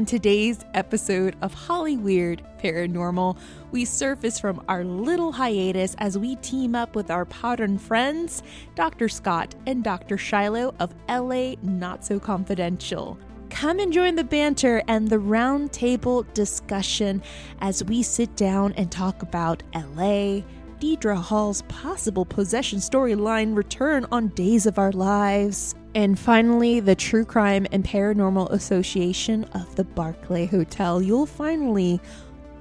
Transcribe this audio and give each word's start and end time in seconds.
On 0.00 0.06
today's 0.06 0.64
episode 0.72 1.36
of 1.42 1.52
Holly 1.52 1.98
Weird 1.98 2.42
Paranormal, 2.58 3.36
we 3.70 3.84
surface 3.84 4.40
from 4.40 4.64
our 4.66 4.82
little 4.82 5.30
hiatus 5.30 5.94
as 5.98 6.16
we 6.16 6.36
team 6.36 6.74
up 6.74 6.96
with 6.96 7.10
our 7.10 7.28
modern 7.42 7.76
friends, 7.76 8.42
Dr. 8.74 9.10
Scott 9.10 9.54
and 9.66 9.84
Dr. 9.84 10.16
Shiloh 10.16 10.74
of 10.80 10.94
LA 11.06 11.56
Not 11.62 12.02
So 12.02 12.18
Confidential. 12.18 13.18
Come 13.50 13.78
and 13.78 13.92
join 13.92 14.14
the 14.14 14.24
banter 14.24 14.82
and 14.88 15.06
the 15.06 15.18
roundtable 15.18 16.24
discussion 16.32 17.22
as 17.60 17.84
we 17.84 18.02
sit 18.02 18.34
down 18.36 18.72
and 18.78 18.90
talk 18.90 19.20
about 19.20 19.62
LA, 19.74 20.40
Deidre 20.80 21.14
Hall's 21.14 21.60
possible 21.68 22.24
possession 22.24 22.78
storyline 22.78 23.54
return 23.54 24.06
on 24.10 24.28
Days 24.28 24.64
of 24.64 24.78
Our 24.78 24.92
Lives, 24.92 25.74
and 25.94 26.18
finally, 26.18 26.80
the 26.80 26.94
True 26.94 27.26
Crime 27.26 27.66
and 27.70 27.84
Paranormal 27.84 28.50
Association 28.50 29.44
of 29.52 29.76
the 29.76 29.84
Barclay 29.84 30.46
Hotel. 30.46 31.02
You'll 31.02 31.26
finally 31.26 32.00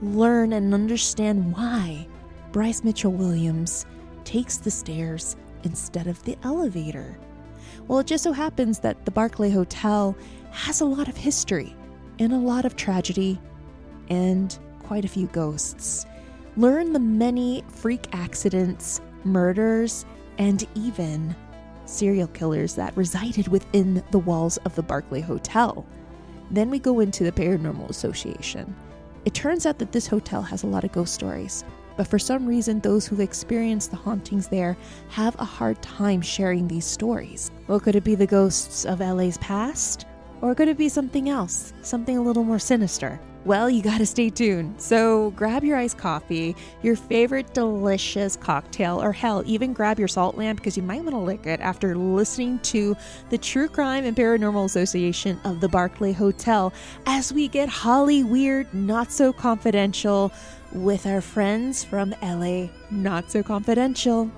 learn 0.01 0.51
and 0.51 0.73
understand 0.73 1.53
why 1.53 2.05
Bryce 2.51 2.83
Mitchell 2.83 3.13
Williams 3.13 3.85
takes 4.25 4.57
the 4.57 4.71
stairs 4.71 5.37
instead 5.63 6.07
of 6.07 6.21
the 6.25 6.37
elevator. 6.43 7.17
Well, 7.87 7.99
it 7.99 8.07
just 8.07 8.25
so 8.25 8.33
happens 8.33 8.79
that 8.79 9.05
the 9.05 9.11
Barclay 9.11 9.49
Hotel 9.49 10.13
has 10.51 10.81
a 10.81 10.85
lot 10.85 11.07
of 11.07 11.15
history 11.15 11.73
and 12.20 12.33
a 12.33 12.37
lot 12.37 12.65
of 12.65 12.75
tragedy 12.75 13.39
and 14.09 14.59
quite 14.83 15.05
a 15.05 15.09
few 15.09 15.27
ghosts. 15.27 16.05
Learn 16.59 16.91
the 16.91 16.99
many 16.99 17.63
freak 17.70 18.09
accidents, 18.12 18.99
murders, 19.23 20.05
and 20.40 20.68
even 20.76 21.34
serial 21.85 22.27
killers 22.27 22.76
that 22.76 22.98
resided 22.98 23.48
within 23.48 24.04
the 24.12 24.20
walls 24.20 24.57
of 24.66 24.76
the 24.76 24.84
Barclay 24.84 25.21
Hotel. 25.21 25.85
Then 26.51 26.70
we 26.70 26.77
go 26.77 26.99
into 26.99 27.24
the 27.24 27.32
Paranormal 27.32 27.90
Association. 27.90 28.76
It 29.24 29.34
turns 29.34 29.66
out 29.66 29.79
that 29.79 29.93
this 29.93 30.05
hotel 30.05 30.41
has 30.41 30.63
a 30.63 30.68
lot 30.68 30.84
of 30.84 30.91
ghost 30.91 31.13
stories, 31.13 31.63
but 31.96 32.07
for 32.07 32.20
some 32.20 32.46
reason, 32.46 32.82
those 32.82 33.07
who've 33.07 33.21
experienced 33.21 33.91
the 33.91 33.98
hauntings 33.98 34.49
there 34.49 34.76
have 35.12 35.40
a 35.40 35.46
hard 35.46 35.82
time 35.82 36.21
sharing 36.21 36.68
these 36.68 36.84
stories. 36.84 37.51
Well, 37.70 37.79
could 37.79 37.96
it 37.96 38.04
be 38.04 38.16
the 38.16 38.27
ghosts 38.27 38.84
of 38.84 38.99
LA's 38.99 39.38
past? 39.38 40.07
Or 40.41 40.55
could 40.55 40.68
it 40.68 40.77
be 40.77 40.90
something 40.90 41.29
else, 41.29 41.73
something 41.82 42.18
a 42.18 42.21
little 42.21 42.43
more 42.43 42.59
sinister? 42.59 43.20
Well, 43.45 43.70
you 43.70 43.82
gotta 43.82 44.05
stay 44.05 44.29
tuned. 44.29 44.82
So 44.82 45.32
grab 45.32 45.63
your 45.63 45.77
iced 45.77 45.98
coffee, 45.98 46.57
your 46.82 46.98
favorite 46.98 47.54
delicious 47.54 48.35
cocktail, 48.35 49.01
or 49.01 49.13
hell, 49.13 49.43
even 49.45 49.71
grab 49.71 49.98
your 49.98 50.10
salt 50.10 50.37
lamp 50.37 50.60
because 50.60 50.76
you 50.76 50.84
might 50.84 51.01
want 51.04 51.12
to 51.12 51.17
lick 51.17 51.45
it 51.45 51.62
after 51.62 51.95
listening 51.95 52.60
to 52.60 52.98
the 53.29 53.37
True 53.37 53.70
Crime 53.70 54.04
and 54.04 54.15
Paranormal 54.15 54.65
Association 54.65 55.40
of 55.45 55.62
the 55.62 55.70
Barclay 55.70 56.12
Hotel 56.12 56.73
as 57.05 57.32
we 57.32 57.48
get 57.48 57.70
Holly 57.70 58.26
Weird, 58.26 58.73
Not 58.73 59.10
So 59.12 59.32
Confidential 59.32 60.34
with 60.73 61.05
our 61.05 61.21
friends 61.21 61.84
from 61.84 62.13
LA 62.21 62.67
Not 62.91 63.32
So 63.32 63.41
Confidential. 63.41 64.29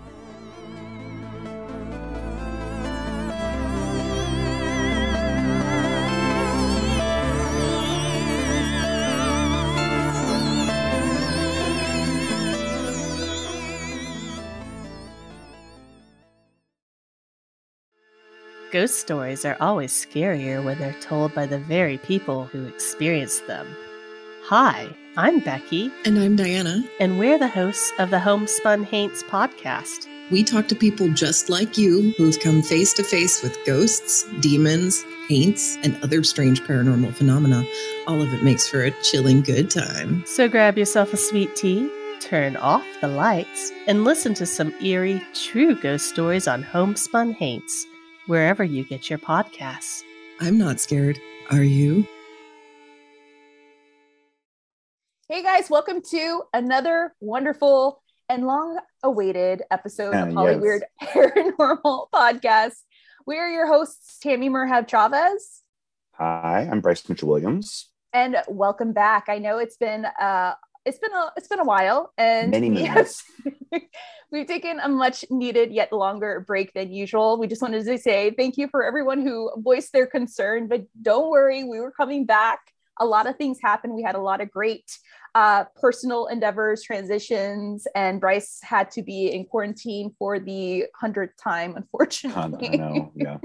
Ghost 18.71 18.99
stories 18.99 19.43
are 19.43 19.57
always 19.59 19.91
scarier 19.91 20.63
when 20.63 20.79
they're 20.79 20.95
told 21.01 21.33
by 21.35 21.45
the 21.45 21.59
very 21.59 21.97
people 21.97 22.45
who 22.45 22.65
experienced 22.65 23.45
them. 23.47 23.67
Hi, 24.45 24.87
I'm 25.17 25.39
Becky, 25.39 25.91
And 26.05 26.17
I'm 26.17 26.35
Diana. 26.37 26.83
and 26.99 27.19
we're 27.19 27.37
the 27.37 27.47
hosts 27.49 27.91
of 27.99 28.09
the 28.11 28.19
Homespun 28.19 28.83
Haints 28.83 29.23
podcast. 29.23 30.07
We 30.31 30.43
talk 30.45 30.67
to 30.69 30.75
people 30.75 31.09
just 31.09 31.49
like 31.49 31.77
you 31.77 32.13
who've 32.17 32.39
come 32.39 32.61
face 32.61 32.93
to 32.93 33.03
face 33.03 33.43
with 33.43 33.57
ghosts, 33.65 34.25
demons, 34.39 35.03
haints, 35.27 35.77
and 35.83 36.01
other 36.01 36.23
strange 36.23 36.61
paranormal 36.63 37.13
phenomena. 37.13 37.65
All 38.07 38.21
of 38.21 38.33
it 38.33 38.41
makes 38.43 38.67
for 38.69 38.83
a 38.83 38.91
chilling 39.01 39.41
good 39.41 39.69
time. 39.69 40.23
So 40.25 40.47
grab 40.47 40.77
yourself 40.77 41.11
a 41.11 41.17
sweet 41.17 41.53
tea, 41.57 41.89
turn 42.21 42.55
off 42.55 42.85
the 43.01 43.09
lights, 43.09 43.73
and 43.87 44.05
listen 44.05 44.33
to 44.35 44.45
some 44.45 44.73
eerie, 44.81 45.21
true 45.33 45.75
ghost 45.75 46.07
stories 46.07 46.47
on 46.47 46.63
Homespun 46.63 47.33
Haints, 47.33 47.85
wherever 48.27 48.63
you 48.63 48.83
get 48.83 49.09
your 49.09 49.19
podcasts. 49.19 50.01
I'm 50.39 50.57
not 50.57 50.79
scared. 50.79 51.19
Are 51.51 51.63
you? 51.63 52.07
Hey 55.27 55.43
guys, 55.43 55.69
welcome 55.69 56.01
to 56.11 56.43
another 56.53 57.13
wonderful 57.21 58.03
and 58.29 58.45
long 58.45 58.79
awaited 59.03 59.63
episode 59.71 60.13
Ah, 60.13 60.23
of 60.27 60.33
Holly 60.33 60.53
yes. 60.53 60.61
Weird 60.61 60.83
Paranormal 61.03 62.07
Podcast. 62.13 62.73
We 63.25 63.37
are 63.37 63.49
your 63.49 63.67
hosts, 63.67 64.19
Tammy 64.19 64.49
Merhab 64.49 64.87
Chavez, 64.87 65.61
Hi, 66.15 66.67
I'm 66.69 66.81
Bryce 66.81 67.07
Mitchell 67.07 67.29
Williams. 67.29 67.89
and 68.13 68.35
welcome 68.47 68.91
back. 68.93 69.25
I 69.29 69.37
know 69.37 69.57
it's 69.57 69.77
been 69.77 70.05
uh 70.05 70.53
it's 70.85 70.97
been 70.97 71.13
a 71.13 71.31
it's 71.37 71.47
been 71.47 71.59
a 71.59 71.65
while 71.65 72.11
and 72.17 72.51
Many 72.51 72.83
have- 72.85 73.09
we've 74.31 74.47
taken 74.47 74.79
a 74.79 74.89
much 74.89 75.23
needed 75.29 75.71
yet 75.71 75.91
longer 75.93 76.43
break 76.45 76.73
than 76.73 76.91
usual. 76.91 77.37
We 77.37 77.47
just 77.47 77.61
wanted 77.61 77.85
to 77.85 77.97
say 77.97 78.31
thank 78.31 78.57
you 78.57 78.67
for 78.67 78.83
everyone 78.83 79.21
who 79.21 79.51
voiced 79.57 79.93
their 79.93 80.07
concern, 80.07 80.67
but 80.67 80.85
don't 81.01 81.29
worry, 81.29 81.63
we 81.63 81.79
were 81.79 81.91
coming 81.91 82.25
back. 82.25 82.59
A 82.99 83.05
lot 83.05 83.27
of 83.27 83.35
things 83.37 83.59
happened. 83.61 83.93
We 83.93 84.03
had 84.03 84.15
a 84.15 84.21
lot 84.21 84.41
of 84.41 84.51
great 84.51 84.85
uh, 85.33 85.65
personal 85.79 86.27
endeavors, 86.27 86.83
transitions, 86.83 87.87
and 87.95 88.19
Bryce 88.19 88.59
had 88.61 88.91
to 88.91 89.01
be 89.01 89.31
in 89.31 89.45
quarantine 89.45 90.13
for 90.19 90.39
the 90.39 90.85
hundredth 90.95 91.41
time, 91.41 91.75
unfortunately. 91.75 92.69
I 92.73 92.75
know. 92.75 93.11
Yeah. 93.15 93.37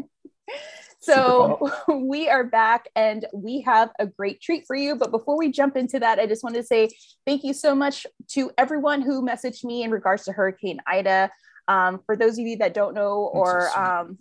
So 0.99 1.71
we 1.89 2.29
are 2.29 2.45
back 2.45 2.87
and 2.95 3.27
we 3.33 3.61
have 3.63 3.91
a 3.99 4.07
great 4.07 4.41
treat 4.41 4.65
for 4.67 4.77
you. 4.77 4.97
But 4.97 5.11
before 5.11 5.37
we 5.37 5.51
jump 5.51 5.77
into 5.77 5.99
that, 6.01 6.19
I 6.19 6.27
just 6.27 6.43
want 6.43 6.57
to 6.57 6.63
say 6.63 6.89
thank 7.27 7.45
you 7.45 7.53
so 7.53 7.75
much 7.75 8.07
to 8.31 8.51
everyone 8.59 9.03
who 9.03 9.25
messaged 9.25 9.65
me 9.65 9.83
in 9.83 9.91
regards 9.91 10.25
to 10.25 10.33
Hurricane 10.33 10.79
Ida. 10.87 11.31
Um, 11.69 12.01
for 12.07 12.17
those 12.17 12.39
of 12.39 12.47
you 12.47 12.59
that 12.59 12.75
don't 12.75 12.95
know 12.95 13.31
or 13.33 13.69
um, 13.77 14.19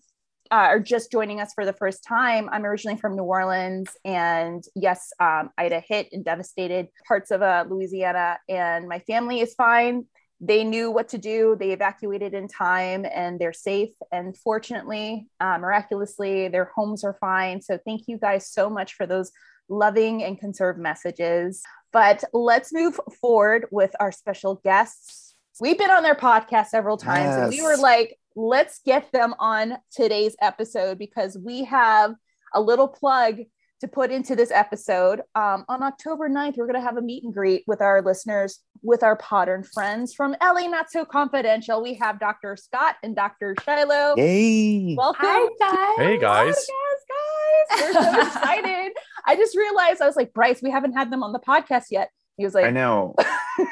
uh, 0.51 0.55
are 0.55 0.79
just 0.79 1.11
joining 1.11 1.39
us 1.39 1.53
for 1.53 1.65
the 1.65 1.73
first 1.73 2.03
time, 2.03 2.49
I'm 2.51 2.65
originally 2.65 2.99
from 2.99 3.15
New 3.15 3.23
Orleans. 3.23 3.89
And 4.03 4.63
yes, 4.75 5.11
um, 5.19 5.51
Ida 5.57 5.81
hit 5.87 6.09
and 6.11 6.25
devastated 6.25 6.87
parts 7.07 7.31
of 7.31 7.41
uh, 7.41 7.65
Louisiana, 7.69 8.39
and 8.49 8.87
my 8.87 8.99
family 8.99 9.41
is 9.41 9.53
fine 9.53 10.05
they 10.41 10.63
knew 10.63 10.91
what 10.91 11.09
to 11.09 11.17
do. 11.17 11.55
They 11.57 11.71
evacuated 11.71 12.33
in 12.33 12.47
time 12.47 13.05
and 13.05 13.39
they're 13.39 13.53
safe. 13.53 13.93
And 14.11 14.37
fortunately, 14.37 15.27
uh, 15.39 15.57
miraculously, 15.57 16.47
their 16.49 16.71
homes 16.75 17.03
are 17.03 17.17
fine. 17.19 17.61
So 17.61 17.79
thank 17.85 18.03
you 18.07 18.17
guys 18.17 18.49
so 18.49 18.69
much 18.69 18.93
for 18.93 19.05
those 19.05 19.31
loving 19.69 20.23
and 20.23 20.39
conserved 20.39 20.79
messages. 20.79 21.63
But 21.93 22.23
let's 22.33 22.73
move 22.73 22.99
forward 23.21 23.67
with 23.71 23.95
our 23.99 24.11
special 24.11 24.55
guests. 24.63 25.35
We've 25.61 25.77
been 25.77 25.91
on 25.91 26.03
their 26.03 26.15
podcast 26.15 26.67
several 26.67 26.97
times 26.97 27.35
and 27.35 27.49
we 27.49 27.61
were 27.61 27.77
like, 27.77 28.17
let's 28.35 28.81
get 28.85 29.11
them 29.13 29.33
on 29.39 29.77
today's 29.91 30.35
episode 30.41 30.99
because 30.99 31.37
we 31.37 31.63
have 31.63 32.13
a 32.53 32.59
little 32.59 32.89
plug 32.89 33.39
to 33.85 33.91
put 33.91 34.11
into 34.11 34.35
this 34.35 34.51
episode. 34.51 35.21
Um, 35.35 35.63
on 35.69 35.83
October 35.83 36.27
9th, 36.29 36.57
we're 36.57 36.65
going 36.65 36.79
to 36.79 36.85
have 36.85 36.97
a 36.97 37.01
meet 37.01 37.23
and 37.23 37.33
greet 37.33 37.63
with 37.67 37.81
our 37.81 38.01
listeners, 38.01 38.59
with 38.81 39.03
our 39.03 39.17
Podern 39.17 39.65
friends 39.73 40.13
from 40.13 40.35
LA 40.41 40.67
Not 40.67 40.89
So 40.91 41.05
Confidential. 41.05 41.81
We 41.81 41.93
have 41.95 42.19
Dr. 42.19 42.55
Scott 42.57 42.95
and 43.03 43.15
Dr. 43.15 43.55
Shiloh. 43.63 44.15
Hey, 44.15 44.95
Welcome. 44.97 45.25
Hi, 45.27 45.49
guys. 45.59 46.05
Hey, 46.05 46.17
guys. 46.19 46.55
podcast, 46.55 47.79
guys. 47.79 47.93
We're 47.95 48.03
so 48.13 48.21
excited. 48.27 48.91
I 49.27 49.35
just 49.35 49.55
realized, 49.55 50.01
I 50.01 50.07
was 50.07 50.15
like, 50.15 50.33
Bryce, 50.33 50.61
we 50.61 50.71
haven't 50.71 50.93
had 50.93 51.11
them 51.11 51.23
on 51.23 51.31
the 51.31 51.39
podcast 51.39 51.85
yet. 51.91 52.09
He 52.37 52.43
was 52.43 52.53
like, 52.53 52.65
I 52.65 52.71
know. 52.71 53.15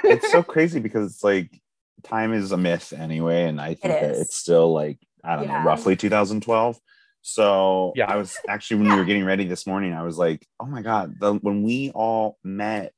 It's 0.05 0.31
so 0.31 0.41
crazy 0.41 0.79
because 0.79 1.11
it's 1.11 1.23
like 1.25 1.59
time 2.03 2.31
is 2.33 2.53
a 2.53 2.57
myth 2.57 2.93
anyway. 2.97 3.43
And 3.43 3.59
I 3.59 3.73
think 3.73 3.93
that 3.93 4.11
is. 4.11 4.21
it's 4.21 4.37
still 4.37 4.71
like, 4.71 4.97
I 5.25 5.35
don't 5.35 5.45
Yeah. 5.45 5.59
know, 5.59 5.65
roughly 5.65 5.97
2012. 5.97 6.79
So 7.23 7.93
Yeah. 7.95 8.11
I 8.11 8.17
was 8.17 8.37
actually, 8.47 8.81
when 8.83 8.89
we 8.91 8.95
were 8.97 9.05
getting 9.05 9.25
ready 9.25 9.45
this 9.47 9.65
morning, 9.65 9.93
I 9.93 10.03
was 10.03 10.17
like, 10.17 10.45
oh 10.59 10.65
my 10.65 10.81
God, 10.81 11.15
the, 11.19 11.33
when 11.35 11.63
we 11.63 11.89
all 11.95 12.37
met 12.43 12.93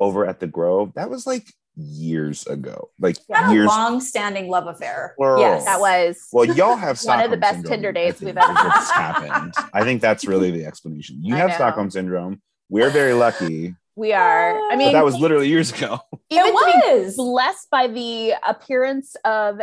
over 0.00 0.26
at 0.26 0.40
the 0.40 0.46
Grove, 0.48 0.92
that 0.94 1.08
was 1.08 1.26
like 1.26 1.46
years 1.76 2.44
ago. 2.48 2.90
Like 3.00 3.16
Yeah. 3.28 3.48
Had 3.48 3.56
a 3.56 3.64
long-standing 3.66 4.48
love 4.48 4.66
affair. 4.66 5.14
plural. 5.16 5.40
yes, 5.40 5.64
that 5.64 5.78
was. 5.80 6.18
Well, 6.32 6.44
y'all 6.44 6.74
have 6.76 7.00
One 7.04 7.20
of 7.20 7.30
the 7.30 7.36
best 7.36 7.54
syndrome, 7.58 7.70
Tinder 7.72 7.92
dates 7.92 8.20
we've 8.20 8.36
ever 8.36 8.52
is 8.52 8.58
had. 8.90 9.12
happened. 9.14 9.54
I 9.72 9.84
think 9.84 10.02
that's 10.02 10.24
really 10.26 10.50
the 10.50 10.64
explanation. 10.66 11.20
You 11.22 11.34
I 11.36 11.38
have 11.38 11.50
know. 11.50 11.54
Stockholm 11.54 11.90
syndrome. 11.90 12.42
We're 12.68 12.90
very 12.90 13.14
lucky, 13.14 13.74
we 13.96 14.12
are. 14.12 14.56
I 14.56 14.68
but 14.70 14.78
mean, 14.78 14.92
that 14.92 15.04
was 15.04 15.16
literally 15.18 15.48
years 15.48 15.72
ago. 15.72 16.00
it 16.30 16.52
was. 16.54 17.16
blessed 17.16 17.68
by 17.70 17.86
the 17.88 18.34
appearance 18.46 19.16
of 19.24 19.58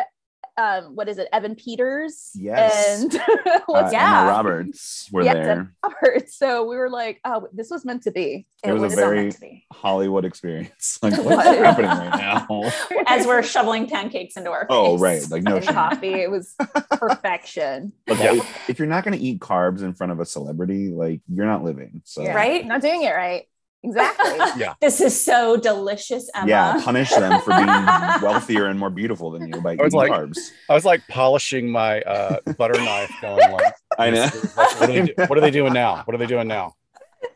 um, 0.58 0.96
what 0.96 1.10
is 1.10 1.18
it, 1.18 1.28
Evan 1.34 1.56
Peters? 1.56 2.32
Yes. 2.36 3.02
And 3.04 3.16
Uh, 3.68 3.90
Yeah. 3.92 4.22
Emma 4.22 4.30
Roberts 4.30 5.10
were 5.12 5.24
Yes, 5.24 5.34
there. 5.34 5.74
Roberts. 5.84 6.38
So 6.38 6.64
we 6.66 6.78
were 6.78 6.90
like, 6.90 7.20
oh, 7.26 7.48
this 7.54 7.70
was 7.70 7.84
meant 7.84 8.04
to 8.04 8.12
be. 8.12 8.48
It 8.64 8.72
was 8.74 8.94
a 8.94 8.96
very- 8.96 9.22
meant 9.24 9.34
to 9.36 9.40
be. 9.42 9.66
Hollywood 9.74 10.24
experience. 10.26 10.98
Like, 11.04 11.14
what's 11.18 11.26
was. 11.48 11.58
happening 11.58 11.90
right 11.90 12.18
now? 12.50 12.72
As 13.08 13.28
we're 13.28 13.44
shoveling 13.44 13.88
pancakes 13.90 14.38
into 14.38 14.50
our 14.52 14.62
face. 14.62 14.68
Oh, 14.70 14.98
right. 14.98 15.22
Like, 15.30 15.44
no 15.44 15.60
coffee. 15.60 16.14
It 16.14 16.32
was 16.32 16.56
perfection. 16.92 17.94
Look, 18.08 18.20
Yeah. 18.20 18.36
if, 18.36 18.70
if 18.70 18.80
you're 18.80 18.88
not 18.88 19.04
going 19.04 19.18
to 19.18 19.24
eat 19.24 19.40
carbs 19.40 19.82
in 19.82 19.94
front 19.94 20.12
of 20.12 20.20
a 20.20 20.26
celebrity, 20.26 20.90
like, 20.90 21.22
you're 21.32 21.46
not 21.46 21.64
living. 21.64 22.02
So, 22.06 22.24
Yeah. 22.24 22.34
Right? 22.34 22.66
Not 22.66 22.82
doing 22.82 23.04
it 23.04 23.12
right. 23.12 23.44
Exactly. 23.86 24.38
yeah. 24.62 24.74
This 24.82 25.00
is 25.00 25.20
so 25.24 25.58
delicious, 25.58 26.30
Emma. 26.36 26.48
yeah, 26.50 26.82
punish 26.84 27.10
them 27.12 27.40
for 27.42 27.52
being 27.52 27.68
wealthier 28.22 28.66
and 28.66 28.80
more 28.80 28.90
beautiful 28.90 29.32
than 29.32 29.48
you 29.48 29.62
by 29.62 29.72
I 29.80 29.84
was 29.84 29.94
eating 29.94 30.00
like- 30.00 30.12
carbs. 30.12 30.38
I 30.70 30.74
was 30.74 30.86
like 30.86 31.08
polishing 31.08 31.70
my 31.70 32.02
uh, 32.02 32.38
butter 32.58 32.80
knife, 32.80 33.12
going 33.22 33.52
like, 33.52 33.74
I 34.00 34.10
know. 34.10 34.28
What 34.28 34.82
are, 34.82 34.88
they, 34.88 35.02
do- 35.06 35.14
what 35.28 35.38
are 35.38 35.42
they 35.42 35.52
doing 35.52 35.74
now? 35.74 36.02
What 36.06 36.16
are 36.16 36.18
they 36.18 36.26
doing 36.26 36.48
now? 36.48 36.74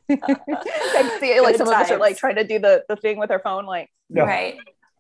I 0.10 1.18
see, 1.20 1.40
like 1.40 1.54
Good 1.54 1.58
some 1.58 1.68
of 1.68 1.74
us 1.74 1.92
are 1.92 1.98
like 2.00 2.18
trying 2.18 2.36
to 2.36 2.44
do 2.44 2.60
the, 2.60 2.84
the 2.90 2.96
thing 2.96 3.18
with 3.18 3.32
our 3.32 3.40
phone, 3.40 3.66
like 3.66 3.90
Yeah. 4.10 4.24
Right. 4.24 4.58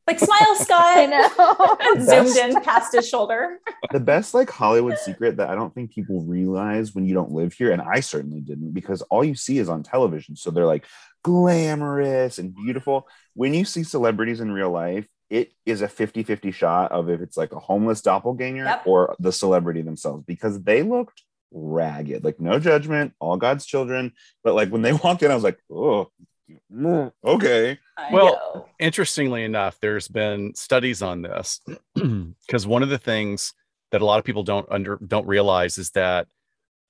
Like, 0.07 0.18
smile, 0.18 0.56
Scott. 0.56 0.80
I 0.98 1.30
Scott. 1.30 1.80
know. 1.86 2.24
Zoomed 2.24 2.56
in 2.56 2.62
past 2.63 2.95
his 2.95 3.07
shoulder. 3.07 3.60
the 3.92 4.00
best 4.00 4.34
like 4.34 4.50
Hollywood 4.50 4.98
secret 4.98 5.38
that 5.38 5.50
I 5.52 5.56
don't 5.56 5.72
think 5.75 5.94
people 5.94 6.24
realize 6.24 6.95
when 6.95 7.06
you 7.06 7.13
don't 7.13 7.31
live 7.31 7.54
here, 7.54 7.72
and 7.72 7.80
I 7.80 8.00
certainly 8.00 8.42
didn't, 8.42 8.72
because 8.72 9.04
all 9.04 9.24
you 9.24 9.36
see 9.36 9.60
is 9.60 9.69
on 9.69 9.84
television. 9.84 10.36
So 10.36 10.50
they're 10.50 10.66
like 10.66 10.86
glamorous 11.24 12.39
and 12.39 12.54
beautiful. 12.56 13.07
When 13.33 13.54
you 13.54 13.66
see 13.66 13.83
celebrities 13.83 14.39
in 14.39 14.51
real 14.51 14.71
life, 14.71 15.07
it 15.30 15.51
is 15.66 15.81
a 15.81 15.88
50 15.88 16.24
50 16.24 16.51
shot 16.51 16.92
of 16.92 17.10
if 17.10 17.21
it's 17.21 17.38
like 17.38 17.51
a 17.51 17.60
homeless 17.60 18.01
doppelganger 18.01 18.63
Yep. 18.63 18.88
or 18.88 19.16
the 19.19 19.31
celebrity 19.31 19.81
themselves 19.81 20.24
because 20.25 20.62
they 20.63 20.81
looked 20.81 21.21
ragged. 21.51 22.24
Like, 22.24 22.39
no 22.39 22.60
judgment, 22.60 23.13
all 23.19 23.38
God's 23.38 23.66
children. 23.66 24.13
But 24.44 24.56
like 24.56 24.69
when 24.69 24.81
they 24.81 24.94
walked 25.04 25.21
in, 25.24 25.31
I 25.31 25.36
was 25.36 25.44
like, 25.44 25.60
oh, 25.71 26.10
okay. 27.25 27.77
I 27.98 28.12
Well, 28.13 28.25
know. 28.56 28.66
Interestingly 28.80 29.44
enough, 29.44 29.77
there's 29.81 30.07
been 30.07 30.56
studies 30.56 31.01
on 31.01 31.21
this 31.21 31.62
because 31.95 32.66
one 32.66 32.81
of 32.83 32.89
the 32.89 32.98
things 32.98 33.54
that 33.92 34.01
a 34.01 34.06
lot 34.06 34.19
of 34.19 34.25
people 34.25 34.44
don't 34.44 34.68
under 34.71 34.98
don't 35.06 35.27
realize 35.27 35.77
is 35.77 35.92
that 35.92 36.27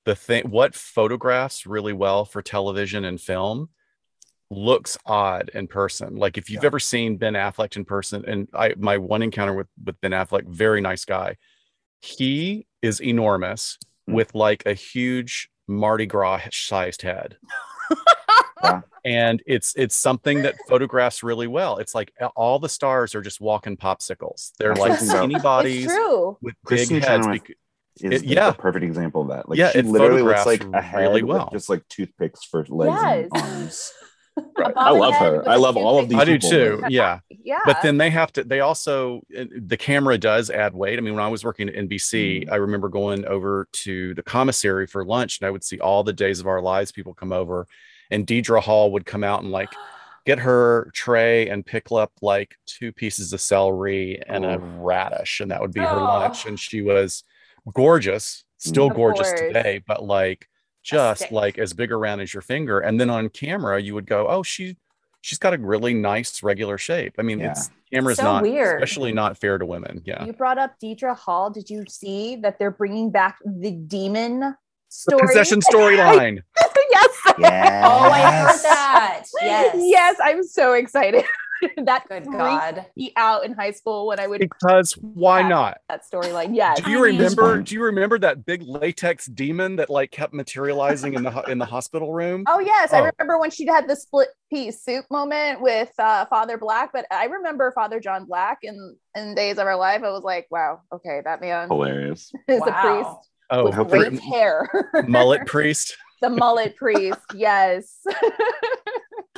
the 0.06 0.16
thing 0.16 0.50
what 0.50 0.76
photographs 0.76 1.66
really 1.66 1.94
well 1.94 2.26
for 2.26 2.42
television 2.42 3.06
and 3.06 3.20
film 3.20 3.70
looks 4.52 4.98
odd 5.06 5.50
in 5.54 5.68
person. 5.68 6.16
Like 6.16 6.38
if 6.38 6.50
you've 6.50 6.64
Yeah. 6.64 6.68
ever 6.68 6.80
seen 6.80 7.18
Ben 7.18 7.34
Affleck 7.34 7.76
in 7.76 7.86
person, 7.86 8.24
and 8.28 8.48
I 8.54 8.74
my 8.78 8.98
one 8.98 9.22
encounter 9.22 9.54
with 9.54 9.68
with 9.84 10.00
Ben 10.02 10.12
Affleck, 10.12 10.48
very 10.48 10.82
nice 10.82 11.06
guy. 11.06 11.38
He 12.02 12.66
is 12.82 13.02
enormous 13.02 13.78
Mm. 14.10 14.14
with 14.16 14.34
like 14.34 14.66
a 14.66 14.74
huge 14.74 15.50
Mardi 15.68 16.06
Gras 16.08 16.42
sized 16.52 17.02
head. 17.04 17.38
Yeah. 18.64 18.82
And 19.06 19.42
it's 19.46 19.74
it's 19.78 19.96
something 19.96 20.42
that 20.42 20.56
photographs 20.68 21.24
really 21.24 21.48
well. 21.48 21.78
It's 21.78 21.96
like 21.96 22.12
all 22.36 22.60
the 22.60 22.68
stars 22.70 23.16
are 23.16 23.22
just 23.22 23.40
walking 23.40 23.78
popsicles. 23.78 24.52
They're 24.58 24.76
like 24.76 25.00
something 25.00 25.16
skinny 25.30 25.40
bodies 25.40 25.86
true. 25.86 26.38
with 26.42 26.56
Kristin 26.66 26.90
big 26.90 27.04
heads. 27.06 27.26
Chenoweth 27.26 27.44
Is 28.02 28.02
It- 28.02 28.12
like, 28.28 28.36
yeah. 28.36 28.50
the 28.52 28.58
perfect 28.58 28.84
example 28.86 29.22
of 29.24 29.28
that. 29.30 29.48
Like 29.48 29.58
Yeah, 29.60 29.72
she 29.72 29.80
it 29.80 29.86
literally 29.86 30.22
looks 30.22 30.46
like 30.46 30.60
photographs 30.60 30.86
a 30.86 30.88
head 30.90 31.00
really 31.02 31.24
with 31.24 31.38
well. 31.38 31.50
just 31.52 31.70
like 31.70 31.88
toothpicks 31.88 32.44
for 32.44 32.66
legs 32.70 32.92
Yes. 33.02 33.30
and 33.34 33.42
arms. 33.44 33.94
A 34.38 34.42
I 34.58 34.72
bobblehead 34.72 35.00
love 35.00 35.16
her. 35.16 35.50
I 35.50 35.56
love 35.56 35.76
all 35.78 36.00
of 36.00 36.10
these 36.10 36.20
I 36.20 36.26
do 36.26 36.34
people, 36.34 36.50
too. 36.50 36.84
Yeah. 36.90 37.20
Yeah. 37.44 37.60
but 37.66 37.82
then 37.82 37.98
they 37.98 38.10
have 38.10 38.32
to 38.34 38.44
they 38.44 38.60
also 38.60 39.22
the 39.30 39.78
camera 39.78 40.18
does 40.18 40.50
add 40.52 40.74
weight 40.76 41.00
i 41.00 41.02
mean 41.02 41.16
when 41.16 41.24
i 41.24 41.28
was 41.28 41.44
working 41.44 41.68
at 41.70 41.76
nbc 41.76 42.46
Mm. 42.46 42.52
i 42.52 42.56
remember 42.58 42.90
going 42.90 43.26
over 43.26 43.68
to 43.72 44.14
the 44.14 44.22
commissary 44.22 44.86
for 44.86 45.04
lunch 45.04 45.40
and 45.40 45.48
i 45.48 45.50
would 45.52 45.64
see 45.64 45.80
all 45.80 46.04
the 46.04 46.14
days 46.14 46.40
of 46.40 46.48
our 46.48 46.62
lives 46.62 46.92
people 46.92 47.14
come 47.14 47.32
over 47.32 47.66
and 48.12 48.28
deidre 48.28 48.62
hall 48.62 48.92
would 48.92 49.06
come 49.06 49.24
out 49.24 49.42
and 49.42 49.52
like 49.52 49.70
get 50.26 50.38
her 50.40 50.92
tray 50.94 51.48
and 51.50 51.66
pick 51.66 51.92
up 51.92 52.12
like 52.22 52.56
two 52.68 52.92
pieces 52.92 53.34
of 53.34 53.42
celery 53.42 54.22
and 54.28 54.46
a 54.46 54.60
radish 54.60 55.40
and 55.40 55.50
that 55.50 55.60
would 55.62 55.74
be 55.74 55.80
her 55.80 55.88
Oh. 55.88 56.04
lunch 56.04 56.46
and 56.46 56.60
she 56.60 56.82
was 56.82 57.24
gorgeous 57.74 58.44
still. 58.58 58.88
Of 58.88 58.96
gorgeous 58.96 59.30
course. 59.30 59.40
today 59.42 59.82
but 59.88 60.04
like 60.04 60.48
just 60.84 61.32
like 61.32 61.58
as 61.58 61.74
big 61.74 61.92
around 61.92 62.20
as 62.22 62.34
your 62.34 62.42
finger 62.42 62.80
and 62.80 63.00
then 63.00 63.10
on 63.10 63.30
camera 63.30 63.82
you 63.82 63.94
would 63.94 64.06
go 64.06 64.28
oh 64.28 64.42
she 64.44 64.78
she's 65.22 65.38
got 65.38 65.54
a 65.54 65.58
really 65.58 65.94
nice 65.94 66.42
regular 66.42 66.78
shape 66.78 67.14
i 67.20 67.22
mean 67.22 67.40
Yeah. 67.40 67.52
it's 67.52 67.70
camera's 67.92 68.18
So 68.18 68.24
not 68.24 68.44
weird. 68.44 68.82
especially 68.82 69.12
not 69.12 69.38
fair 69.38 69.58
to 69.58 69.66
women 69.66 70.02
yeah 70.06 70.24
You 70.26 70.34
brought 70.34 70.58
up 70.58 70.76
Deidre 70.82 71.16
Hall. 71.18 71.50
Did 71.50 71.70
you 71.70 71.84
see 71.90 72.38
that 72.38 72.58
they're 72.60 72.72
bringing 72.72 73.12
back 73.12 73.38
the 73.46 73.72
demon 73.72 74.40
the 74.40 74.56
story? 74.90 75.28
possession 75.28 75.60
storyline 75.72 76.42
yes. 76.92 77.18
Yes. 77.38 77.86
Oh, 77.86 78.10
I 78.10 78.22
heard 78.42 78.60
that. 78.64 79.24
Yes. 79.42 79.76
Yes, 79.80 80.16
I'm 80.24 80.44
so 80.44 80.74
excited. 80.74 81.24
that 81.86 82.08
Good 82.08 82.26
God. 82.26 82.86
me 82.96 83.12
out 83.16 83.46
in 83.46 83.54
high 83.54 83.72
school 83.72 84.08
when 84.08 84.20
I 84.20 84.28
would 84.28 84.40
because 84.40 84.94
why 84.94 85.42
not 85.48 85.80
that 85.90 86.02
storyline. 86.12 86.56
Yeah. 86.56 86.76
do 86.76 86.90
you 86.92 87.04
remember 87.04 87.62
do 87.62 87.76
you 87.76 87.84
remember 87.84 88.18
that 88.20 88.46
big 88.46 88.62
latex 88.64 89.26
demon 89.28 89.76
that 89.78 89.90
like 89.90 90.12
kept 90.12 90.34
materializing 90.34 91.14
in 91.14 91.24
the 91.24 91.32
ho- 91.32 91.42
in 91.48 91.58
the 91.58 91.66
hospital 91.66 92.14
room 92.14 92.44
Oh 92.48 92.60
yes, 92.60 92.94
I 92.94 93.00
Oh. 93.02 93.10
remember 93.18 93.40
when 93.40 93.52
she 93.52 93.66
had 93.66 93.88
the 93.88 93.96
split 93.96 94.30
pea 94.52 94.72
soup 94.72 95.06
moment 95.12 95.62
with 95.62 95.92
uh, 96.00 96.26
Father 96.26 96.58
Black. 96.58 96.92
But 96.94 97.06
I 97.12 97.26
remember 97.26 97.72
Father 97.74 98.00
John 98.00 98.26
Black 98.26 98.60
in 98.64 98.96
in 99.16 99.36
Days 99.36 99.58
of 99.58 99.68
Our 99.68 99.76
Life. 99.78 100.04
I 100.04 100.12
was 100.12 100.24
like, 100.24 100.48
wow, 100.50 100.82
okay, 100.94 101.22
that 101.26 101.42
man 101.42 101.68
Hilarious. 101.68 102.32
is 102.48 102.62
a 102.62 102.72
priest 102.72 103.10
oh 103.52 103.66
with 103.66 103.90
great 103.90 104.20
hair. 104.20 104.68
mullet 105.08 105.46
priest 105.48 105.96
the 106.22 106.30
mullet 106.30 106.76
priest. 106.76 107.18
Yes, 107.34 108.02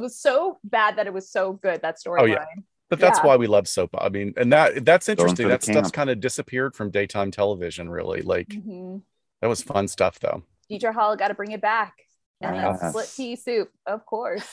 it 0.01 0.03
was 0.03 0.18
so 0.19 0.57
bad 0.63 0.95
that 0.98 1.06
it 1.07 1.13
was 1.13 1.30
so 1.30 1.53
good. 1.53 1.81
That 1.81 1.98
storyline. 2.00 2.19
Oh, 2.21 2.25
yeah. 2.25 2.45
but 2.89 3.00
that's 3.00 3.19
Yeah. 3.19 3.25
why 3.27 3.38
we 3.38 3.48
love 3.48 3.68
soap 3.69 3.92
i 4.00 4.09
mean 4.09 4.33
and 4.36 4.51
that 4.51 4.83
that's 4.83 5.07
interesting 5.07 5.45
for 5.45 5.50
the 5.50 5.57
that 5.57 5.63
stuff's 5.63 5.92
kind 5.92 6.09
of 6.09 6.19
disappeared 6.19 6.75
from 6.75 6.89
daytime 6.92 7.31
television 7.31 7.89
really 7.89 8.21
like 8.21 8.50
Mhm. 8.50 9.01
that 9.42 9.48
was 9.48 9.62
fun 9.63 9.88
stuff 9.88 10.19
though 10.19 10.44
Deidre 10.69 10.94
Hall 10.94 11.15
got 11.15 11.27
to 11.30 11.33
bring 11.33 11.51
it 11.51 11.62
back. 11.62 11.94
And 12.42 12.56
then 12.56 12.63
Yes. 12.81 12.89
split 12.89 13.09
pea 13.15 13.36
soup, 13.36 13.69
of 13.86 14.06
course. 14.06 14.48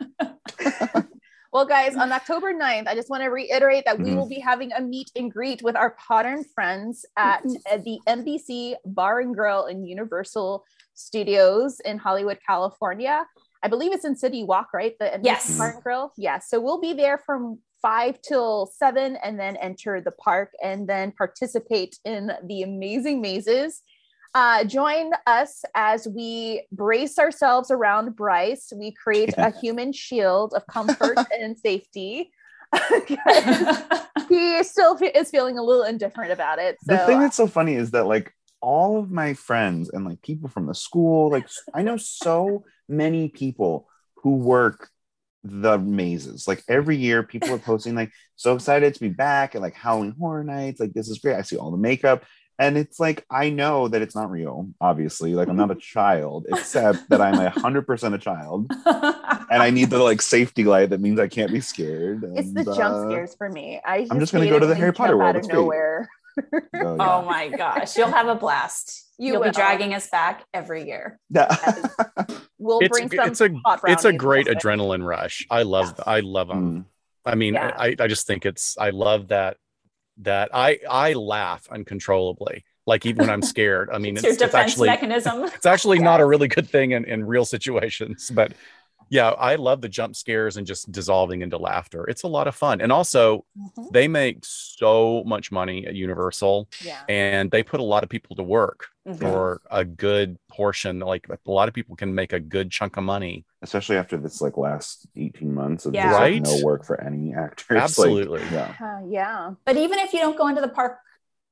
well, 1.52 1.66
guys, 1.66 1.94
on 1.94 2.10
October 2.12 2.52
9th, 2.54 2.86
I 2.88 2.94
just 2.94 3.10
want 3.10 3.22
to 3.22 3.28
reiterate 3.28 3.84
that 3.84 3.98
we 3.98 4.10
Mhm. 4.10 4.16
will 4.16 4.28
be 4.28 4.40
having 4.40 4.72
a 4.72 4.80
meet 4.80 5.10
and 5.14 5.30
greet 5.30 5.62
with 5.62 5.76
our 5.76 5.94
Modern 6.08 6.42
friends 6.44 7.04
at 7.16 7.44
uh, 7.70 7.76
the 7.78 7.98
NBC 8.06 8.76
Bar 8.86 9.20
and 9.20 9.34
Grill 9.34 9.66
in 9.66 9.84
Universal 9.84 10.64
Studios 10.94 11.80
in 11.80 11.98
Hollywood, 11.98 12.38
California. 12.46 13.26
I 13.62 13.68
believe 13.68 13.92
it's 13.92 14.04
in 14.04 14.16
City 14.16 14.44
Walk, 14.44 14.72
right? 14.74 14.98
The 14.98 15.06
NBC 15.06 15.24
Yes. 15.24 15.58
Bar 15.58 15.70
and 15.74 15.82
Grill. 15.82 16.12
Yeah. 16.16 16.38
So 16.40 16.60
we'll 16.60 16.80
be 16.80 16.92
there 16.92 17.18
from 17.18 17.58
five 17.80 18.20
till 18.22 18.66
seven 18.66 19.16
and 19.16 19.38
then 19.38 19.56
enter 19.56 20.00
the 20.00 20.12
park 20.12 20.52
and 20.62 20.88
then 20.88 21.12
participate 21.12 21.98
in 22.04 22.32
the 22.44 22.62
amazing 22.62 23.20
mazes. 23.20 23.82
Uh, 24.34 24.64
join 24.64 25.10
us 25.26 25.62
as 25.74 26.08
we 26.08 26.66
brace 26.72 27.18
ourselves 27.18 27.70
around 27.70 28.16
Bryce. 28.16 28.72
We 28.74 28.92
create 28.92 29.34
a 29.36 29.50
human 29.50 29.92
shield 29.92 30.54
of 30.54 30.66
comfort 30.66 31.18
and 31.38 31.58
safety. 31.58 32.30
he 34.28 34.62
still 34.62 34.96
fe- 34.96 35.12
is 35.14 35.30
feeling 35.30 35.58
a 35.58 35.62
little 35.62 35.84
indifferent 35.84 36.32
about 36.32 36.58
it. 36.58 36.78
So 36.84 36.96
the 36.96 37.06
thing 37.06 37.20
that's 37.20 37.36
so 37.36 37.46
funny 37.46 37.74
is 37.74 37.90
that 37.90 38.06
like 38.06 38.34
all 38.62 38.98
of 38.98 39.10
my 39.10 39.34
friends 39.34 39.90
and 39.90 40.04
like 40.06 40.22
people 40.22 40.48
from 40.48 40.66
the 40.66 40.74
school, 40.74 41.30
like 41.30 41.46
I 41.74 41.82
know 41.82 41.96
so 41.98 42.64
many 42.88 43.28
people 43.28 43.88
who 44.16 44.36
work 44.36 44.88
the 45.44 45.76
mazes. 45.78 46.46
Like 46.46 46.62
every 46.68 46.96
year, 46.96 47.22
people 47.22 47.52
are 47.52 47.58
posting 47.58 47.94
like 47.94 48.12
so 48.36 48.54
excited 48.54 48.94
to 48.94 49.00
be 49.00 49.08
back 49.08 49.54
at 49.54 49.60
like 49.60 49.74
Halloween 49.74 50.14
Horror 50.18 50.44
Nights. 50.44 50.80
Like 50.80 50.92
this 50.92 51.08
is 51.08 51.18
great. 51.18 51.36
I 51.36 51.42
see 51.42 51.56
all 51.56 51.70
the 51.70 51.76
makeup. 51.76 52.24
And 52.58 52.78
it's 52.78 53.00
like 53.00 53.24
I 53.28 53.50
know 53.50 53.88
that 53.88 54.02
it's 54.02 54.14
not 54.14 54.30
real, 54.30 54.68
obviously. 54.80 55.34
Like 55.34 55.48
I'm 55.48 55.56
not 55.56 55.72
a 55.72 55.76
child, 55.76 56.46
except 56.48 57.08
that 57.08 57.20
I'm 57.20 57.34
a 57.34 57.50
hundred 57.50 57.86
percent 57.86 58.14
a 58.14 58.18
child. 58.18 58.70
And 59.50 59.62
I 59.62 59.70
need 59.70 59.90
the 59.90 59.98
like 59.98 60.22
safety 60.22 60.64
light 60.64 60.90
that 60.90 61.00
means 61.00 61.18
I 61.18 61.28
can't 61.28 61.50
be 61.50 61.60
scared. 61.60 62.22
it's 62.36 62.52
the 62.52 62.60
and, 62.60 62.74
jump 62.74 62.94
uh, 62.94 63.10
scares 63.10 63.34
for 63.34 63.48
me. 63.48 63.80
I 63.84 64.06
I'm 64.10 64.20
just 64.20 64.32
gonna 64.32 64.48
go 64.48 64.58
to 64.58 64.66
the 64.66 64.74
Harry 64.74 64.92
Potter 64.92 65.16
world. 65.16 65.36
out 65.36 65.44
of 65.44 65.48
nowhere. 65.48 66.08
Oh, 66.38 66.60
Oh 67.00 67.22
my 67.22 67.48
gosh. 67.48 67.96
You'll 67.96 68.10
have 68.10 68.28
a 68.28 68.34
blast. 68.34 69.06
You 69.18 69.34
will 69.34 69.44
be 69.44 69.50
dragging 69.50 69.94
us 69.94 70.08
back 70.08 70.44
every 70.52 70.86
year. 70.86 71.18
Yeah. 71.30 71.54
We'll 72.58 72.78
it's 72.80 72.88
bring 72.90 73.10
some 73.10 73.28
it's 73.28 73.40
a 73.40 73.50
it's 73.86 74.04
a 74.04 74.12
great 74.12 74.46
adrenaline 74.46 75.04
rush 75.04 75.44
i 75.50 75.62
love 75.64 75.94
Yes. 75.98 76.06
i 76.06 76.20
love 76.20 76.46
them 76.48 76.62
Mm. 76.72 76.84
I 77.24 77.34
mean, 77.36 77.54
Yeah. 77.54 77.74
I, 77.76 77.96
I 77.98 78.06
just 78.08 78.26
think 78.26 78.46
it's 78.46 78.76
I 78.78 78.90
love 78.90 79.28
that 79.28 79.56
that 80.18 80.50
I 80.52 80.78
I 80.88 81.12
laugh 81.14 81.66
uncontrollably. 81.70 82.64
Like 82.86 83.06
even 83.06 83.26
when 83.26 83.30
I'm 83.30 83.42
scared. 83.42 83.90
I 83.92 83.98
mean, 84.04 84.16
It's 84.16 84.24
it's, 84.24 84.38
your 84.40 84.46
it's 84.46 84.52
defense 84.52 84.72
actually 84.72 84.88
mechanism. 84.88 85.44
it's 85.44 85.66
actually 85.66 85.98
not 86.00 86.20
a 86.20 86.26
really 86.26 86.48
good 86.48 86.68
thing 86.68 86.92
in, 86.92 87.04
in 87.04 87.24
real 87.24 87.44
situations, 87.44 88.30
but 88.34 88.52
yeah, 89.12 89.28
I 89.28 89.56
love 89.56 89.82
the 89.82 89.90
jump 89.90 90.16
scares 90.16 90.56
and 90.56 90.66
just 90.66 90.90
dissolving 90.90 91.42
into 91.42 91.58
laughter. 91.58 92.04
It's 92.08 92.22
a 92.22 92.28
lot 92.28 92.48
of 92.48 92.54
fun. 92.54 92.80
And 92.80 92.90
also, 92.90 93.44
Mhm. 93.58 93.90
they 93.92 94.08
make 94.08 94.38
so 94.42 95.22
much 95.26 95.52
money 95.52 95.86
at 95.86 95.94
Universal 95.94 96.66
Yeah. 96.82 97.02
and 97.10 97.50
they 97.50 97.62
put 97.62 97.78
a 97.80 97.82
lot 97.84 98.02
of 98.04 98.08
people 98.08 98.34
to 98.36 98.42
work 98.42 98.86
Mhm. 99.06 99.18
for 99.20 99.60
a 99.70 99.84
good 99.84 100.38
portion. 100.48 100.98
Like 101.00 101.26
a 101.28 101.50
lot 101.50 101.68
of 101.68 101.74
people 101.74 101.94
can 101.94 102.14
make 102.14 102.32
a 102.32 102.40
good 102.40 102.70
chunk 102.70 102.96
of 102.96 103.04
money. 103.04 103.44
especially 103.64 103.96
after 103.96 104.16
this 104.16 104.40
like 104.40 104.56
last 104.56 105.06
18 105.14 105.54
months 105.54 105.86
of 105.86 105.94
Yeah. 105.94 106.08
just, 106.10 106.20
like, 106.20 106.42
no 106.42 106.64
work 106.66 106.84
for 106.84 107.00
any 107.00 107.32
actors. 107.32 107.66
Like, 107.76 107.82
Absolutely. 107.84 108.42
yeah. 108.50 108.74
Uh, 108.80 109.06
yeah. 109.06 109.52
But 109.64 109.76
even 109.76 110.00
if 110.00 110.12
you 110.12 110.18
don't 110.18 110.36
go 110.36 110.48
into 110.48 110.60
the 110.60 110.68
park, 110.80 110.98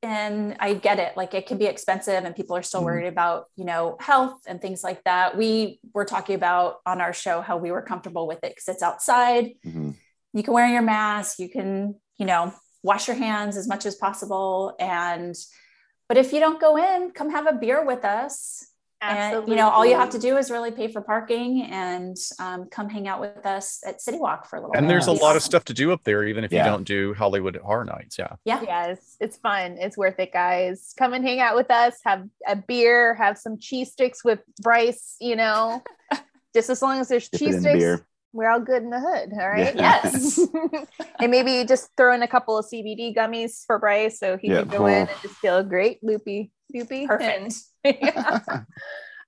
and 0.03 0.57
I 0.61 0.75
get 0.75 0.99
it, 0.99 1.17
like 1.17 1.35
it 1.35 1.47
can 1.47 1.59
be 1.59 1.67
expensive, 1.67 2.25
and 2.25 2.35
people 2.35 2.57
are 2.57 2.63
still 2.63 2.81
Mhm. 2.81 2.85
worried 2.85 3.07
about 3.09 3.47
you 3.57 3.65
know 3.65 3.97
health 4.01 4.41
and 4.47 4.61
things 4.61 4.83
like 4.83 5.05
that. 5.05 5.37
We 5.37 5.81
were 5.93 6.05
talking 6.05 6.35
about 6.35 6.81
on 6.87 7.01
our 7.01 7.13
show 7.13 7.41
how 7.41 7.59
we 7.59 7.71
were 7.71 7.83
comfortable 7.83 8.27
with 8.27 8.39
it 8.43 8.55
because 8.55 8.69
it's 8.69 8.83
outside. 8.83 9.53
Mhm. 9.65 9.97
You 10.33 10.43
can 10.43 10.55
wear 10.55 10.67
your 10.67 10.83
mask. 10.83 11.39
You 11.39 11.49
can 11.51 12.01
you 12.17 12.27
know 12.27 12.53
wash 12.83 13.09
your 13.09 13.17
hands 13.17 13.57
as 13.57 13.69
much 13.69 13.85
as 13.85 13.95
possible. 13.97 14.75
And 14.79 15.35
but 16.09 16.17
if 16.17 16.33
you 16.33 16.41
don't 16.41 16.61
go 16.61 16.77
in, 16.77 17.13
come 17.13 17.31
have 17.31 17.47
a 17.47 17.53
beer 17.53 17.85
with 17.85 18.05
us. 18.05 18.70
And 19.03 19.49
you 19.49 19.57
know 19.57 19.69
all 19.71 19.87
you 19.87 19.95
have 19.97 20.11
to 20.11 20.19
do 20.19 20.37
is 20.37 20.51
really 20.51 20.71
pay 20.71 20.87
for 20.89 21.01
parking 21.01 21.63
and 21.71 22.17
um, 22.39 22.67
come 22.71 22.89
hang 22.89 23.09
out 23.09 23.21
with 23.21 23.47
us 23.47 23.81
at 23.87 24.01
City 24.03 24.19
Walk 24.19 24.47
for 24.47 24.57
a 24.57 24.59
little. 24.61 24.71
While. 24.71 24.79
And 24.79 24.87
bit. 24.87 24.93
there's 24.93 25.07
a 25.07 25.13
lot 25.13 25.37
of 25.37 25.43
stuff 25.43 25.65
to 25.67 25.75
do 25.75 25.91
up 25.93 26.05
there, 26.05 26.25
even 26.25 26.45
if 26.45 26.53
Yeah. 26.53 26.65
you 26.65 26.71
don't 26.71 26.85
do 26.85 27.15
Hollywood 27.15 27.57
Horror 27.57 27.87
Nights. 27.87 28.19
Yeah. 28.19 28.35
Yeah. 28.45 28.61
Yeah, 28.63 28.87
it's, 28.89 29.17
it's 29.21 29.37
fun. 29.39 29.77
It's 29.79 29.97
worth 29.97 30.19
it, 30.19 30.33
guys. 30.33 30.93
Come 30.99 31.15
and 31.15 31.25
hang 31.25 31.41
out 31.41 31.57
with 31.57 31.71
us. 31.71 31.97
Have 32.05 32.27
a 32.47 32.57
beer. 32.57 33.15
Have 33.15 33.39
some 33.39 33.59
cheese 33.59 33.91
sticks 33.93 34.23
with 34.25 34.41
Bryce. 34.61 35.17
You 35.19 35.37
know, 35.37 35.83
just 36.55 36.69
as 36.69 36.83
long 36.83 37.01
as 37.01 37.09
there's 37.09 37.29
Dip 37.31 37.39
cheese 37.41 37.61
sticks, 37.61 37.79
beer. 37.79 38.07
we're 38.35 38.51
all 38.51 38.61
good 38.61 38.83
in 38.83 38.91
the 38.91 39.01
hood. 39.01 39.31
All 39.33 39.49
right. 39.49 39.75
Yeah. 39.75 40.01
Yes. 40.05 40.39
and 41.21 41.31
maybe 41.31 41.65
just 41.65 41.89
throw 41.97 42.13
in 42.15 42.23
a 42.23 42.29
couple 42.29 42.59
of 42.59 42.67
CBD 42.67 43.17
gummies 43.17 43.65
for 43.67 43.79
Bryce 43.79 44.19
so 44.21 44.37
he 44.37 44.49
Yeah. 44.49 44.61
can 44.61 44.69
go 44.69 44.87
in 44.87 45.09
and 45.09 45.11
just 45.23 45.37
feel 45.37 45.63
great, 45.63 46.05
loopy, 46.05 46.53
loopy. 46.75 47.07
Perfect. 47.07 47.55
And- 47.85 47.97
Yeah. 48.03 48.41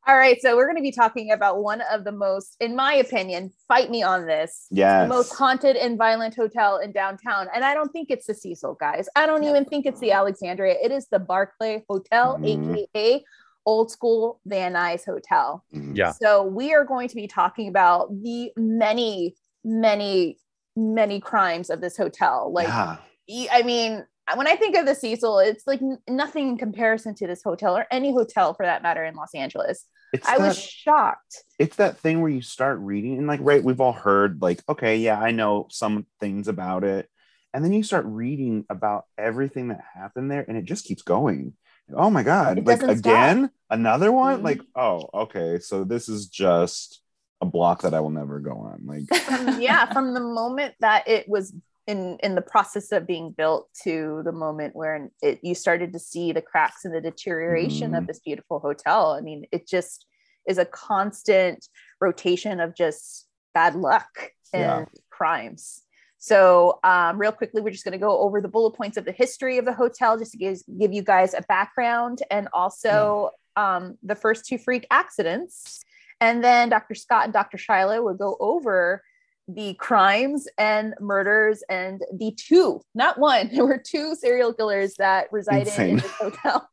All 0.08 0.18
right, 0.18 0.36
so 0.42 0.56
we're 0.56 0.66
going 0.66 0.76
to 0.78 0.82
be 0.82 0.90
talking 0.90 1.30
about 1.30 1.62
one 1.62 1.80
of 1.92 2.02
the 2.02 2.10
most, 2.10 2.56
in 2.58 2.74
my 2.74 2.94
opinion, 2.94 3.52
fight 3.68 3.88
me 3.88 4.02
on 4.02 4.26
this, 4.26 4.66
Yes. 4.72 5.04
the 5.04 5.14
most 5.14 5.32
haunted 5.32 5.76
and 5.76 5.96
violent 5.96 6.34
hotel 6.34 6.78
in 6.78 6.90
downtown. 6.90 7.46
And 7.54 7.64
I 7.64 7.72
don't 7.72 7.90
think 7.92 8.10
it's 8.10 8.26
the 8.26 8.34
Cecil, 8.34 8.74
guys. 8.80 9.08
I 9.14 9.26
don't 9.26 9.44
even 9.44 9.64
think 9.64 9.86
it's 9.86 10.00
the 10.00 10.10
Alexandria. 10.10 10.74
It 10.82 10.90
is 10.90 11.06
the 11.08 11.20
Barclay 11.20 11.84
Hotel, 11.88 12.36
Mhm. 12.38 12.78
aka 12.96 13.24
Old 13.64 13.92
School 13.92 14.40
Van 14.44 14.72
Nuys 14.72 15.04
Hotel. 15.06 15.64
Mhm. 15.72 15.96
Yeah. 15.96 16.10
So 16.10 16.42
we 16.42 16.74
are 16.74 16.84
going 16.84 17.06
to 17.06 17.14
be 17.14 17.28
talking 17.28 17.68
about 17.68 18.08
the 18.24 18.50
many, 18.56 19.36
many, 19.64 20.36
many 20.74 21.20
crimes 21.20 21.70
of 21.70 21.80
this 21.80 21.96
hotel. 21.96 22.50
Like, 22.52 22.66
yeah. 22.66 22.96
y- 23.28 23.46
I 23.52 23.62
mean, 23.62 24.04
when 24.34 24.46
I 24.46 24.56
think 24.56 24.76
of 24.76 24.86
the 24.86 24.94
Cecil, 24.94 25.38
it's 25.40 25.66
like 25.66 25.80
nothing 26.08 26.48
in 26.48 26.58
comparison 26.58 27.14
to 27.16 27.26
this 27.26 27.42
hotel 27.42 27.76
or 27.76 27.86
any 27.90 28.12
hotel 28.12 28.54
for 28.54 28.64
that 28.64 28.82
matter 28.82 29.04
in 29.04 29.14
Los 29.14 29.34
Angeles. 29.34 29.86
It's 30.12 30.28
I 30.28 30.38
that, 30.38 30.48
was 30.48 30.58
shocked. 30.58 31.44
it's 31.58 31.76
that 31.76 31.96
thing 31.98 32.20
where 32.20 32.30
you 32.30 32.42
start 32.42 32.78
reading 32.80 33.16
and 33.18 33.26
like 33.26 33.40
right 33.42 33.64
we've 33.64 33.80
all 33.80 33.92
heard 33.94 34.42
like 34.42 34.62
okay 34.68 34.98
yeah 34.98 35.18
i 35.18 35.30
know 35.30 35.66
some 35.70 36.06
things 36.20 36.48
about 36.48 36.84
it 36.84 37.08
and 37.54 37.64
then 37.64 37.72
you 37.72 37.82
start 37.82 38.04
reading 38.06 38.66
about 38.68 39.04
everything 39.16 39.68
that 39.68 39.80
happened 39.94 40.30
there 40.30 40.44
and 40.46 40.58
it 40.58 40.66
just 40.66 40.84
keeps 40.84 41.00
going 41.00 41.54
oh 41.96 42.10
my 42.10 42.22
god 42.22 42.66
like 42.66 42.82
again 42.82 43.50
another 43.70 44.12
one 44.12 44.40
Mhm. 44.40 44.44
like 44.44 44.60
oh 44.76 45.08
okay 45.14 45.58
so 45.60 45.82
this 45.82 46.10
is 46.10 46.26
just 46.26 47.00
a 47.40 47.46
block 47.46 47.80
that 47.80 47.94
i 47.94 48.00
will 48.00 48.10
never 48.10 48.38
go 48.38 48.50
on 48.52 48.82
like 48.84 49.04
yeah, 49.58 49.90
from 49.94 50.12
the 50.12 50.20
moment 50.20 50.74
that 50.80 51.08
it 51.08 51.26
was 51.26 51.54
in 51.86 52.18
in 52.22 52.34
the 52.34 52.42
process 52.42 52.92
of 52.92 53.06
being 53.06 53.32
built 53.32 53.68
to 53.82 54.22
the 54.24 54.32
moment 54.32 54.76
where 54.76 55.08
it 55.20 55.40
you 55.42 55.54
started 55.54 55.92
to 55.92 55.98
see 55.98 56.32
the 56.32 56.42
cracks 56.42 56.84
and 56.84 56.94
the 56.94 57.00
deterioration 57.00 57.94
of 57.94 58.04
Mhm. 58.04 58.06
this 58.06 58.20
beautiful 58.20 58.60
hotel. 58.60 59.12
I 59.12 59.20
mean, 59.20 59.46
it 59.52 59.66
just 59.66 60.06
is 60.46 60.58
a 60.58 60.64
constant 60.64 61.68
rotation 62.00 62.60
of 62.60 62.74
just 62.74 63.28
bad 63.54 63.74
luck 63.74 64.32
and 64.52 64.62
Yeah. 64.62 64.84
crimes. 65.10 65.82
So, 66.18 66.78
um, 66.84 67.18
real 67.18 67.32
quickly, 67.32 67.60
we're 67.60 67.70
just 67.70 67.84
going 67.84 67.92
to 67.92 67.98
go 67.98 68.18
over 68.20 68.40
the 68.40 68.48
bullet 68.48 68.76
points 68.76 68.96
of 68.96 69.04
the 69.04 69.10
history 69.12 69.58
of 69.58 69.64
the 69.64 69.72
hotel, 69.72 70.16
just 70.16 70.30
to 70.32 70.38
give, 70.38 70.58
give 70.78 70.92
you 70.92 71.02
guys 71.02 71.34
a 71.34 71.42
background, 71.48 72.22
and 72.30 72.48
also 72.52 73.30
um, 73.56 73.98
the 74.02 74.14
first 74.14 74.46
two 74.46 74.56
freak 74.56 74.86
accidents. 74.90 75.84
And 76.20 76.42
then 76.42 76.68
Dr. 76.70 76.94
Scott 76.94 77.24
and 77.24 77.32
Dr. 77.32 77.58
Shiloh 77.58 78.02
will 78.02 78.14
go 78.14 78.36
over 78.40 79.02
the 79.48 79.74
crimes 79.74 80.46
and 80.58 80.94
murders 81.00 81.62
and 81.68 82.02
the 82.16 82.32
two, 82.36 82.80
not 82.94 83.18
one, 83.18 83.48
there 83.52 83.66
were 83.66 83.82
two 83.84 84.14
serial 84.14 84.52
killers 84.52 84.94
that 84.98 85.26
resided 85.32 85.68
in 85.68 85.72
Insane. 85.72 85.96
this 85.96 86.12
hotel. 86.12 86.68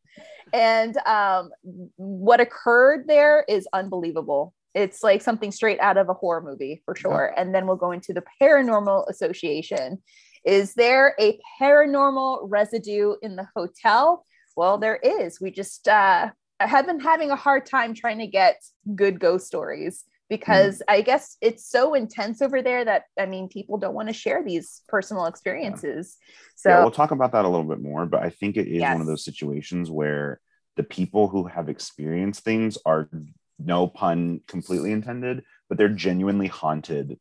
And 0.53 0.97
um, 1.05 1.51
what 1.95 2.39
occurred 2.39 3.07
there 3.07 3.45
is 3.47 3.67
unbelievable. 3.73 4.53
It's 4.73 5.03
like 5.03 5.21
something 5.21 5.51
straight 5.51 5.79
out 5.79 5.97
of 5.97 6.09
a 6.09 6.13
horror 6.13 6.41
movie 6.41 6.81
for 6.85 6.95
sure. 6.95 7.33
And 7.37 7.53
then 7.53 7.67
we'll 7.67 7.75
go 7.75 7.91
into 7.91 8.13
the 8.13 8.23
Paranormal 8.41 9.09
Association. 9.09 10.01
Is 10.45 10.73
there 10.73 11.15
a 11.19 11.39
paranormal 11.59 12.47
residue 12.49 13.15
in 13.21 13.35
the 13.35 13.47
hotel? 13.55 14.25
Well, 14.55 14.77
there 14.77 14.97
is. 14.97 15.41
We 15.41 15.51
just 15.51 15.87
uh, 15.87 16.29
have 16.59 16.85
been 16.85 16.99
having 16.99 17.31
a 17.31 17.35
hard 17.35 17.65
time 17.65 17.93
trying 17.93 18.19
to 18.19 18.27
get 18.27 18.61
good 18.95 19.19
ghost 19.19 19.47
stories 19.47 20.03
Hmm. 20.29 20.35
because 20.35 20.81
I 20.87 21.01
guess 21.01 21.37
it's 21.41 21.67
so 21.67 21.93
intense 21.93 22.41
over 22.41 22.61
there 22.61 22.85
that 22.85 23.03
I 23.17 23.25
mean 23.25 23.49
people 23.49 23.77
don't 23.77 23.95
want 23.95 24.09
to 24.09 24.13
share 24.13 24.43
these 24.43 24.81
personal 24.87 25.25
experiences. 25.25 26.17
So 26.55 26.69
yeah 26.69 26.81
we'll 26.81 26.91
talk 26.91 27.11
about 27.11 27.31
that 27.31 27.45
a 27.45 27.49
little 27.49 27.67
bit 27.67 27.81
more 27.81 28.05
but 28.05 28.21
i 28.21 28.29
think 28.29 28.57
it 28.57 28.67
is 28.67 28.81
one 28.81 28.99
of 28.99 29.07
those 29.07 29.23
situations 29.23 29.89
where 29.89 30.41
the 30.75 30.83
people 30.83 31.29
who 31.29 31.45
have 31.45 31.69
experienced 31.69 32.43
things 32.43 32.77
are 32.85 33.09
no 33.57 33.87
pun 33.87 34.41
completely 34.47 34.91
intended 34.91 35.43
but 35.69 35.77
they're 35.77 35.87
genuinely 35.87 36.47
haunted 36.47 37.17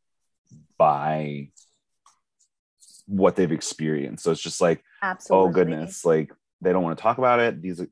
by 0.77 1.51
what 3.09 3.37
they've 3.37 3.53
experienced. 3.53 4.23
So 4.23 4.31
it's 4.31 4.41
just 4.41 4.61
like 4.61 4.79
oh 5.03 5.07
absolutely. 5.07 5.49
oh 5.49 5.53
goodness 5.53 6.05
like 6.05 6.33
they 6.61 6.73
don't 6.73 6.83
want 6.83 6.99
to 6.99 7.03
talk 7.03 7.19
about 7.19 7.41
it. 7.41 7.61
These 7.61 7.83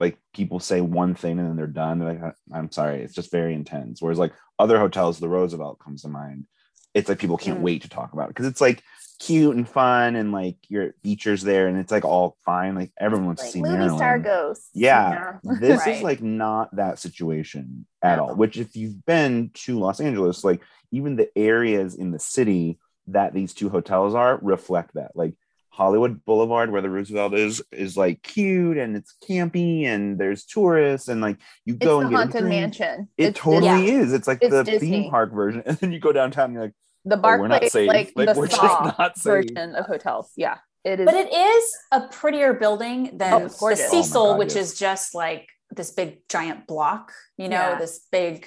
like 0.00 0.18
people 0.34 0.60
say 0.60 0.80
one 0.80 1.14
thing 1.14 1.38
and 1.38 1.48
then 1.48 1.56
they're 1.56 1.66
done 1.66 1.98
they're 1.98 2.14
like 2.14 2.34
i'm 2.52 2.70
sorry 2.70 3.02
it's 3.02 3.14
just 3.14 3.30
very 3.30 3.54
intense 3.54 4.00
whereas 4.00 4.18
like 4.18 4.32
other 4.58 4.78
hotels 4.78 5.18
the 5.18 5.28
roosevelt 5.28 5.78
comes 5.78 6.02
to 6.02 6.08
mind 6.08 6.46
it's 6.94 7.08
like 7.08 7.18
people 7.18 7.36
can't 7.36 7.58
Mm. 7.58 7.62
wait 7.62 7.82
to 7.82 7.88
talk 7.88 8.12
about 8.12 8.24
it 8.26 8.28
because 8.28 8.46
it's 8.46 8.60
like 8.60 8.82
cute 9.20 9.56
and 9.56 9.68
fun 9.68 10.14
and 10.16 10.30
like 10.32 10.56
your 10.68 10.94
features 11.02 11.42
there 11.42 11.66
and 11.68 11.76
it's 11.78 11.90
like 11.92 12.04
all 12.04 12.36
fine 12.44 12.74
like 12.74 12.92
everyone 12.98 13.26
wants 13.26 13.42
Like 13.42 13.48
to 13.48 13.52
see 13.52 13.62
movie 13.62 13.74
Marilyn. 13.74 13.96
star 13.98 14.18
ghosts. 14.20 14.70
yeah, 14.74 15.38
this 15.60 15.80
Right. 15.86 15.96
is 15.96 16.02
like 16.02 16.22
not 16.22 16.74
that 16.76 16.98
situation 16.98 17.86
at 18.02 18.16
No. 18.18 18.28
all 18.28 18.34
which 18.36 18.56
if 18.56 18.76
you've 18.76 19.04
been 19.04 19.50
to 19.54 19.78
los 19.78 20.00
angeles 20.00 20.44
like 20.44 20.60
even 20.92 21.16
the 21.16 21.28
areas 21.36 21.94
in 21.96 22.10
the 22.12 22.18
city 22.20 22.78
that 23.08 23.34
these 23.34 23.54
two 23.54 23.68
hotels 23.68 24.14
are 24.14 24.38
reflect 24.40 24.94
that 24.94 25.12
like 25.16 25.34
hollywood 25.78 26.24
boulevard 26.24 26.72
where 26.72 26.82
the 26.82 26.90
roosevelt 26.90 27.32
is 27.34 27.62
is 27.70 27.96
like 27.96 28.20
cute 28.22 28.76
and 28.76 28.96
it's 28.96 29.14
campy 29.28 29.84
and 29.86 30.18
there's 30.18 30.44
tourists 30.44 31.06
and 31.08 31.20
like 31.20 31.38
you 31.64 31.74
It's 31.74 31.84
go 31.84 32.00
the 32.00 32.06
and 32.06 32.10
get 32.10 32.14
a 32.14 32.18
haunted 32.18 32.40
drink. 32.40 32.60
mansion. 32.60 33.08
it 33.16 33.24
It's 33.28 33.38
totally 33.38 33.82
Disney. 33.86 33.90
is 34.02 34.12
it's 34.12 34.26
like 34.26 34.38
It's 34.42 34.50
the 34.52 34.64
Disney. 34.64 34.90
theme 34.90 35.10
park 35.10 35.32
version 35.32 35.62
and 35.66 35.76
then 35.78 35.92
you 35.92 36.00
go 36.00 36.12
downtown 36.12 36.46
and 36.46 36.54
you're 36.54 36.62
like 36.64 36.74
The 37.04 37.16
oh, 37.16 37.20
we're 37.38 37.46
not 37.48 37.60
Barclay, 37.60 37.68
safe 37.68 37.88
like, 37.88 38.12
like, 38.16 38.34
the 38.34 38.40
we're 38.40 38.48
just 38.48 38.60
Saw 38.60 38.94
not 38.98 39.16
safe 39.16 39.24
version 39.46 39.74
of 39.76 39.86
hotels. 39.86 40.32
Yeah, 40.36 40.58
it 40.84 40.98
is. 41.00 41.06
But 41.06 41.14
it 41.14 41.32
is 41.32 41.64
a 41.92 42.00
prettier 42.08 42.52
building 42.54 43.16
than 43.16 43.32
Oh, 43.34 43.46
the 43.48 43.54
gorgeous. 43.56 43.86
Oh 43.88 44.02
Cecil, 44.02 44.24
God, 44.32 44.38
which 44.40 44.54
yes. 44.56 44.72
is 44.72 44.78
just 44.78 45.14
like 45.14 45.46
this 45.70 45.92
big 45.92 46.28
giant 46.28 46.66
block, 46.66 47.12
you 47.36 47.48
know, 47.48 47.56
Yeah. 47.72 47.78
this 47.78 48.00
big 48.10 48.46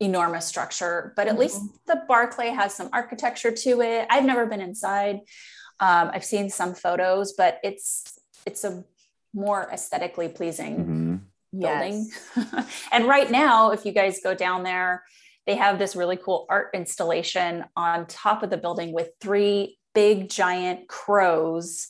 enormous 0.00 0.46
structure. 0.46 1.12
But 1.14 1.28
at 1.28 1.38
least 1.38 1.60
Mhm. 1.62 1.68
the 1.86 2.02
Barclay 2.08 2.48
has 2.48 2.74
some 2.74 2.88
architecture 2.92 3.52
to 3.52 3.80
it. 3.82 4.06
I've 4.10 4.24
never 4.24 4.46
been 4.46 4.60
inside. 4.60 5.20
Um, 5.82 6.10
I've 6.14 6.24
seen 6.24 6.48
some 6.48 6.74
photos, 6.74 7.32
but 7.32 7.58
it's 7.62 8.18
it's 8.46 8.64
a 8.64 8.84
more 9.34 9.68
aesthetically 9.72 10.28
pleasing 10.28 10.76
Mhm. 10.76 11.60
building. 11.60 12.10
Yes. 12.36 12.86
and 12.92 13.06
right 13.08 13.30
now, 13.30 13.72
if 13.72 13.84
you 13.84 13.92
guys 13.92 14.20
go 14.22 14.32
down 14.34 14.62
there, 14.62 15.02
they 15.46 15.56
have 15.56 15.78
this 15.78 15.96
really 15.96 16.16
cool 16.16 16.46
art 16.48 16.70
installation 16.72 17.64
on 17.76 18.06
top 18.06 18.42
of 18.42 18.50
the 18.50 18.56
building 18.56 18.92
with 18.92 19.08
three 19.20 19.78
big 19.94 20.28
giant 20.30 20.88
crows 20.88 21.88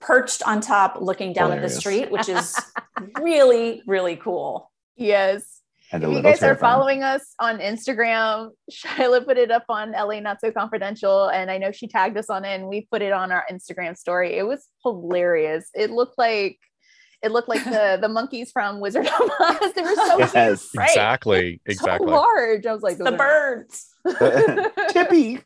perched 0.00 0.42
on 0.46 0.60
top 0.60 0.98
looking 1.00 1.32
down 1.32 1.52
at 1.52 1.60
the 1.62 1.68
street, 1.68 2.10
which 2.10 2.28
is 2.28 2.56
really, 3.20 3.82
really 3.86 4.16
cool. 4.16 4.70
Yes. 4.96 5.61
And 5.92 6.02
a 6.02 6.06
If 6.06 6.10
you 6.10 6.16
little 6.16 6.30
guys 6.32 6.42
are 6.42 6.56
following 6.56 7.02
us 7.02 7.34
on 7.38 7.58
Instagram, 7.58 8.50
Shiloh 8.70 9.20
put 9.24 9.36
it 9.36 9.50
up 9.50 9.64
on 9.68 9.92
LA 9.92 10.20
Not 10.20 10.40
So 10.40 10.50
Confidential, 10.50 11.28
and 11.28 11.50
I 11.50 11.58
know 11.58 11.70
she 11.70 11.86
tagged 11.86 12.16
us 12.16 12.30
on 12.30 12.44
it, 12.46 12.54
and 12.54 12.66
we 12.68 12.86
put 12.90 13.02
it 13.02 13.12
on 13.12 13.30
our 13.30 13.44
Instagram 13.52 13.96
story. 13.96 14.32
It 14.38 14.46
was 14.46 14.66
hilarious. 14.82 15.68
It 15.74 15.90
looked 15.90 16.16
like 16.18 16.58
It 17.22 17.30
looked 17.30 17.48
like 17.48 17.62
the 17.64 17.98
the 18.00 18.08
monkeys 18.08 18.50
from 18.52 18.80
Wizard 18.80 19.06
of 19.06 19.12
Oz. 19.40 19.72
They 19.74 19.82
were 19.82 19.94
so 19.94 20.18
Yes. 20.18 20.32
cute, 20.32 20.80
right? 20.80 20.88
Exactly. 20.90 21.60
Exactly. 21.66 22.08
So 22.08 22.12
large. 22.14 22.66
I 22.66 22.72
was 22.72 22.82
like, 22.82 22.98
the 22.98 23.12
birds. 23.12 23.88
Tippy. 24.92 25.40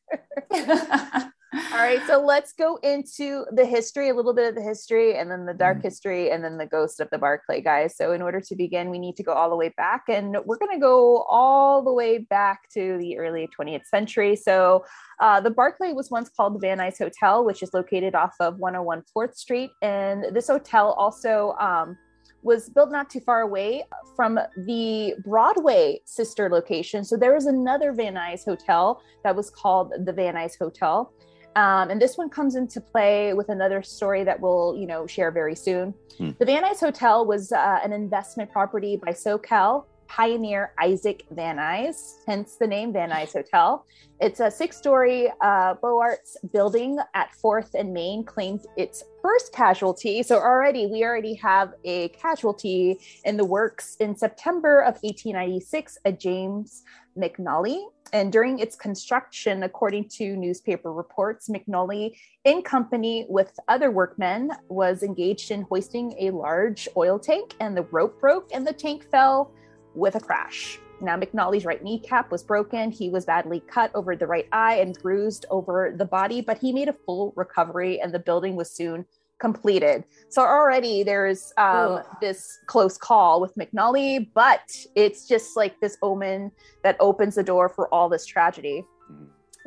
All 1.54 1.78
right, 1.78 2.00
so 2.08 2.20
let's 2.20 2.52
go 2.52 2.76
into 2.82 3.44
the 3.52 3.64
history, 3.64 4.08
a 4.08 4.14
little 4.14 4.34
bit 4.34 4.48
of 4.48 4.56
the 4.56 4.62
history, 4.62 5.16
and 5.16 5.30
then 5.30 5.46
the 5.46 5.54
dark 5.54 5.80
history, 5.80 6.30
and 6.30 6.42
then 6.42 6.58
the 6.58 6.66
ghost 6.66 6.98
of 6.98 7.08
the 7.10 7.18
Barclay 7.18 7.60
guys. 7.60 7.96
So, 7.96 8.12
in 8.12 8.20
order 8.20 8.40
to 8.40 8.56
begin, 8.56 8.90
we 8.90 8.98
need 8.98 9.16
to 9.16 9.22
go 9.22 9.32
all 9.32 9.48
the 9.48 9.56
way 9.56 9.72
back, 9.76 10.04
and 10.08 10.36
we're 10.44 10.58
going 10.58 10.76
to 10.76 10.80
go 10.80 11.22
all 11.28 11.82
the 11.82 11.92
way 11.92 12.18
back 12.18 12.68
to 12.70 12.98
the 12.98 13.16
early 13.16 13.48
20th 13.58 13.86
century. 13.86 14.34
So, 14.34 14.84
uh, 15.20 15.40
the 15.40 15.50
Barclay 15.50 15.92
was 15.92 16.10
once 16.10 16.28
called 16.28 16.56
the 16.56 16.58
Van 16.58 16.78
Nuys 16.78 16.98
Hotel, 16.98 17.44
which 17.44 17.62
is 17.62 17.72
located 17.72 18.16
off 18.16 18.34
of 18.40 18.58
101 18.58 19.04
4th 19.16 19.36
Street, 19.36 19.70
and 19.82 20.24
this 20.34 20.48
hotel 20.48 20.92
also. 20.98 21.54
Um, 21.60 21.96
was 22.42 22.68
built 22.68 22.92
not 22.92 23.10
too 23.10 23.18
far 23.18 23.40
away 23.40 23.82
from 24.14 24.38
the 24.66 25.14
Broadway 25.24 26.00
sister 26.04 26.48
location. 26.48 27.04
So 27.04 27.16
there 27.16 27.34
was 27.34 27.46
another 27.46 27.92
Van 27.92 28.14
Nuys 28.14 28.44
hotel 28.44 29.02
that 29.24 29.34
was 29.34 29.50
called 29.50 29.92
the 30.04 30.12
Van 30.12 30.34
Nuys 30.36 30.56
Hotel. 30.56 31.12
Um, 31.56 31.90
and 31.90 32.00
this 32.00 32.18
one 32.18 32.28
comes 32.28 32.54
into 32.54 32.82
play 32.82 33.32
with 33.32 33.48
another 33.48 33.82
story 33.82 34.24
that 34.24 34.38
we'll, 34.38 34.76
you 34.78 34.86
know, 34.86 35.06
share 35.06 35.30
very 35.30 35.56
soon. 35.56 35.94
Hmm. 36.18 36.30
The 36.38 36.44
Van 36.44 36.62
Nuys 36.62 36.80
Hotel 36.80 37.24
was 37.24 37.50
uh, 37.50 37.80
an 37.82 37.94
investment 37.94 38.52
property 38.52 38.96
by 38.96 39.12
SoCal 39.12 39.86
pioneer 40.08 40.72
Isaac 40.78 41.24
Van 41.30 41.56
Nuys, 41.56 42.16
hence 42.26 42.56
the 42.56 42.66
name 42.66 42.92
Van 42.92 43.10
Nuys 43.10 43.32
Hotel. 43.32 43.84
It's 44.20 44.40
a 44.40 44.50
six-story 44.50 45.32
uh, 45.40 45.74
Beaux 45.74 45.98
Arts 45.98 46.36
building 46.52 46.98
at 47.14 47.34
Fourth 47.34 47.74
and 47.74 47.92
Main. 47.92 48.24
Claimed 48.24 48.66
its 48.76 49.04
first 49.22 49.52
casualty. 49.52 50.22
So 50.22 50.36
already 50.36 50.86
we 50.86 51.04
already 51.04 51.34
have 51.34 51.74
a 51.84 52.08
casualty 52.08 52.98
in 53.24 53.36
the 53.36 53.44
works 53.44 53.96
in 54.00 54.16
September 54.16 54.80
of 54.80 54.94
1896. 55.02 55.98
A 56.04 56.12
James 56.12 56.82
McNally. 57.16 57.84
And 58.12 58.32
during 58.32 58.60
its 58.60 58.76
construction, 58.76 59.64
according 59.64 60.08
to 60.10 60.36
newspaper 60.36 60.92
reports, 60.92 61.48
McNally, 61.48 62.16
in 62.44 62.62
company 62.62 63.26
with 63.28 63.58
other 63.66 63.90
workmen, 63.90 64.52
was 64.68 65.02
engaged 65.02 65.50
in 65.50 65.62
hoisting 65.62 66.14
a 66.20 66.30
large 66.30 66.88
oil 66.96 67.18
tank, 67.18 67.54
and 67.58 67.76
the 67.76 67.82
rope 67.82 68.20
broke, 68.20 68.48
and 68.54 68.66
the 68.66 68.72
tank 68.72 69.04
fell 69.10 69.50
with 69.96 70.14
a 70.14 70.20
crash. 70.20 70.78
Now, 71.00 71.16
McNally's 71.18 71.64
right 71.66 71.82
kneecap 71.82 72.30
was 72.30 72.42
broken. 72.42 72.90
He 72.90 73.10
was 73.10 73.24
badly 73.26 73.60
cut 73.60 73.90
over 73.94 74.16
the 74.16 74.26
right 74.26 74.48
eye 74.52 74.76
and 74.76 74.98
bruised 75.02 75.44
over 75.50 75.94
the 75.96 76.06
body, 76.06 76.40
but 76.40 76.56
he 76.58 76.72
made 76.72 76.88
a 76.88 76.92
full 76.94 77.32
recovery, 77.36 78.00
and 78.00 78.12
the 78.14 78.18
building 78.18 78.56
was 78.56 78.70
soon 78.70 79.04
completed. 79.38 80.04
So 80.30 80.40
already 80.40 81.02
there's 81.02 81.52
um, 81.58 82.00
this 82.22 82.58
close 82.66 82.96
call 82.96 83.42
with 83.42 83.54
McNally, 83.56 84.28
but 84.32 84.62
it's 84.94 85.28
just 85.28 85.54
like 85.56 85.78
this 85.80 85.98
omen 86.00 86.50
that 86.82 86.96
opens 87.00 87.34
the 87.34 87.42
door 87.42 87.68
for 87.68 87.92
all 87.92 88.08
this 88.08 88.24
tragedy. 88.24 88.82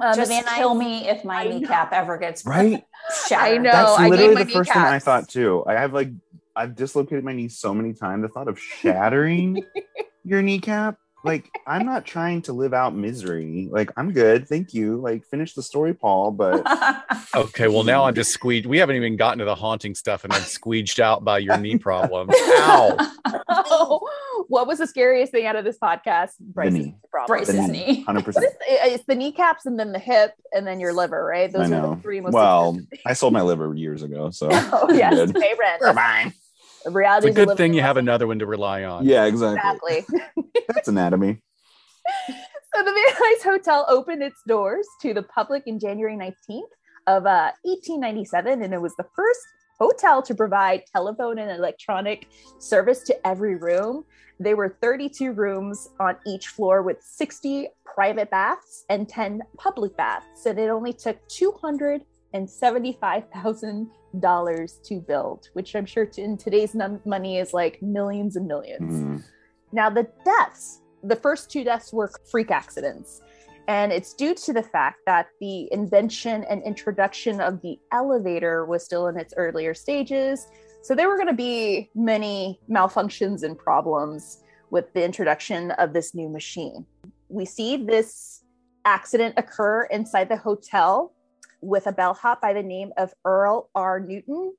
Um, 0.01 0.11
the 0.13 0.15
Just 0.15 0.31
Van 0.31 0.43
Nuys- 0.45 0.55
kill 0.55 0.73
me 0.73 1.07
if 1.07 1.23
my 1.23 1.41
I 1.41 1.43
know. 1.43 1.57
kneecap 1.59 1.93
ever 1.93 2.17
gets 2.17 2.43
Right? 2.47 2.83
shattered. 3.27 3.53
I 3.53 3.57
know. 3.57 3.71
That's 3.71 3.91
I 3.99 4.03
gave 4.03 4.11
literally 4.11 4.33
my 4.35 4.43
the 4.45 4.51
first 4.51 4.73
thing 4.73 4.81
I 4.81 4.97
thought 4.97 5.29
too. 5.29 5.63
I 5.67 5.73
have 5.73 5.93
like 5.93 6.09
I've 6.55 6.75
dislocated 6.75 7.23
my 7.23 7.33
knee 7.33 7.49
so 7.49 7.71
many 7.73 7.93
times. 7.93 8.23
The 8.23 8.29
thought 8.29 8.47
of 8.47 8.57
shattering 8.59 9.63
your 10.23 10.41
kneecap, 10.41 10.97
like 11.25 11.49
I'm 11.67 11.85
not 11.85 12.05
trying 12.05 12.41
to 12.43 12.53
live 12.53 12.73
out 12.73 12.95
misery. 12.95 13.67
Like 13.71 13.91
I'm 13.97 14.13
good, 14.13 14.47
thank 14.47 14.73
you. 14.73 14.97
Like 14.97 15.25
finish 15.25 15.53
the 15.53 15.61
story, 15.63 15.93
Paul. 15.93 16.31
But 16.31 16.63
Okay, 17.35 17.67
well 17.67 17.83
now 17.83 18.05
I'm 18.05 18.15
just 18.15 18.31
squeezed. 18.31 18.65
We 18.65 18.77
haven't 18.77 18.95
even 18.95 19.17
gotten 19.17 19.39
to 19.39 19.45
the 19.45 19.55
haunting 19.55 19.95
stuff, 19.95 20.23
and 20.23 20.31
I'm 20.31 20.41
squeeged 20.43 20.99
out 20.99 21.23
by 21.25 21.39
your 21.39 21.57
knee 21.57 21.77
problem. 21.77 22.29
Ow! 22.33 22.95
Oh, 23.49 24.45
what 24.47 24.65
was 24.67 24.77
the 24.79 24.87
scariest 24.87 25.31
thing 25.31 25.45
out 25.45 25.55
of 25.57 25.65
this 25.65 25.77
podcast? 25.77 26.31
Bryce's 26.39 26.73
knee. 26.73 26.95
problem. 27.11 27.37
Bryce's 27.37 27.67
knee. 27.67 28.01
hundred 28.03 28.19
What 28.19 28.35
percent. 28.35 28.45
is- 28.45 28.93
It's 28.93 29.05
the 29.05 29.15
kneecaps 29.15 29.65
and 29.65 29.77
then 29.79 29.91
the 29.91 29.99
hip 29.99 30.31
and 30.53 30.65
then 30.65 30.79
your 30.79 30.93
liver, 30.93 31.23
right? 31.25 31.49
I 31.49 31.51
Those 31.51 31.67
are 31.67 31.81
know. 31.81 31.95
the 31.95 32.01
three 32.01 32.21
most. 32.21 32.33
Well, 32.33 32.79
I 33.05 33.13
sold 33.13 33.33
my 33.33 33.41
liver 33.41 33.73
years 33.75 34.03
ago, 34.03 34.29
so 34.31 34.47
oh 34.51 34.87
yes, 34.93 35.31
pay 35.33 35.53
rent. 35.59 35.81
we're 35.81 35.93
fine. 35.93 36.33
The 36.83 36.91
reality 36.91 37.27
It's 37.27 37.35
a 37.35 37.39
good 37.39 37.47
living 37.49 37.57
thing 37.57 37.73
you 37.73 37.81
have 37.81 37.97
another 37.97 38.27
one 38.27 38.39
to 38.39 38.45
rely 38.45 38.83
on. 38.83 39.05
Yeah, 39.05 39.25
exactly. 39.25 39.97
Exactly. 39.97 40.51
That's 40.67 40.87
anatomy. 40.87 41.41
So 42.75 42.83
the 42.83 42.91
Van 42.91 43.15
Nuys 43.15 43.43
Hotel 43.43 43.83
opened 43.89 44.21
its 44.21 44.41
doors 44.47 44.87
to 45.01 45.11
the 45.13 45.23
public 45.23 45.63
in 45.65 45.79
January 45.79 46.15
19th 46.15 46.69
of 47.07 47.25
uh, 47.25 47.51
1897, 47.63 48.61
and 48.61 48.73
it 48.73 48.79
was 48.79 48.95
the 48.95 49.07
first 49.15 49.41
hotel 49.79 50.21
to 50.21 50.35
provide 50.35 50.83
telephone 50.85 51.39
and 51.39 51.49
electronic 51.49 52.27
service 52.59 53.01
to 53.03 53.27
every 53.27 53.55
room. 53.55 54.05
There 54.39 54.55
were 54.55 54.77
32 54.81 55.31
rooms 55.31 55.89
on 55.99 56.17
each 56.27 56.47
floor 56.47 56.83
with 56.83 57.01
60 57.01 57.69
private 57.85 58.29
baths 58.29 58.85
and 58.89 59.09
10 59.09 59.41
public 59.57 59.97
baths, 59.97 60.45
and 60.45 60.59
it 60.59 60.69
only 60.69 60.93
took 60.93 61.17
275,000 62.33 63.89
dollars 64.19 64.79
to 64.83 64.99
build, 64.99 65.49
which 65.53 65.75
I'm 65.75 65.85
sure 65.85 66.09
in 66.17 66.37
today's 66.37 66.75
money 67.05 67.37
is 67.37 67.53
like 67.53 67.81
millions 67.81 68.35
and 68.35 68.47
millions. 68.47 69.03
Mm. 69.03 69.23
Now, 69.71 69.89
the 69.89 70.07
deaths, 70.25 70.81
the 71.03 71.15
first 71.15 71.51
two 71.51 71.63
deaths 71.63 71.93
were 71.93 72.09
freak 72.29 72.51
accidents. 72.51 73.21
And 73.67 73.91
it's 73.91 74.15
due 74.15 74.33
to 74.33 74.53
the 74.53 74.63
fact 74.63 75.01
that 75.05 75.27
the 75.39 75.71
invention 75.71 76.43
and 76.45 76.63
introduction 76.63 77.39
of 77.39 77.61
the 77.61 77.77
elevator 77.91 78.65
was 78.65 78.83
still 78.83 79.07
in 79.07 79.17
its 79.17 79.33
earlier 79.37 79.75
stages. 79.75 80.47
So 80.81 80.95
there 80.95 81.07
were 81.07 81.17
going 81.17 81.27
to 81.27 81.33
be 81.33 81.91
many 81.93 82.59
malfunctions 82.67 83.43
and 83.43 83.55
problems 83.55 84.41
with 84.71 84.91
the 84.93 85.05
introduction 85.05 85.71
of 85.71 85.93
this 85.93 86.15
new 86.15 86.29
machine. 86.29 86.85
We 87.27 87.45
see 87.45 87.77
this 87.77 88.43
accident 88.85 89.35
occur 89.37 89.83
inside 89.91 90.29
the 90.29 90.37
hotel 90.37 91.13
with 91.61 91.87
a 91.87 91.91
bellhop 91.91 92.41
by 92.41 92.53
the 92.53 92.63
name 92.63 92.91
of 92.97 93.13
Earl 93.25 93.69
R. 93.75 93.99
Newton. 93.99 94.53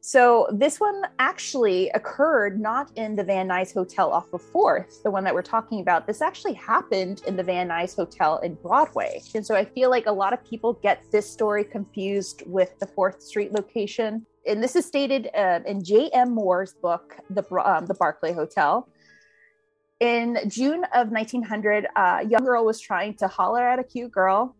So 0.00 0.46
this 0.52 0.78
one 0.78 1.02
actually 1.18 1.90
occurred 1.90 2.60
not 2.60 2.90
in 2.96 3.16
the 3.16 3.24
Van 3.24 3.48
Nuys 3.48 3.74
Hotel 3.74 4.12
off 4.12 4.32
of 4.32 4.40
Fourth, 4.40 5.02
the 5.02 5.10
one 5.10 5.24
that 5.24 5.34
we're 5.34 5.42
talking 5.42 5.80
about. 5.80 6.06
This 6.06 6.22
actually 6.22 6.54
happened 6.54 7.22
in 7.26 7.36
the 7.36 7.42
Van 7.42 7.68
Nuys 7.68 7.96
Hotel 7.96 8.38
in 8.38 8.54
Broadway. 8.54 9.20
And 9.34 9.44
so 9.44 9.56
I 9.56 9.64
feel 9.64 9.90
like 9.90 10.06
a 10.06 10.12
lot 10.12 10.32
of 10.32 10.44
people 10.44 10.74
get 10.74 11.02
this 11.10 11.28
story 11.28 11.64
confused 11.64 12.42
with 12.46 12.78
the 12.78 12.86
Fourth 12.86 13.22
Street 13.22 13.52
location. 13.52 14.24
And 14.46 14.62
this 14.62 14.76
is 14.76 14.86
stated 14.86 15.30
uh, 15.34 15.60
in 15.66 15.82
J.M. 15.82 16.32
Moore's 16.32 16.74
book, 16.74 17.16
The, 17.30 17.44
um, 17.64 17.86
the 17.86 17.94
Barclay 17.94 18.32
Hotel. 18.32 18.88
In 20.00 20.38
June 20.46 20.84
of 20.94 21.08
1900, 21.08 21.88
a 21.96 22.24
young 22.24 22.44
girl 22.44 22.64
was 22.64 22.80
trying 22.80 23.14
to 23.14 23.26
holler 23.26 23.68
at 23.68 23.80
a 23.80 23.84
cute 23.84 24.12
girl 24.12 24.54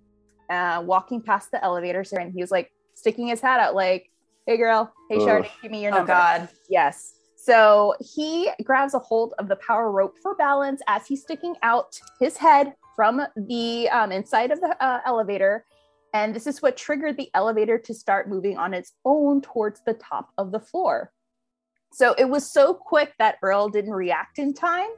uh, 0.50 0.82
walking 0.84 1.22
past 1.22 1.50
the 1.50 1.62
elevator, 1.62 2.04
and 2.18 2.32
he 2.32 2.40
was 2.40 2.50
like 2.50 2.70
sticking 2.94 3.28
his 3.28 3.40
hat 3.40 3.61
out, 3.61 3.74
like, 3.74 4.11
"Hey, 4.46 4.56
girl, 4.56 4.92
hey, 5.08 5.18
Ugh. 5.18 5.46
Give 5.62 5.70
me 5.70 5.82
your 5.82 5.90
number 5.92 6.12
Oh. 6.12 6.16
God. 6.16 6.48
Yes. 6.68 7.14
So 7.37 7.94
he 8.00 8.50
grabs 8.64 8.94
a 8.94 8.98
hold 8.98 9.34
of 9.38 9.48
the 9.48 9.56
power 9.56 9.90
rope 9.90 10.16
for 10.22 10.34
balance 10.34 10.82
as 10.87 11.06
he's 11.06 11.22
sticking 11.22 11.54
out 11.62 11.98
his 12.20 12.37
head 12.37 12.74
from 12.96 13.22
the 13.37 13.88
um, 13.90 14.12
inside 14.12 14.50
of 14.50 14.61
the 14.61 14.76
uh, 14.84 15.00
elevator. 15.06 15.64
And 16.12 16.34
this 16.34 16.46
is 16.46 16.61
what 16.61 16.76
triggered 16.76 17.16
the 17.16 17.30
elevator 17.34 17.78
to 17.78 17.94
start 17.94 18.28
moving 18.28 18.58
on 18.58 18.74
its 18.74 18.92
own 19.04 19.40
towards 19.40 19.80
the 19.87 19.94
top 19.94 20.30
of 20.37 20.52
the 20.52 20.58
floor. 20.61 21.12
So 21.92 22.14
it 22.18 22.28
was 22.28 22.50
so 22.50 22.74
quick 22.74 23.14
that 23.18 23.37
Earl 23.42 23.68
didn't 23.68 23.92
react 23.92 24.38
in 24.38 24.52
time. 24.52 24.88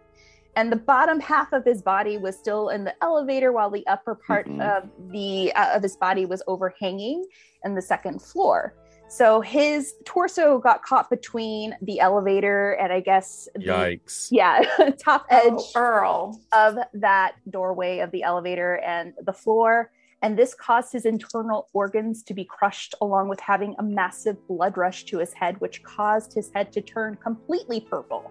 And 0.56 0.70
the 0.70 0.76
bottom 0.76 1.20
half 1.20 1.52
of 1.52 1.64
his 1.64 1.80
body 1.82 2.18
was 2.18 2.36
still 2.36 2.70
in 2.70 2.84
the 2.84 2.94
elevator 3.02 3.52
while 3.52 3.70
the 3.70 3.86
upper 3.86 4.14
part 4.14 4.46
Mhm. 4.48 4.60
of 4.60 4.90
the 5.12 5.52
uh, 5.54 5.76
of 5.76 5.82
his 5.82 5.96
body 5.96 6.26
was 6.26 6.42
overhanging 6.46 7.24
in 7.64 7.74
the 7.74 7.82
second 7.82 8.20
floor. 8.20 8.74
So 9.08 9.40
his 9.40 9.94
torso 10.04 10.58
got 10.58 10.82
caught 10.84 11.10
between 11.10 11.76
the 11.82 11.98
elevator 12.00 12.72
and 12.72 12.92
I 12.92 13.00
guess 13.00 13.48
the 13.54 13.60
Yikes. 13.60 14.28
yeah, 14.30 14.62
top 14.98 15.26
edge 15.30 15.52
Oh, 15.54 15.72
Earl. 15.76 16.40
of 16.52 16.78
that 16.94 17.34
doorway 17.48 17.98
of 18.00 18.10
the 18.12 18.22
elevator 18.22 18.76
and 18.78 19.14
the 19.24 19.32
floor. 19.32 19.90
And 20.22 20.38
this 20.38 20.52
caused 20.54 20.92
his 20.92 21.06
internal 21.06 21.68
organs 21.72 22.22
to 22.24 22.34
be 22.34 22.44
crushed, 22.44 22.94
along 23.00 23.28
with 23.28 23.40
having 23.40 23.74
a 23.78 23.82
massive 23.82 24.36
blood 24.46 24.76
rush 24.76 25.04
to 25.06 25.18
his 25.18 25.32
head, 25.32 25.58
which 25.60 25.82
caused 25.82 26.34
his 26.34 26.50
head 26.54 26.72
to 26.74 26.80
turn 26.82 27.16
completely 27.16 27.80
purple. 27.80 28.30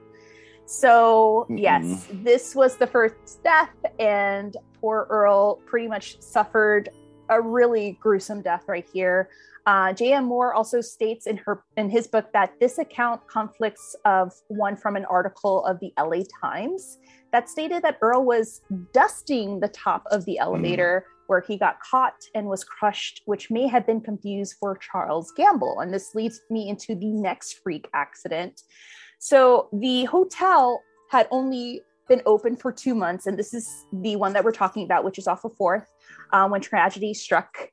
So, 0.71 1.47
yes, 1.49 2.05
this 2.21 2.53
was 2.53 2.77
the 2.77 2.85
first 2.85 3.43
death, 3.43 3.73
and 3.97 4.55
poor 4.79 5.07
Earl 5.09 5.55
pretty 5.65 5.87
much 5.87 6.21
suffered 6.21 6.89
a 7.27 7.41
really 7.41 7.97
gruesome 7.99 8.43
death 8.43 8.65
right 8.67 8.87
here. 8.93 9.29
Uh, 9.65 9.93
J.M. 9.93 10.25
Moore 10.25 10.53
also 10.53 10.79
states 10.79 11.25
in 11.25 11.37
her 11.37 11.63
in 11.75 11.89
his 11.89 12.05
book 12.05 12.31
that 12.33 12.53
this 12.59 12.77
account 12.77 13.25
conflicts 13.27 13.95
of 14.05 14.31
one 14.47 14.77
from 14.77 14.95
an 14.95 15.05
article 15.05 15.65
of 15.65 15.79
the 15.79 15.91
LA 15.97 16.21
Times 16.39 16.99
that 17.31 17.49
stated 17.49 17.81
that 17.81 17.97
Earl 18.01 18.23
was 18.23 18.61
dusting 18.93 19.59
the 19.59 19.69
top 19.69 20.03
of 20.11 20.23
the 20.25 20.37
elevator 20.37 21.07
where 21.25 21.41
he 21.41 21.57
got 21.57 21.79
caught 21.81 22.25
and 22.35 22.47
was 22.47 22.63
crushed, 22.63 23.21
which 23.25 23.49
may 23.49 23.67
have 23.67 23.87
been 23.87 24.01
confused 24.01 24.55
for 24.59 24.77
Charles 24.77 25.31
Gamble. 25.35 25.79
And 25.79 25.91
this 25.91 26.13
leads 26.13 26.41
me 26.51 26.69
into 26.69 26.93
the 26.93 27.11
next 27.11 27.59
freak 27.63 27.87
accident. 27.93 28.61
So 29.19 29.69
the 29.73 30.05
hotel 30.05 30.81
had 31.11 31.27
only 31.29 31.81
been 32.07 32.21
open 32.25 32.55
for 32.55 32.71
two 32.71 32.95
months, 32.95 33.27
and 33.27 33.37
this 33.37 33.53
is 33.53 33.85
the 33.93 34.15
one 34.15 34.33
that 34.33 34.43
we're 34.43 34.51
talking 34.51 34.83
about, 34.83 35.03
which 35.03 35.19
is 35.19 35.27
off 35.27 35.45
of 35.45 35.55
Fourth, 35.55 35.85
uh, 36.31 36.47
when 36.47 36.61
tragedy 36.61 37.13
struck 37.13 37.69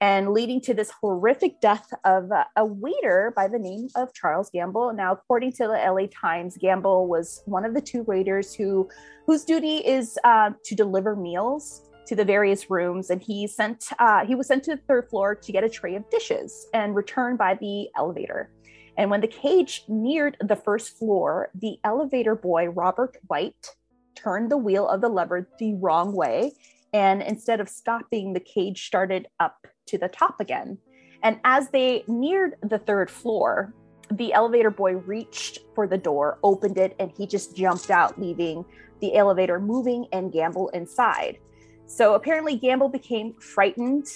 and 0.00 0.30
leading 0.30 0.60
to 0.60 0.74
this 0.74 0.92
horrific 1.00 1.60
death 1.60 1.92
of 2.04 2.30
uh, 2.30 2.44
a 2.56 2.64
waiter 2.64 3.32
by 3.34 3.48
the 3.48 3.58
name 3.58 3.88
of 3.96 4.14
Charles 4.14 4.50
Gamble. 4.50 4.92
Now, 4.92 5.12
according 5.12 5.52
to 5.52 5.66
the 5.66 5.72
LA 5.72 6.06
Times, 6.12 6.56
Gamble 6.56 7.08
was 7.08 7.42
one 7.46 7.64
of 7.64 7.74
the 7.74 7.80
two 7.80 8.02
waiters 8.04 8.54
who 8.54 8.88
whose 9.26 9.44
duty 9.44 9.78
is 9.78 10.18
uh, 10.24 10.50
to 10.64 10.74
deliver 10.74 11.16
meals 11.16 11.82
to 12.06 12.14
the 12.14 12.24
various 12.24 12.70
rooms, 12.70 13.10
and 13.10 13.20
he 13.20 13.46
sent 13.46 13.88
uh, 13.98 14.24
he 14.24 14.34
was 14.34 14.46
sent 14.46 14.64
to 14.64 14.76
the 14.76 14.82
third 14.88 15.08
floor 15.08 15.34
to 15.34 15.52
get 15.52 15.64
a 15.64 15.68
tray 15.68 15.96
of 15.96 16.08
dishes 16.10 16.66
and 16.74 16.94
returned 16.94 17.38
by 17.38 17.54
the 17.54 17.88
elevator. 17.96 18.50
And 18.98 19.10
when 19.10 19.22
the 19.22 19.28
cage 19.28 19.84
neared 19.88 20.36
the 20.40 20.56
first 20.56 20.98
floor, 20.98 21.50
the 21.54 21.78
elevator 21.84 22.34
boy 22.34 22.68
Robert 22.68 23.16
White 23.28 23.74
turned 24.14 24.50
the 24.50 24.58
wheel 24.58 24.86
of 24.88 25.00
the 25.00 25.08
lever 25.08 25.48
the 25.58 25.74
wrong 25.74 26.12
way 26.12 26.52
and 26.92 27.22
instead 27.22 27.60
of 27.60 27.68
stopping, 27.68 28.32
the 28.32 28.40
cage 28.40 28.86
started 28.86 29.28
up 29.40 29.66
to 29.86 29.98
the 29.98 30.08
top 30.08 30.40
again. 30.40 30.78
And 31.22 31.38
as 31.44 31.68
they 31.70 32.04
neared 32.06 32.54
the 32.62 32.78
third 32.78 33.10
floor, 33.10 33.74
the 34.10 34.32
elevator 34.32 34.70
boy 34.70 34.94
reached 34.94 35.58
for 35.74 35.86
the 35.86 35.98
door, 35.98 36.38
opened 36.42 36.78
it, 36.78 36.94
and 36.98 37.12
he 37.16 37.26
just 37.26 37.54
jumped 37.54 37.90
out, 37.90 38.18
leaving 38.18 38.64
the 39.00 39.16
elevator 39.16 39.60
moving 39.60 40.06
and 40.12 40.32
Gamble 40.32 40.68
inside. 40.70 41.38
So 41.86 42.14
apparently, 42.14 42.56
Gamble 42.56 42.88
became 42.88 43.34
frightened, 43.34 44.06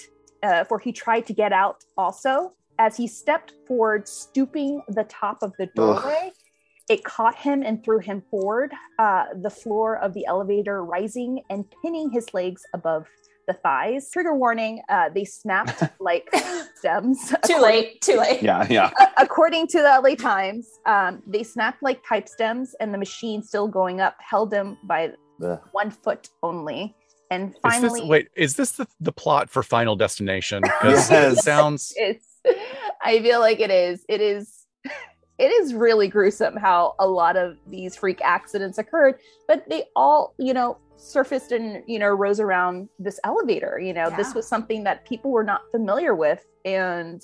uh, 0.41 0.63
for 0.63 0.79
he 0.79 0.91
tried 0.91 1.27
to 1.27 1.33
get 1.33 1.53
out 1.53 1.83
also. 1.97 2.53
As 2.79 2.97
he 2.97 3.07
stepped 3.07 3.53
forward, 3.67 4.07
stooping 4.07 4.81
the 4.89 5.03
top 5.05 5.43
of 5.43 5.53
the 5.57 5.67
doorway, 5.75 6.27
Ugh. 6.27 6.33
It 6.89 7.05
caught 7.05 7.35
him 7.35 7.63
and 7.63 7.81
threw 7.81 7.99
him 7.99 8.23
forward, 8.29 8.73
uh, 8.99 9.27
the 9.41 9.49
floor 9.49 9.97
of 9.99 10.13
the 10.13 10.25
elevator 10.25 10.83
rising 10.83 11.41
and 11.49 11.63
pinning 11.81 12.09
his 12.11 12.33
legs 12.33 12.61
above 12.73 13.07
the 13.47 13.53
thighs. 13.53 14.09
Trigger 14.11 14.35
warning, 14.35 14.81
uh, 14.89 15.09
they 15.09 15.23
snapped 15.23 15.81
like 15.99 16.29
stems. 16.75 17.33
too 17.45 17.59
late, 17.59 18.01
too 18.01 18.17
late. 18.17 18.41
Yeah, 18.41 18.67
yeah. 18.69 18.91
according 19.17 19.67
to 19.67 19.77
the 19.77 20.01
LA 20.03 20.15
Times, 20.15 20.67
um, 20.85 21.23
they 21.25 21.43
snapped 21.43 21.81
like 21.81 22.03
pipe 22.03 22.27
stems, 22.27 22.75
and 22.79 22.93
the 22.93 22.97
machine 22.97 23.41
still 23.41 23.67
going 23.67 24.01
up 24.01 24.17
held 24.19 24.53
him 24.53 24.77
by 24.83 25.13
Ugh. 25.43 25.61
one 25.71 25.89
foot 25.89 26.29
only. 26.41 26.95
And 27.31 27.55
finally, 27.61 27.87
is 27.87 27.93
this, 27.93 28.09
wait, 28.09 28.27
is 28.35 28.55
this 28.55 28.71
the, 28.73 28.87
the 28.99 29.11
plot 29.11 29.49
for 29.49 29.63
Final 29.63 29.95
Destination? 29.95 30.61
Because 30.81 31.09
yes. 31.09 31.37
it 31.37 31.43
sounds. 31.43 31.93
It's. 31.95 32.32
I 33.03 33.21
feel 33.21 33.39
like 33.39 33.59
it 33.59 33.71
is. 33.71 34.05
It 34.07 34.21
is 34.21 34.63
it 35.39 35.51
is 35.51 35.73
really 35.73 36.07
gruesome 36.07 36.55
how 36.55 36.95
a 36.99 37.07
lot 37.07 37.35
of 37.35 37.57
these 37.67 37.95
freak 37.95 38.21
accidents 38.23 38.77
occurred, 38.77 39.19
but 39.47 39.67
they 39.67 39.85
all, 39.95 40.35
you 40.37 40.53
know, 40.53 40.77
surfaced 40.95 41.51
and, 41.51 41.83
you 41.87 41.99
know, 41.99 42.09
rose 42.09 42.39
around 42.39 42.87
this 42.99 43.19
elevator. 43.23 43.79
You 43.79 43.93
know, 43.93 44.09
yeah. 44.09 44.15
this 44.15 44.35
was 44.35 44.47
something 44.47 44.83
that 44.83 45.05
people 45.05 45.31
were 45.31 45.43
not 45.43 45.61
familiar 45.71 46.13
with 46.13 46.45
and 46.65 47.21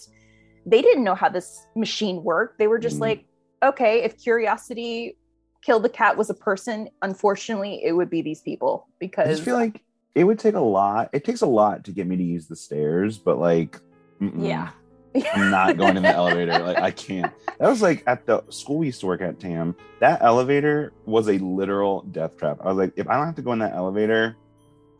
they 0.65 0.81
didn't 0.81 1.03
know 1.03 1.15
how 1.15 1.29
this 1.29 1.67
machine 1.75 2.23
worked. 2.23 2.57
They 2.57 2.67
were 2.67 2.79
just 2.79 2.97
mm. 2.97 3.01
like, 3.01 3.25
okay, 3.63 4.03
if 4.03 4.17
curiosity 4.17 5.15
killed 5.61 5.83
the 5.83 5.89
cat 5.89 6.17
was 6.17 6.29
a 6.29 6.33
person, 6.33 6.89
unfortunately, 7.01 7.81
it 7.83 7.93
would 7.93 8.09
be 8.09 8.21
these 8.21 8.41
people 8.41 8.87
because 8.99 9.27
I 9.27 9.31
just 9.31 9.43
feel 9.43 9.55
like 9.55 9.83
it 10.15 10.23
would 10.23 10.39
take 10.39 10.55
a 10.55 10.59
lot. 10.59 11.09
It 11.13 11.23
takes 11.23 11.41
a 11.41 11.47
lot 11.47 11.83
to 11.85 11.91
get 11.91 12.07
me 12.07 12.17
to 12.17 12.23
use 12.23 12.47
the 12.47 12.55
stairs, 12.55 13.17
but 13.19 13.37
like, 13.37 13.79
mm-mm. 14.19 14.47
yeah 14.47 14.71
I'm 15.15 15.49
not 15.49 15.77
going 15.77 15.97
in 15.97 16.03
the 16.03 16.09
elevator. 16.09 16.59
Like 16.59 16.77
I 16.77 16.91
can't. 16.91 17.31
That 17.59 17.69
was 17.69 17.81
like 17.81 18.03
at 18.07 18.25
the 18.25 18.43
school 18.49 18.77
we 18.77 18.87
used 18.87 18.99
to 19.01 19.07
work 19.07 19.21
at, 19.21 19.39
Tam. 19.39 19.75
That 19.99 20.21
elevator 20.21 20.93
was 21.05 21.27
a 21.27 21.37
literal 21.39 22.01
death 22.11 22.37
trap. 22.37 22.59
I 22.61 22.67
was 22.67 22.77
like, 22.77 22.93
if 22.95 23.07
I 23.07 23.15
don't 23.15 23.25
have 23.25 23.35
to 23.35 23.41
go 23.41 23.53
in 23.53 23.59
that 23.59 23.73
elevator, 23.73 24.37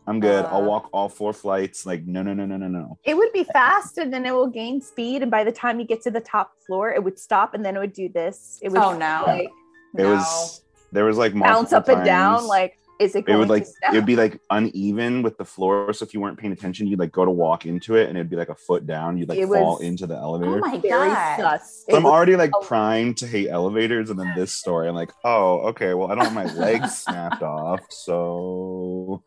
I'm 0.06 0.18
good. 0.18 0.44
Uh, 0.44 0.48
I'll 0.48 0.64
walk 0.64 0.88
all 0.92 1.08
four 1.08 1.32
flights. 1.32 1.86
Like, 1.86 2.04
no, 2.06 2.22
no, 2.22 2.34
no, 2.34 2.44
no, 2.44 2.56
no, 2.56 2.66
no. 2.66 2.98
It 3.04 3.16
would 3.16 3.32
be 3.32 3.44
fast 3.44 3.98
and 3.98 4.12
then 4.12 4.26
it 4.26 4.32
will 4.32 4.48
gain 4.48 4.80
speed. 4.80 5.22
And 5.22 5.30
by 5.30 5.44
the 5.44 5.52
time 5.52 5.78
you 5.78 5.86
get 5.86 6.02
to 6.02 6.10
the 6.10 6.20
top 6.20 6.52
floor, 6.66 6.92
it 6.92 7.02
would 7.02 7.18
stop 7.18 7.54
and 7.54 7.64
then 7.64 7.76
it 7.76 7.78
would 7.78 7.92
do 7.92 8.08
this. 8.08 8.58
It 8.62 8.70
would 8.72 8.80
Oh 8.80 8.98
no. 8.98 9.24
Like, 9.26 9.48
it 9.96 10.02
no. 10.02 10.14
was 10.14 10.62
there 10.92 11.04
was 11.04 11.16
like 11.16 11.38
bounce 11.38 11.72
up 11.72 11.86
times. 11.86 11.98
and 11.98 12.06
down, 12.06 12.46
like 12.46 12.76
is 13.00 13.16
it, 13.16 13.26
it 13.26 13.34
would 13.34 13.48
like 13.48 13.62
it 13.64 13.92
would 13.92 14.06
be 14.06 14.14
like 14.14 14.40
uneven 14.50 15.22
with 15.22 15.38
the 15.38 15.44
floor 15.44 15.92
so 15.92 16.04
if 16.04 16.12
you 16.12 16.20
weren't 16.20 16.38
paying 16.38 16.52
attention 16.52 16.86
you'd 16.86 16.98
like 16.98 17.10
go 17.10 17.24
to 17.24 17.30
walk 17.30 17.64
into 17.66 17.96
it 17.96 18.08
and 18.08 18.18
it'd 18.18 18.30
be 18.30 18.36
like 18.36 18.50
a 18.50 18.54
foot 18.54 18.86
down 18.86 19.16
you'd 19.16 19.28
like 19.28 19.38
it 19.38 19.46
fall 19.46 19.78
was, 19.78 19.80
into 19.80 20.06
the 20.06 20.16
oh 20.16 20.34
elevator. 20.34 20.56
oh 20.56 20.68
my 20.68 20.76
god 20.76 21.60
so 21.60 21.96
i'm 21.96 22.06
already 22.06 22.36
like 22.36 22.50
primed 22.62 23.16
to 23.16 23.26
hate 23.26 23.48
elevators 23.48 24.10
and 24.10 24.20
then 24.20 24.30
this 24.36 24.52
story 24.52 24.88
i'm 24.88 24.94
like 24.94 25.12
oh 25.24 25.60
okay 25.60 25.94
well 25.94 26.12
i 26.12 26.14
don't 26.14 26.24
have 26.24 26.34
my 26.34 26.52
legs 26.54 26.98
snapped 27.04 27.42
off 27.42 27.80
so 27.88 29.22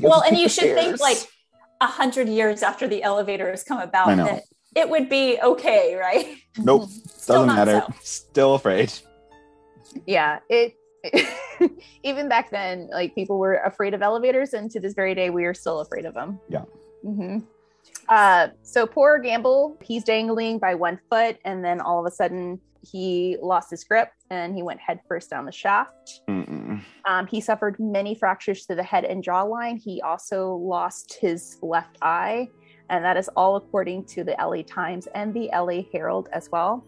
well 0.00 0.22
and 0.22 0.38
you 0.38 0.48
should 0.48 0.64
stairs. 0.64 0.80
think 0.80 1.00
like 1.00 1.18
a 1.80 1.86
hundred 1.86 2.28
years 2.28 2.62
after 2.62 2.86
the 2.86 3.02
elevator 3.02 3.50
has 3.50 3.64
come 3.64 3.80
about 3.80 4.16
that 4.16 4.44
it 4.74 4.88
would 4.88 5.08
be 5.08 5.38
okay 5.42 5.96
right? 5.96 6.38
Nope. 6.58 6.88
Doesn't 7.26 7.46
matter. 7.46 7.84
so. 7.86 7.94
still 8.02 8.54
afraid. 8.54 8.92
Yeah 10.06 10.38
it 10.48 10.76
even 12.02 12.28
back 12.28 12.50
then, 12.50 12.88
like 12.92 13.14
people 13.14 13.38
were 13.38 13.56
afraid 13.56 13.94
of 13.94 14.02
elevators, 14.02 14.52
and 14.52 14.70
to 14.70 14.80
this 14.80 14.94
very 14.94 15.14
day, 15.14 15.30
we 15.30 15.44
are 15.44 15.54
still 15.54 15.80
afraid 15.80 16.04
of 16.04 16.14
them. 16.14 16.40
Yeah. 16.48 16.64
Mm-hmm. 17.04 17.38
Uh, 18.08 18.48
so 18.62 18.86
poor 18.86 19.18
Gamble, 19.18 19.76
he's 19.82 20.04
dangling 20.04 20.58
by 20.58 20.74
one 20.74 20.98
foot, 21.10 21.38
and 21.44 21.64
then 21.64 21.80
all 21.80 22.00
of 22.00 22.06
a 22.06 22.14
sudden 22.14 22.60
he 22.82 23.36
lost 23.40 23.70
his 23.70 23.84
grip 23.84 24.10
and 24.30 24.56
he 24.56 24.62
went 24.62 24.80
headfirst 24.80 25.30
down 25.30 25.46
the 25.46 25.52
shaft. 25.52 26.22
Um, 27.06 27.26
he 27.26 27.40
suffered 27.40 27.78
many 27.78 28.14
fractures 28.14 28.66
to 28.66 28.74
the 28.74 28.82
head 28.82 29.04
and 29.04 29.22
jawline. 29.24 29.80
He 29.80 30.00
also 30.02 30.56
lost 30.56 31.16
his 31.20 31.58
left 31.62 31.96
eye, 32.02 32.48
and 32.90 33.04
that 33.04 33.16
is 33.16 33.28
all 33.36 33.56
according 33.56 34.04
to 34.06 34.24
the 34.24 34.32
LA 34.32 34.62
Times 34.62 35.06
and 35.14 35.32
the 35.32 35.48
LA 35.52 35.82
Herald 35.92 36.28
as 36.32 36.50
well. 36.50 36.84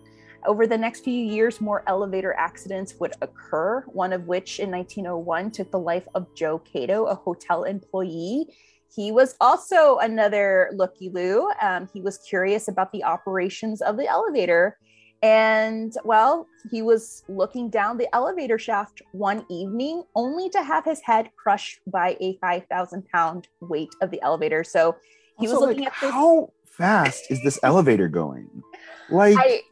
Over 0.47 0.67
the 0.67 0.77
next 0.77 1.05
few 1.05 1.13
years, 1.13 1.61
more 1.61 1.83
elevator 1.87 2.35
accidents 2.35 2.95
would 3.01 3.15
occur, 3.23 3.83
one 3.87 4.13
of 4.13 4.27
which 4.27 4.61
in 4.61 4.71
1901 4.71 5.51
took 5.53 5.71
the 5.71 5.79
life 5.79 6.07
of 6.15 6.27
Joe 6.35 6.59
Cato, 6.59 7.05
a 7.07 7.15
hotel 7.15 7.65
employee. 7.65 8.47
He 8.95 9.11
was 9.11 9.37
also 9.41 9.99
another 9.99 10.71
looky 10.75 11.09
loo. 11.09 11.51
Um, 11.61 11.89
he 11.93 12.01
was 12.01 12.19
curious 12.19 12.69
about 12.69 12.93
the 12.93 13.05
operations 13.05 13.81
of 13.81 13.97
the 13.97 14.07
elevator. 14.07 14.79
And 15.23 15.95
well, 16.05 16.47
he 16.71 16.83
was 16.83 17.25
looking 17.29 17.71
down 17.71 17.97
the 17.97 18.15
elevator 18.15 18.59
shaft 18.59 19.01
one 19.13 19.47
evening 19.51 20.05
only 20.15 20.51
to 20.51 20.63
have 20.63 20.85
his 20.85 21.01
head 21.01 21.31
crushed 21.37 21.81
by 21.87 22.17
a 22.21 22.37
5,000 22.43 23.09
pound 23.09 23.49
weight 23.61 23.89
of 24.03 24.11
the 24.11 24.21
elevator. 24.21 24.63
So 24.63 24.97
he 25.39 25.47
also, 25.47 25.61
was 25.61 25.69
looking 25.69 25.85
like, 25.85 25.95
at 25.95 26.01
this. 26.03 26.11
How 26.11 26.53
fast 26.67 27.25
is 27.31 27.43
this 27.43 27.59
elevator 27.63 28.09
going? 28.09 28.63
Like, 29.11 29.37
I, 29.39 29.63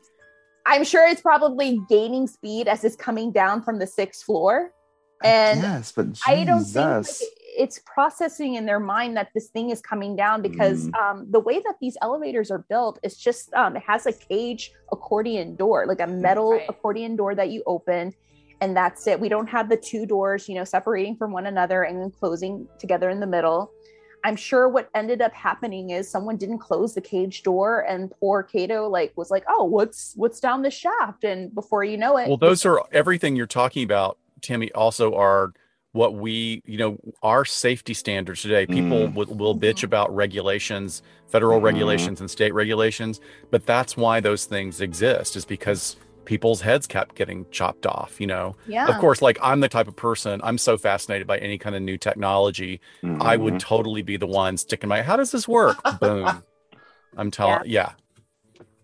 I'm 0.66 0.84
sure 0.84 1.06
it's 1.06 1.20
probably 1.20 1.80
gaining 1.88 2.26
speed 2.26 2.68
as 2.68 2.84
it's 2.84 2.96
coming 2.96 3.32
down 3.32 3.62
from 3.62 3.78
the 3.78 3.86
sixth 3.86 4.24
floor. 4.24 4.72
And 5.24 5.60
yes, 5.60 5.92
but 5.92 6.12
Jesus. 6.12 6.22
I 6.26 6.44
don't 6.44 6.64
think 6.64 7.06
like, 7.06 7.06
it's 7.56 7.80
processing 7.80 8.54
in 8.54 8.66
their 8.66 8.80
mind 8.80 9.16
that 9.16 9.28
this 9.34 9.48
thing 9.48 9.70
is 9.70 9.80
coming 9.80 10.16
down 10.16 10.42
because 10.42 10.88
mm. 10.88 11.00
um, 11.00 11.26
the 11.30 11.40
way 11.40 11.60
that 11.60 11.74
these 11.80 11.96
elevators 12.02 12.50
are 12.50 12.64
built 12.68 12.98
is 13.02 13.16
just 13.16 13.52
um, 13.54 13.76
it 13.76 13.82
has 13.86 14.06
a 14.06 14.12
cage 14.12 14.72
accordion 14.90 15.54
door, 15.54 15.86
like 15.86 16.00
a 16.00 16.06
metal 16.06 16.52
right. 16.52 16.68
accordion 16.68 17.14
door 17.14 17.34
that 17.34 17.50
you 17.50 17.62
open, 17.66 18.12
and 18.60 18.76
that's 18.76 19.06
it. 19.06 19.20
We 19.20 19.28
don't 19.28 19.48
have 19.48 19.68
the 19.68 19.76
two 19.76 20.06
doors, 20.06 20.48
you 20.48 20.54
know, 20.54 20.64
separating 20.64 21.16
from 21.16 21.32
one 21.32 21.46
another 21.46 21.82
and 21.84 22.00
then 22.00 22.10
closing 22.10 22.66
together 22.78 23.10
in 23.10 23.20
the 23.20 23.26
middle. 23.26 23.70
I'm 24.24 24.36
sure 24.36 24.68
what 24.68 24.88
ended 24.94 25.20
up 25.20 25.32
happening 25.32 25.90
is 25.90 26.08
someone 26.08 26.36
didn't 26.36 26.58
close 26.58 26.94
the 26.94 27.00
cage 27.00 27.42
door 27.42 27.80
and 27.80 28.10
poor 28.10 28.42
Cato 28.42 28.88
like 28.88 29.12
was 29.16 29.30
like, 29.30 29.44
"Oh, 29.48 29.64
what's 29.64 30.12
what's 30.16 30.40
down 30.40 30.62
the 30.62 30.70
shaft?" 30.70 31.24
And 31.24 31.54
before 31.54 31.84
you 31.84 31.96
know 31.96 32.16
it, 32.16 32.28
well, 32.28 32.36
those 32.36 32.64
are 32.64 32.82
everything 32.92 33.36
you're 33.36 33.46
talking 33.46 33.84
about, 33.84 34.18
Timmy. 34.40 34.70
Also, 34.72 35.14
are 35.14 35.52
what 35.92 36.14
we, 36.14 36.62
you 36.64 36.78
know, 36.78 36.98
our 37.22 37.44
safety 37.44 37.94
standards 37.94 38.42
today. 38.42 38.66
People 38.66 39.08
mm. 39.08 39.14
will, 39.14 39.26
will 39.26 39.54
bitch 39.54 39.76
mm-hmm. 39.76 39.86
about 39.86 40.14
regulations, 40.14 41.02
federal 41.28 41.60
mm. 41.60 41.64
regulations 41.64 42.20
and 42.20 42.30
state 42.30 42.52
regulations, 42.54 43.20
but 43.50 43.66
that's 43.66 43.96
why 43.96 44.18
those 44.20 44.46
things 44.46 44.80
exist. 44.80 45.36
Is 45.36 45.44
because 45.44 45.96
people's 46.24 46.60
heads 46.60 46.86
kept 46.86 47.14
getting 47.14 47.46
chopped 47.50 47.86
off 47.86 48.20
you 48.20 48.26
know 48.26 48.54
yeah 48.66 48.86
of 48.86 48.98
course 49.00 49.22
like 49.22 49.38
i'm 49.42 49.60
the 49.60 49.68
type 49.68 49.88
of 49.88 49.96
person 49.96 50.40
i'm 50.44 50.58
so 50.58 50.76
fascinated 50.76 51.26
by 51.26 51.38
any 51.38 51.58
kind 51.58 51.74
of 51.74 51.82
new 51.82 51.96
technology 51.96 52.80
mm-hmm. 53.02 53.20
i 53.22 53.36
would 53.36 53.54
mm-hmm. 53.54 53.58
totally 53.58 54.02
be 54.02 54.16
the 54.16 54.26
one 54.26 54.56
sticking 54.56 54.88
my 54.88 55.02
how 55.02 55.16
does 55.16 55.30
this 55.30 55.46
work 55.48 55.76
boom 56.00 56.42
i'm 57.16 57.30
telling 57.30 57.60
yeah. 57.64 57.92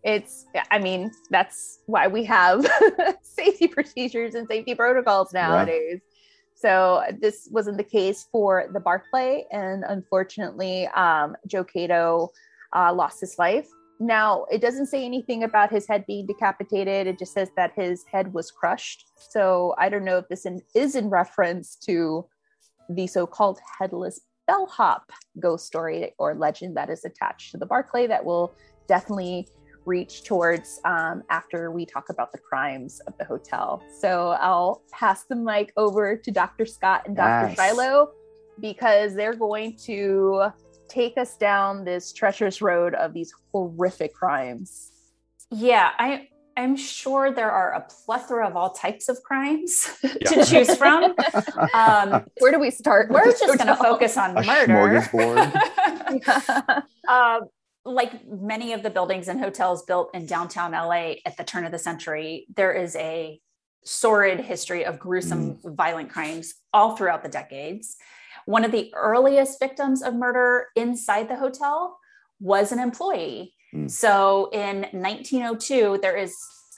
yeah 0.05 0.15
it's 0.15 0.47
i 0.71 0.79
mean 0.79 1.11
that's 1.31 1.81
why 1.87 2.07
we 2.07 2.25
have 2.25 2.67
safety 3.23 3.69
procedures 3.69 4.35
and 4.35 4.47
safety 4.49 4.75
protocols 4.75 5.33
nowadays 5.33 6.01
So 6.61 7.05
this 7.21 7.49
wasn't 7.53 7.77
the 7.77 7.85
case 7.85 8.27
for 8.33 8.69
the 8.73 8.81
Barclay, 8.81 9.45
and 9.53 9.85
unfortunately, 9.87 10.89
um, 10.89 11.37
Joe 11.47 11.63
Cato 11.63 12.33
uh, 12.75 12.93
lost 12.93 13.21
his 13.21 13.39
life. 13.39 13.69
Now, 14.01 14.47
it 14.51 14.61
doesn't 14.61 14.87
say 14.87 15.05
anything 15.05 15.43
about 15.43 15.71
his 15.71 15.87
head 15.87 16.05
being 16.07 16.27
decapitated. 16.27 17.07
It 17.07 17.19
just 17.19 17.33
says 17.33 17.51
that 17.57 17.73
his 17.75 18.05
head 18.05 18.33
was 18.33 18.51
crushed. 18.51 19.07
So 19.17 19.75
I 19.77 19.89
don't 19.89 20.05
know 20.05 20.19
if 20.19 20.29
this 20.29 20.47
in, 20.47 20.61
is 20.75 20.95
in 20.95 21.11
reference 21.11 21.77
to 21.87 22.27
the 22.89 23.07
so-called 23.07 23.59
headless 23.79 24.21
bellhop 24.47 25.11
ghost 25.41 25.67
story 25.67 26.15
or 26.19 26.35
legend 26.35 26.77
that 26.77 26.91
is 26.91 27.05
attached 27.05 27.51
to 27.53 27.59
the 27.59 27.67
Barclay 27.67 28.07
that 28.07 28.25
will 28.25 28.55
definitely 28.87 29.47
reach 29.85 30.25
towards 30.25 30.81
um, 30.85 31.23
after 31.31 31.71
we 31.71 31.85
talk 31.85 32.11
about 32.11 32.31
the 32.31 32.39
crimes 32.39 33.01
of 33.07 33.17
the 33.19 33.25
hotel. 33.25 33.83
So 34.01 34.37
I'll 34.41 34.83
pass 34.93 35.25
the 35.25 35.35
mic 35.37 35.73
over 35.77 36.17
to 36.17 36.31
Dr. 36.31 36.67
Scott 36.67 37.03
and 37.07 37.17
Dr. 37.17 37.49
Yes. 37.49 37.57
Shiloh 37.57 38.13
because 38.61 39.15
they're 39.15 39.35
going 39.35 39.77
to 39.85 40.51
take 40.89 41.19
us 41.19 41.37
down 41.37 41.85
this 41.85 42.13
treacherous 42.13 42.61
road 42.63 42.95
of 42.95 43.13
these 43.13 43.33
horrific 43.53 44.15
crimes. 44.15 44.93
Yeah, 45.51 45.91
I 45.99 46.29
I'm 46.59 46.77
sure 46.77 47.31
there 47.31 47.53
are 47.53 47.73
a 47.75 47.87
plethora 48.05 48.49
of 48.49 48.57
all 48.57 48.71
types 48.71 49.09
of 49.09 49.23
crimes 49.23 49.89
yeah. 50.03 50.11
to 50.11 50.45
choose 50.45 50.77
from. 50.77 51.15
Um, 51.75 52.25
Where 52.39 52.51
do 52.51 52.59
we 52.59 52.71
start? 52.71 53.11
We're 53.11 53.31
just 53.31 53.59
going 53.59 53.67
to 53.67 53.77
focus 53.77 54.17
on 54.17 54.37
a 54.37 54.43
murder. 54.43 55.09
yeah. 56.27 56.81
um, 57.09 57.49
like 57.85 58.27
many 58.27 58.73
of 58.73 58.83
the 58.83 58.91
buildings 58.91 59.29
and 59.29 59.39
hotels 59.41 59.83
built 59.83 60.11
in 60.15 60.27
downtown 60.27 60.73
LA 60.73 61.15
at 61.27 61.37
the 61.37 61.45
turn 61.45 61.65
of 61.65 61.73
the 61.73 61.79
century, 61.79 62.47
there 62.55 62.73
is 62.73 62.97
a 62.97 63.41
sordid 63.85 64.41
history 64.41 64.85
of 64.85 64.99
gruesome, 64.99 65.57
mm. 65.57 65.77
violent 65.77 66.11
crimes 66.11 66.55
all 66.73 66.97
throughout 66.97 67.23
the 67.23 67.29
decades. 67.29 67.97
One 68.49 68.65
of 68.65 68.73
the 68.73 68.91
earliest 68.95 69.61
victims 69.61 70.03
of 70.03 70.15
murder 70.15 70.69
inside 70.75 71.29
the 71.29 71.37
hotel 71.37 71.99
was 72.41 72.73
an 72.73 72.79
employee 72.79 73.55
Mm. 73.75 73.91
So 73.91 74.49
in 74.53 74.87
1902, 74.93 75.99
there 76.01 76.17
is 76.17 76.37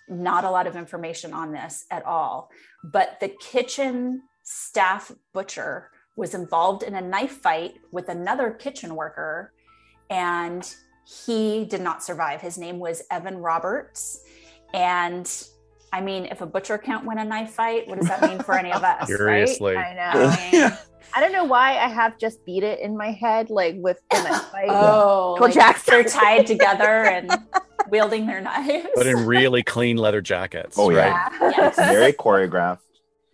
not 0.09 0.45
a 0.45 0.51
lot 0.51 0.67
of 0.67 0.77
information 0.77 1.33
on 1.33 1.53
this 1.53 1.85
at 1.91 2.05
all, 2.05 2.51
but 2.83 3.19
the 3.21 3.29
kitchen 3.29 4.23
staff 4.43 5.13
butcher 5.33 5.91
was 6.17 6.35
involved 6.35 6.83
in 6.83 6.95
a 6.97 7.01
knife 7.01 7.39
fight 7.43 7.75
with 7.93 8.09
another 8.09 8.51
kitchen 8.51 8.97
worker 8.97 9.53
and 10.11 10.75
he 11.07 11.65
did 11.65 11.81
not 11.81 12.03
survive. 12.03 12.41
His 12.41 12.59
name 12.59 12.79
was 12.79 13.03
Evan 13.11 13.37
Roberts. 13.39 14.21
And 14.75 15.31
I 15.93 16.01
mean, 16.01 16.27
if 16.27 16.41
a 16.41 16.47
butcher 16.47 16.79
can't 16.79 17.05
win 17.05 17.19
a 17.19 17.25
knife 17.25 17.51
fight, 17.51 17.89
what 17.89 17.99
does 17.99 18.09
that 18.09 18.23
mean 18.23 18.39
for 18.41 18.57
any 18.57 18.73
of 18.73 18.83
us? 18.85 19.09
Seriously. 19.09 19.75
Right? 19.75 19.97
I 19.97 20.15
know. 20.15 20.29
I 20.31 20.51
mean, 20.53 20.73
I 21.15 21.21
don't 21.21 21.33
know 21.33 21.45
why 21.45 21.71
I 21.79 21.89
have 21.89 22.19
just 22.19 22.45
beat 22.45 22.63
it 22.63 22.81
in 22.81 22.97
my 22.97 23.11
head, 23.11 23.51
like 23.51 23.75
with 23.79 23.99
the 24.11 24.23
knife 24.23 24.43
fight. 24.53 24.69
oh, 24.69 25.37
like 25.41 25.85
they're 25.85 26.05
tied 26.05 26.47
together 26.47 27.05
and 27.05 27.31
wielding 27.91 28.27
their 28.27 28.41
knives. 28.41 28.89
But 28.95 29.07
in 29.07 29.27
really 29.27 29.63
clean 29.63 29.97
leather 29.97 30.21
jackets. 30.21 30.79
Oh, 30.79 30.91
right? 30.93 31.09
yeah. 31.41 31.53
yes. 31.57 31.77
Very 31.77 32.13
choreographed. 32.13 32.79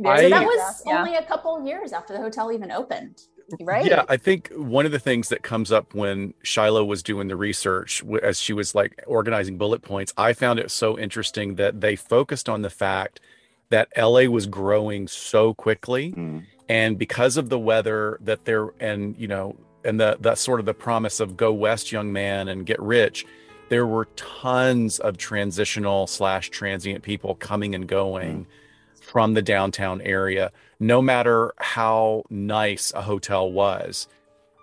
I, 0.05 0.23
so 0.23 0.29
that 0.29 0.45
was 0.45 0.83
yeah. 0.87 0.99
only 0.99 1.16
a 1.16 1.25
couple 1.25 1.64
years 1.66 1.92
after 1.92 2.12
the 2.12 2.21
hotel 2.21 2.53
even 2.53 2.71
opened. 2.71 3.21
Right. 3.61 3.87
Yeah, 3.87 4.05
I 4.09 4.17
think 4.17 4.51
one 4.57 4.87
of 4.87 4.93
the 4.93 4.99
things 4.99 5.29
that 5.29 5.43
comes 5.43 5.71
up 5.71 5.95
when 5.95 6.35
Shiloh 6.43 6.85
was 6.85 7.03
doing 7.03 7.29
the 7.29 7.37
research, 7.37 8.03
as 8.23 8.41
she 8.41 8.53
was 8.53 8.75
like 8.75 9.03
organizing 9.07 9.57
bullet 9.57 9.83
points, 9.83 10.13
I 10.17 10.33
found 10.33 10.59
it 10.59 10.71
so 10.71 10.99
interesting 10.99 11.55
that 11.55 11.81
they 11.81 11.95
focused 11.95 12.49
on 12.49 12.63
the 12.63 12.71
fact 12.71 13.21
that 13.69 13.89
LA 13.97 14.23
was 14.23 14.47
growing 14.47 15.07
so 15.07 15.55
quickly. 15.55 16.13
Mm 16.13 16.45
and 16.69 16.99
because 16.99 17.37
of 17.37 17.49
the 17.49 17.59
weather 17.59 18.19
that 18.23 18.45
there 18.45 18.71
and 18.81 19.17
you 19.19 19.29
know 19.29 19.57
and 19.85 20.01
the 20.01 20.17
that 20.21 20.39
sort 20.39 20.61
of 20.61 20.67
the 20.67 20.75
promise 20.75 21.21
of 21.21 21.37
go 21.37 21.53
west 21.53 21.93
young 21.93 22.13
man 22.13 22.49
and 22.49 22.67
get 22.67 22.81
rich 22.81 23.25
there 23.69 23.87
were 23.87 24.07
tons 24.17 24.99
of 25.01 25.17
transitional 25.17 26.07
slash 26.07 26.51
transient 26.51 27.03
people 27.03 27.35
coming 27.37 27.75
and 27.75 27.89
going 27.89 28.45
mm. 28.45 29.01
from 29.03 29.35
the 29.35 29.43
downtown 29.43 30.01
area 30.03 30.53
no 30.79 31.01
matter 31.01 31.53
how 31.59 32.23
nice 32.31 32.93
a 32.95 33.03
hotel 33.03 33.51
was 33.51 34.09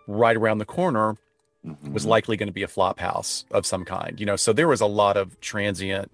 right 0.08 0.38
around 0.38 0.58
the 0.58 0.66
corner 0.66 1.16
mm-hmm. 1.66 1.94
was 1.94 2.06
likely 2.06 2.38
going 2.38 2.48
to 2.48 2.54
be 2.54 2.64
a 2.64 2.68
flop 2.68 3.00
house 3.00 3.46
of 3.52 3.66
some 3.66 3.86
kind 3.86 4.20
you 4.20 4.26
know 4.26 4.36
so 4.36 4.54
there 4.54 4.68
was 4.68 4.82
a 4.82 4.86
lot 4.86 5.18
of 5.18 5.40
transient 5.42 6.12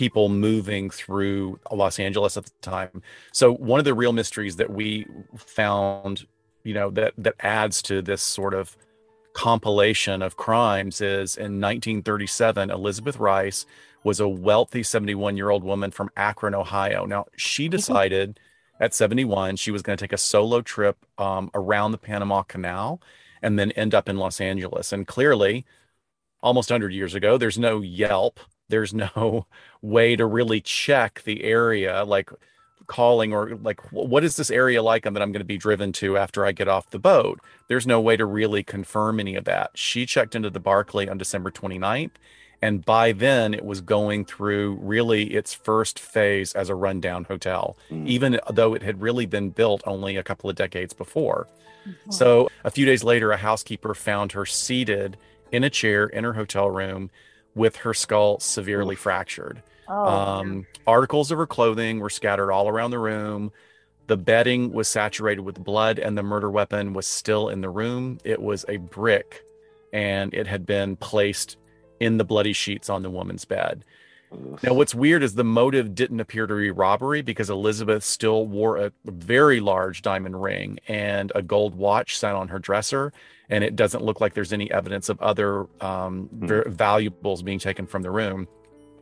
people 0.00 0.30
moving 0.30 0.88
through 0.88 1.60
Los 1.70 1.98
Angeles 1.98 2.38
at 2.38 2.46
the 2.46 2.52
time. 2.62 3.02
So 3.32 3.52
one 3.52 3.78
of 3.78 3.84
the 3.84 3.92
real 3.92 4.14
mysteries 4.14 4.56
that 4.56 4.70
we 4.70 5.06
found, 5.36 6.26
you 6.64 6.72
know, 6.72 6.90
that 6.92 7.12
that 7.18 7.34
adds 7.40 7.82
to 7.82 8.00
this 8.00 8.22
sort 8.22 8.54
of 8.54 8.78
compilation 9.34 10.22
of 10.22 10.38
crimes 10.38 11.02
is 11.02 11.36
in 11.36 11.60
1937 11.60 12.70
Elizabeth 12.70 13.18
Rice 13.18 13.66
was 14.02 14.20
a 14.20 14.26
wealthy 14.26 14.80
71-year-old 14.80 15.62
woman 15.62 15.90
from 15.90 16.10
Akron, 16.16 16.54
Ohio. 16.54 17.04
Now, 17.04 17.26
she 17.36 17.66
mm-hmm. 17.66 17.72
decided 17.72 18.40
at 18.80 18.94
71 18.94 19.56
she 19.56 19.70
was 19.70 19.82
going 19.82 19.96
to 19.96 20.02
take 20.02 20.12
a 20.12 20.18
solo 20.18 20.62
trip 20.62 21.04
um, 21.18 21.50
around 21.54 21.92
the 21.92 21.98
Panama 21.98 22.42
Canal 22.42 23.00
and 23.42 23.58
then 23.58 23.70
end 23.72 23.94
up 23.94 24.08
in 24.08 24.16
Los 24.16 24.40
Angeles. 24.40 24.92
And 24.92 25.06
clearly, 25.06 25.64
almost 26.42 26.70
100 26.70 26.92
years 26.92 27.14
ago, 27.14 27.38
there's 27.38 27.58
no 27.58 27.80
Yelp 27.80 28.40
there's 28.70 28.94
no 28.94 29.46
way 29.82 30.16
to 30.16 30.24
really 30.24 30.60
check 30.60 31.22
the 31.24 31.44
area 31.44 32.04
like 32.04 32.30
calling 32.86 33.32
or 33.32 33.54
like 33.56 33.92
what 33.92 34.24
is 34.24 34.36
this 34.36 34.50
area 34.50 34.82
like 34.82 35.04
that 35.04 35.22
I'm 35.22 35.30
going 35.30 35.34
to 35.34 35.44
be 35.44 35.58
driven 35.58 35.92
to 35.92 36.16
after 36.16 36.44
I 36.44 36.52
get 36.52 36.66
off 36.66 36.90
the 36.90 36.98
boat. 36.98 37.40
There's 37.68 37.86
no 37.86 38.00
way 38.00 38.16
to 38.16 38.26
really 38.26 38.64
confirm 38.64 39.20
any 39.20 39.36
of 39.36 39.44
that. 39.44 39.70
She 39.74 40.06
checked 40.06 40.34
into 40.34 40.50
the 40.50 40.58
Barclay 40.58 41.06
on 41.06 41.18
December 41.18 41.52
29th 41.52 42.12
and 42.62 42.84
by 42.84 43.12
then 43.12 43.54
it 43.54 43.64
was 43.64 43.80
going 43.80 44.24
through 44.24 44.78
really 44.82 45.34
its 45.34 45.54
first 45.54 45.98
phase 45.98 46.52
as 46.52 46.68
a 46.68 46.74
rundown 46.74 47.24
hotel 47.24 47.76
mm. 47.90 48.06
even 48.06 48.38
though 48.50 48.74
it 48.74 48.82
had 48.82 49.00
really 49.00 49.26
been 49.26 49.50
built 49.50 49.82
only 49.86 50.16
a 50.16 50.22
couple 50.22 50.50
of 50.50 50.56
decades 50.56 50.92
before. 50.92 51.46
Mm-hmm. 51.86 52.10
So 52.10 52.48
a 52.64 52.70
few 52.70 52.86
days 52.86 53.02
later 53.02 53.32
a 53.32 53.36
housekeeper 53.36 53.94
found 53.94 54.32
her 54.32 54.46
seated 54.46 55.16
in 55.52 55.64
a 55.64 55.70
chair 55.70 56.06
in 56.06 56.24
her 56.24 56.34
hotel 56.34 56.70
room 56.70 57.10
with 57.54 57.76
her 57.76 57.94
skull 57.94 58.38
severely 58.38 58.94
Oof. 58.94 59.00
fractured. 59.00 59.62
Oh, 59.88 60.06
um, 60.06 60.66
articles 60.86 61.30
of 61.30 61.38
her 61.38 61.46
clothing 61.46 61.98
were 61.98 62.10
scattered 62.10 62.52
all 62.52 62.68
around 62.68 62.92
the 62.92 62.98
room. 62.98 63.50
The 64.06 64.16
bedding 64.16 64.72
was 64.72 64.88
saturated 64.88 65.42
with 65.42 65.62
blood, 65.62 65.98
and 65.98 66.16
the 66.16 66.22
murder 66.22 66.50
weapon 66.50 66.92
was 66.92 67.06
still 67.06 67.48
in 67.48 67.60
the 67.60 67.70
room. 67.70 68.18
It 68.24 68.40
was 68.40 68.64
a 68.68 68.76
brick, 68.76 69.42
and 69.92 70.32
it 70.34 70.46
had 70.46 70.64
been 70.66 70.96
placed 70.96 71.56
in 72.00 72.16
the 72.16 72.24
bloody 72.24 72.52
sheets 72.52 72.90
on 72.90 73.02
the 73.02 73.10
woman's 73.10 73.44
bed. 73.44 73.84
Now, 74.62 74.74
what's 74.74 74.94
weird 74.94 75.24
is 75.24 75.34
the 75.34 75.44
motive 75.44 75.94
didn't 75.94 76.20
appear 76.20 76.46
to 76.46 76.54
be 76.54 76.70
robbery 76.70 77.20
because 77.20 77.50
Elizabeth 77.50 78.04
still 78.04 78.46
wore 78.46 78.76
a 78.76 78.92
very 79.04 79.58
large 79.58 80.02
diamond 80.02 80.40
ring 80.40 80.78
and 80.86 81.32
a 81.34 81.42
gold 81.42 81.74
watch 81.74 82.16
sat 82.16 82.36
on 82.36 82.46
her 82.48 82.60
dresser 82.60 83.12
and 83.50 83.64
it 83.64 83.74
doesn't 83.74 84.04
look 84.04 84.20
like 84.20 84.34
there's 84.34 84.52
any 84.52 84.70
evidence 84.70 85.08
of 85.08 85.20
other 85.20 85.62
um, 85.80 86.30
mm. 86.32 86.66
valuables 86.68 87.42
being 87.42 87.58
taken 87.58 87.86
from 87.86 88.02
the 88.02 88.10
room 88.10 88.46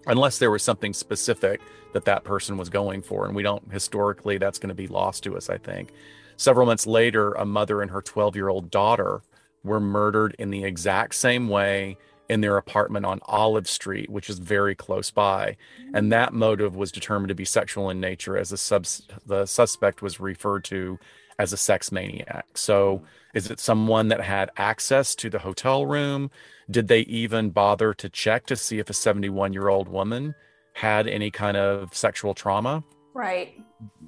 unless 0.07 0.39
there 0.39 0.51
was 0.51 0.63
something 0.63 0.95
specific 0.95 1.61
that 1.93 2.07
that 2.07 2.25
person 2.25 2.57
was 2.57 2.71
going 2.71 3.03
for 3.03 3.27
and 3.27 3.37
we 3.37 3.43
don't 3.43 3.71
historically 3.71 4.39
that's 4.39 4.59
going 4.59 4.69
to 4.69 4.75
be 4.75 4.87
lost 4.87 5.23
to 5.23 5.37
us 5.37 5.51
i 5.51 5.59
think 5.59 5.93
several 6.37 6.67
months 6.67 6.87
later 6.87 7.33
a 7.33 7.45
mother 7.45 7.83
and 7.83 7.91
her 7.91 8.01
12 8.01 8.35
year 8.35 8.49
old 8.49 8.71
daughter 8.71 9.21
were 9.65 9.81
murdered 9.81 10.35
in 10.39 10.51
the 10.51 10.65
exact 10.65 11.15
same 11.15 11.49
way 11.49 11.97
in 12.29 12.41
their 12.41 12.57
apartment 12.57 13.07
on 13.07 13.21
Olive 13.25 13.69
Street, 13.69 14.11
which 14.11 14.29
is 14.29 14.39
very 14.39 14.75
close 14.75 15.11
by. 15.11 15.57
And 15.95 16.07
mm. 16.07 16.11
that 16.11 16.35
motive 16.35 16.77
was 16.77 16.93
determined 16.93 17.29
to 17.29 17.35
be 17.35 17.45
sexual 17.45 17.91
in 17.91 18.01
nature, 18.01 18.37
as 18.37 18.51
the, 18.51 18.57
subs- 18.57 19.09
the 19.27 19.47
suspect 19.47 20.03
was 20.03 20.21
referred 20.21 20.65
to 20.65 20.99
as 21.39 21.53
a 21.53 21.57
sex 21.57 21.91
maniac. 21.91 22.47
So 22.55 23.03
is 23.35 23.51
it 23.51 23.61
someone 23.61 24.09
that 24.09 24.21
had 24.21 24.51
access 24.57 25.15
to 25.17 25.31
the 25.31 25.39
hotel 25.39 25.87
room? 25.87 26.31
Did 26.71 26.89
they 26.89 27.01
even 27.01 27.51
bother 27.51 27.95
to 27.95 28.09
check 28.09 28.47
to 28.47 28.57
see 28.57 28.79
if 28.79 28.91
a 28.91 28.95
71 28.95 29.53
year 29.53 29.69
old 29.69 29.89
woman 29.89 30.35
had 30.75 31.07
any 31.07 31.31
kind 31.31 31.57
of 31.57 31.95
sexual 31.95 32.35
trauma? 32.35 32.85
Right. 33.15 33.59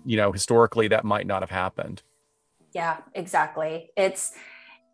You 0.05 0.17
know, 0.17 0.33
historically, 0.33 0.89
that 0.89 1.05
might 1.05 1.27
not 1.27 1.43
have 1.43 1.51
happened. 1.51 2.03
Yeah, 2.73 2.99
exactly. 3.15 3.91
It's, 3.97 4.33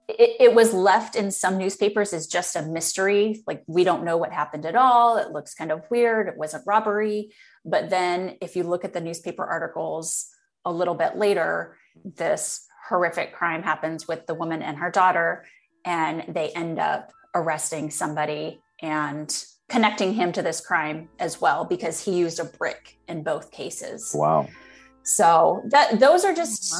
it, 0.08 0.36
it, 0.40 0.54
was 0.54 0.72
left 0.72 1.16
in 1.16 1.30
some 1.30 1.58
newspapers 1.58 2.12
as 2.12 2.26
just 2.26 2.54
a 2.54 2.62
mystery. 2.62 3.42
Like, 3.46 3.64
we 3.66 3.84
don't 3.84 4.04
know 4.04 4.16
what 4.16 4.32
happened 4.32 4.64
at 4.64 4.76
all. 4.76 5.16
It 5.16 5.32
looks 5.32 5.54
kind 5.54 5.72
of 5.72 5.82
weird. 5.90 6.28
It 6.28 6.36
wasn't 6.36 6.64
robbery. 6.66 7.32
But 7.64 7.90
then, 7.90 8.36
if 8.40 8.54
you 8.54 8.62
look 8.62 8.84
at 8.84 8.92
the 8.92 9.00
newspaper 9.00 9.44
articles 9.44 10.28
a 10.64 10.72
little 10.72 10.94
bit 10.94 11.16
later, 11.16 11.76
this 12.04 12.66
horrific 12.88 13.34
crime 13.34 13.62
happens 13.62 14.06
with 14.06 14.26
the 14.26 14.34
woman 14.34 14.62
and 14.62 14.78
her 14.78 14.90
daughter, 14.90 15.44
and 15.84 16.24
they 16.28 16.50
end 16.50 16.78
up 16.78 17.12
arresting 17.34 17.90
somebody 17.90 18.60
and 18.80 19.44
connecting 19.68 20.14
him 20.14 20.32
to 20.32 20.42
this 20.42 20.60
crime 20.60 21.08
as 21.18 21.40
well 21.40 21.64
because 21.64 22.04
he 22.04 22.16
used 22.16 22.38
a 22.38 22.44
brick 22.44 22.98
in 23.08 23.22
both 23.22 23.50
cases. 23.50 24.12
Wow. 24.14 24.48
So 25.06 25.62
that 25.66 26.00
those 26.00 26.24
are 26.24 26.34
just 26.34 26.74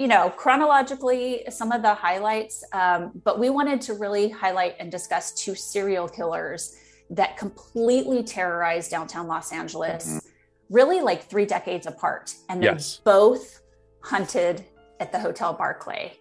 you 0.00 0.08
know 0.08 0.30
chronologically 0.30 1.44
some 1.48 1.70
of 1.70 1.80
the 1.80 1.94
highlights, 1.94 2.64
um, 2.72 3.12
but 3.22 3.38
we 3.38 3.50
wanted 3.50 3.80
to 3.82 3.94
really 3.94 4.28
highlight 4.28 4.74
and 4.80 4.90
discuss 4.90 5.32
two 5.32 5.54
serial 5.54 6.08
killers 6.08 6.76
that 7.10 7.36
completely 7.36 8.24
terrorized 8.24 8.90
downtown 8.90 9.28
Los 9.28 9.52
Angeles, 9.52 10.08
mm-hmm. 10.08 10.74
really 10.74 11.00
like 11.02 11.22
three 11.30 11.46
decades 11.46 11.86
apart, 11.86 12.34
and 12.48 12.60
they 12.60 12.66
yes. 12.66 13.00
both 13.04 13.60
hunted 14.02 14.64
at 14.98 15.12
the 15.12 15.20
Hotel 15.20 15.52
Barclay. 15.52 16.14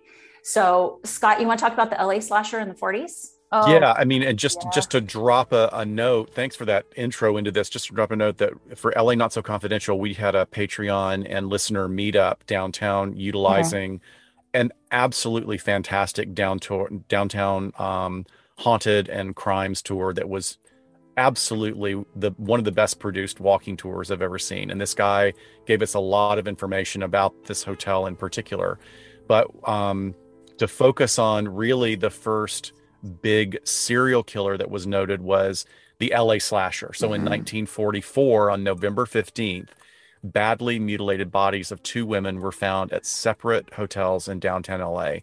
So 0.43 0.99
Scott, 1.05 1.41
you 1.41 1.47
want 1.47 1.59
to 1.59 1.65
talk 1.65 1.73
about 1.73 1.89
the 1.89 1.97
LA 1.97 2.19
slasher 2.19 2.59
in 2.59 2.69
the 2.69 2.75
40s? 2.75 3.31
Oh, 3.51 3.71
yeah, 3.71 3.93
I 3.93 4.03
mean, 4.03 4.23
and 4.23 4.37
just 4.37 4.59
yeah. 4.63 4.71
just 4.73 4.91
to 4.91 4.99
drop 4.99 5.53
a, 5.53 5.69
a, 5.71 5.85
note, 5.85 6.33
thanks 6.33 6.55
for 6.55 6.65
that 6.65 6.85
intro 6.97 7.37
into 7.37 7.49
this. 7.49 7.69
Just 7.69 7.87
to 7.87 7.93
drop 7.93 8.11
a 8.11 8.15
note 8.15 8.39
that 8.39 8.51
for 8.77 8.93
LA 8.97 9.15
Not 9.15 9.31
So 9.31 9.41
Confidential, 9.41 9.97
we 9.97 10.13
had 10.13 10.35
a 10.35 10.45
Patreon 10.45 11.25
and 11.29 11.47
listener 11.47 11.87
meetup 11.87 12.45
downtown, 12.45 13.15
utilizing 13.15 14.01
an 14.53 14.73
absolutely 14.91 15.57
fantastic 15.57 16.33
downtown 16.33 17.05
downtown 17.07 17.71
um, 17.77 18.25
haunted 18.57 19.07
and 19.07 19.33
crimes 19.35 19.81
tour 19.81 20.13
that 20.13 20.27
was 20.27 20.57
absolutely 21.15 22.03
the 22.15 22.31
one 22.37 22.59
of 22.59 22.65
the 22.65 22.71
best 22.71 22.99
produced 22.99 23.39
walking 23.39 23.77
tours 23.77 24.11
I've 24.11 24.21
ever 24.21 24.39
seen. 24.39 24.69
And 24.69 24.79
this 24.79 24.93
guy 24.93 25.33
gave 25.65 25.81
us 25.81 25.93
a 25.93 25.99
lot 25.99 26.37
of 26.37 26.47
information 26.49 27.01
about 27.01 27.45
this 27.45 27.63
hotel 27.63 28.07
in 28.07 28.15
particular, 28.17 28.77
but 29.27 29.47
um, 29.67 30.15
to 30.57 30.67
focus 30.67 31.17
on 31.17 31.47
really 31.47 31.95
the 31.95 32.09
first 32.09 32.73
big 33.21 33.57
serial 33.63 34.23
killer 34.23 34.57
that 34.57 34.69
was 34.69 34.87
noted 34.87 35.21
was 35.21 35.65
the 35.99 36.13
LA 36.15 36.37
slasher. 36.39 36.91
So 36.93 37.07
mm-hmm. 37.07 37.15
in 37.15 37.21
1944, 37.21 38.51
on 38.51 38.63
November 38.63 39.05
15th, 39.05 39.69
badly 40.23 40.79
mutilated 40.79 41.31
bodies 41.31 41.71
of 41.71 41.83
two 41.83 42.05
women 42.05 42.39
were 42.39 42.51
found 42.51 42.91
at 42.91 43.05
separate 43.05 43.73
hotels 43.73 44.27
in 44.27 44.39
downtown 44.39 44.81
LA. 44.81 45.17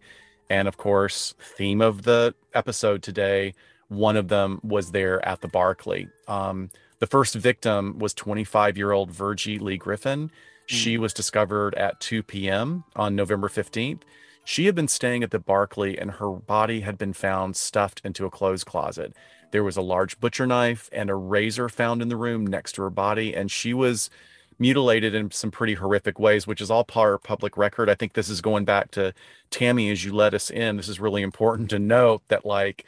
And 0.50 0.68
of 0.68 0.76
course, 0.76 1.34
theme 1.38 1.80
of 1.80 2.02
the 2.02 2.34
episode 2.54 3.02
today, 3.02 3.54
one 3.88 4.16
of 4.16 4.28
them 4.28 4.60
was 4.62 4.92
there 4.92 5.26
at 5.26 5.40
the 5.40 5.48
Barclay. 5.48 6.08
Um, 6.28 6.70
the 6.98 7.06
first 7.06 7.34
victim 7.34 7.98
was 7.98 8.14
25 8.14 8.76
year 8.76 8.92
old 8.92 9.10
Virgie 9.10 9.58
Lee 9.58 9.76
Griffin. 9.76 10.30
She 10.66 10.96
mm. 10.96 11.00
was 11.00 11.12
discovered 11.12 11.74
at 11.74 12.00
2 12.00 12.22
p.m. 12.22 12.84
on 12.96 13.14
November 13.14 13.48
15th. 13.48 14.02
She 14.44 14.66
had 14.66 14.74
been 14.74 14.88
staying 14.88 15.22
at 15.22 15.30
the 15.30 15.38
Barclay 15.38 15.96
and 15.96 16.12
her 16.12 16.30
body 16.30 16.80
had 16.80 16.98
been 16.98 17.14
found 17.14 17.56
stuffed 17.56 18.02
into 18.04 18.26
a 18.26 18.30
clothes 18.30 18.62
closet. 18.62 19.14
There 19.50 19.64
was 19.64 19.76
a 19.76 19.82
large 19.82 20.20
butcher 20.20 20.46
knife 20.46 20.90
and 20.92 21.08
a 21.08 21.14
razor 21.14 21.68
found 21.68 22.02
in 22.02 22.08
the 22.08 22.16
room 22.16 22.46
next 22.46 22.72
to 22.72 22.82
her 22.82 22.90
body, 22.90 23.34
and 23.34 23.50
she 23.50 23.72
was 23.72 24.10
mutilated 24.58 25.14
in 25.14 25.30
some 25.30 25.50
pretty 25.50 25.74
horrific 25.74 26.18
ways, 26.18 26.46
which 26.46 26.60
is 26.60 26.70
all 26.70 26.84
part 26.84 27.14
of 27.14 27.22
public 27.22 27.56
record. 27.56 27.88
I 27.88 27.94
think 27.94 28.12
this 28.12 28.28
is 28.28 28.40
going 28.40 28.64
back 28.64 28.90
to 28.92 29.14
Tammy 29.50 29.90
as 29.90 30.04
you 30.04 30.12
let 30.12 30.34
us 30.34 30.50
in. 30.50 30.76
This 30.76 30.88
is 30.88 31.00
really 31.00 31.22
important 31.22 31.70
to 31.70 31.78
note 31.78 32.22
that, 32.28 32.44
like, 32.44 32.84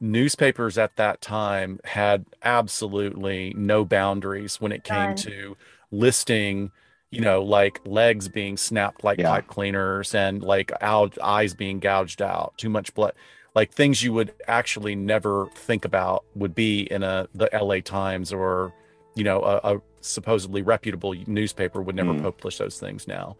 newspapers 0.00 0.78
at 0.78 0.96
that 0.96 1.20
time 1.20 1.80
had 1.84 2.26
absolutely 2.42 3.54
no 3.56 3.84
boundaries 3.84 4.60
when 4.60 4.72
it 4.72 4.84
came 4.84 5.14
to 5.16 5.56
listing 5.90 6.70
you 7.10 7.20
know, 7.20 7.42
like 7.42 7.80
legs 7.86 8.28
being 8.28 8.56
snapped 8.56 9.02
like 9.02 9.18
yeah. 9.18 9.30
pipe 9.30 9.46
cleaners 9.46 10.14
and 10.14 10.42
like 10.42 10.70
out, 10.80 11.16
eyes 11.22 11.54
being 11.54 11.80
gouged 11.80 12.20
out, 12.20 12.56
too 12.58 12.68
much 12.68 12.94
blood, 12.94 13.14
like 13.54 13.72
things 13.72 14.02
you 14.02 14.12
would 14.12 14.32
actually 14.46 14.94
never 14.94 15.48
think 15.54 15.84
about 15.84 16.24
would 16.34 16.54
be 16.54 16.82
in 16.82 17.02
a 17.02 17.28
the 17.34 17.48
LA 17.52 17.80
Times 17.80 18.32
or 18.32 18.74
you 19.14 19.24
know 19.24 19.42
a, 19.42 19.76
a 19.76 19.80
supposedly 20.00 20.62
reputable 20.62 21.14
newspaper 21.26 21.80
would 21.82 21.96
never 21.96 22.12
mm. 22.12 22.22
publish 22.22 22.58
those 22.58 22.78
things 22.78 23.08
now. 23.08 23.36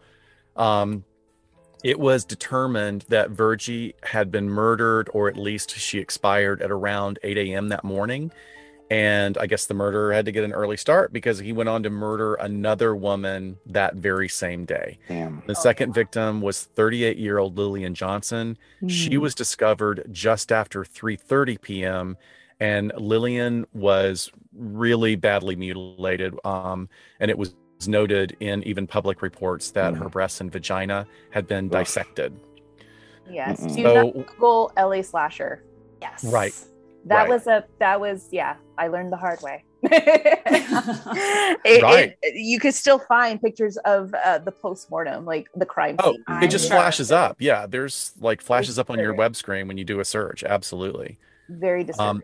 Um, 0.55 1.05
it 1.83 1.99
was 1.99 2.25
determined 2.25 3.05
that 3.07 3.29
Virgie 3.29 3.95
had 4.03 4.31
been 4.31 4.49
murdered, 4.49 5.09
or 5.13 5.29
at 5.29 5.37
least 5.37 5.71
she 5.71 5.99
expired 5.99 6.61
at 6.61 6.71
around 6.71 7.19
8 7.23 7.37
a.m. 7.37 7.69
that 7.69 7.85
morning 7.85 8.33
and 8.89 9.37
I 9.37 9.45
guess 9.45 9.67
the 9.67 9.75
murderer 9.75 10.11
had 10.13 10.25
to 10.25 10.31
get 10.31 10.43
an 10.43 10.51
early 10.51 10.77
start 10.77 11.13
because 11.13 11.37
he 11.37 11.53
went 11.53 11.69
on 11.69 11.83
to 11.83 11.89
murder 11.91 12.33
another 12.35 12.95
woman 12.95 13.57
that 13.67 13.95
very 13.95 14.27
same 14.27 14.65
day. 14.65 14.97
Damn. 15.07 15.43
The 15.45 15.53
second 15.53 15.93
victim 15.93 16.41
was 16.41 16.63
38 16.63 17.17
year 17.17 17.37
old 17.37 17.57
Lillian 17.57 17.93
Johnson. 17.93 18.57
Mm. 18.81 18.89
She 18.89 19.15
hmm. 19.15 19.21
was 19.21 19.35
discovered 19.35 20.07
just 20.11 20.51
after 20.51 20.83
3:30 20.83 21.61
p.m. 21.61 22.17
and 22.59 22.91
Lillian 22.97 23.67
was 23.73 24.31
really 24.53 25.15
badly 25.15 25.55
mutilated. 25.55 26.33
Um, 26.43 26.89
and 27.19 27.29
it 27.29 27.37
was 27.37 27.53
noted 27.85 28.35
in 28.39 28.63
even 28.63 28.87
public 28.87 29.21
reports 29.21 29.71
that 29.71 29.93
mm. 29.93 29.97
her 29.99 30.09
breasts 30.09 30.41
and 30.41 30.51
vagina 30.51 31.07
had 31.29 31.47
been 31.47 31.69
dissected. 31.69 32.37
Yes. 33.29 33.59
So, 33.75 34.11
Google 34.11 34.73
LA 34.75 35.03
slasher. 35.03 35.63
Yes. 36.01 36.23
Right 36.25 36.53
that 37.05 37.21
right. 37.21 37.29
was 37.29 37.47
a 37.47 37.63
that 37.79 37.99
was 37.99 38.27
yeah 38.31 38.55
i 38.77 38.87
learned 38.87 39.11
the 39.11 39.17
hard 39.17 39.41
way 39.41 39.63
it, 39.83 41.81
right. 41.81 42.17
It, 42.21 42.35
you 42.35 42.59
could 42.59 42.73
still 42.73 42.99
find 42.99 43.41
pictures 43.41 43.77
of 43.77 44.13
uh, 44.13 44.39
the 44.39 44.51
post-mortem 44.51 45.25
like 45.25 45.47
the 45.55 45.65
crime 45.65 45.95
oh 45.99 46.13
scene. 46.13 46.43
it 46.43 46.49
just 46.49 46.67
flashes 46.67 47.11
up 47.11 47.37
yeah 47.39 47.65
there's 47.65 48.11
like 48.19 48.41
flashes 48.41 48.77
up 48.77 48.89
on 48.89 48.99
your 48.99 49.13
web 49.13 49.35
screen 49.35 49.67
when 49.67 49.77
you 49.77 49.85
do 49.85 49.99
a 49.99 50.05
search 50.05 50.43
absolutely 50.43 51.17
very 51.49 51.83
disturbing 51.83 52.17
um, 52.17 52.23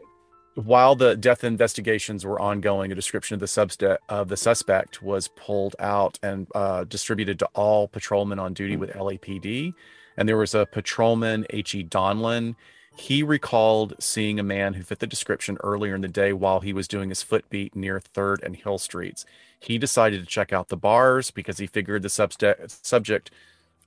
while 0.56 0.96
the 0.96 1.16
death 1.16 1.44
investigations 1.44 2.26
were 2.26 2.40
ongoing, 2.40 2.92
a 2.92 2.96
description 2.96 3.34
of 3.34 3.42
the 3.42 3.48
subject 3.48 4.02
of 4.08 4.30
the 4.30 4.38
suspect 4.38 5.02
was 5.02 5.28
pulled 5.28 5.76
out 5.80 6.18
and 6.24 6.48
uh, 6.56 6.86
distributed 6.86 7.38
to 7.40 7.46
all 7.54 7.88
patrolmen 7.90 8.40
on 8.40 8.54
duty 8.54 8.78
with 8.78 8.92
LAPD. 8.92 9.74
And 10.18 10.30
there 10.30 10.38
was 10.38 10.56
a 10.56 10.66
patrolman, 10.66 11.46
H.E. 11.50 11.84
Donlin. 11.84 12.56
He 12.98 13.24
recalled 13.24 13.94
seeing 14.00 14.40
a 14.40 14.44
man 14.44 14.74
who 14.74 14.84
fit 14.84 15.00
the 15.00 15.08
description 15.08 15.58
earlier 15.62 15.96
in 15.96 16.02
the 16.02 16.08
day 16.08 16.34
while 16.34 16.62
he 16.62 16.74
was 16.74 16.88
doing 16.88 17.10
his 17.10 17.22
foot 17.22 17.50
beat 17.50 17.76
near 17.76 18.00
3rd 18.00 18.44
and 18.44 18.56
Hill 18.56 18.78
Streets. 18.78 19.26
He 19.60 19.78
decided 19.78 20.22
to 20.22 20.26
check 20.26 20.54
out 20.54 20.70
the 20.70 20.78
bars 20.78 21.30
because 21.30 21.58
he 21.58 21.68
figured 21.68 22.04
the 22.04 22.10
subject, 22.10 22.86
subject, 22.86 23.32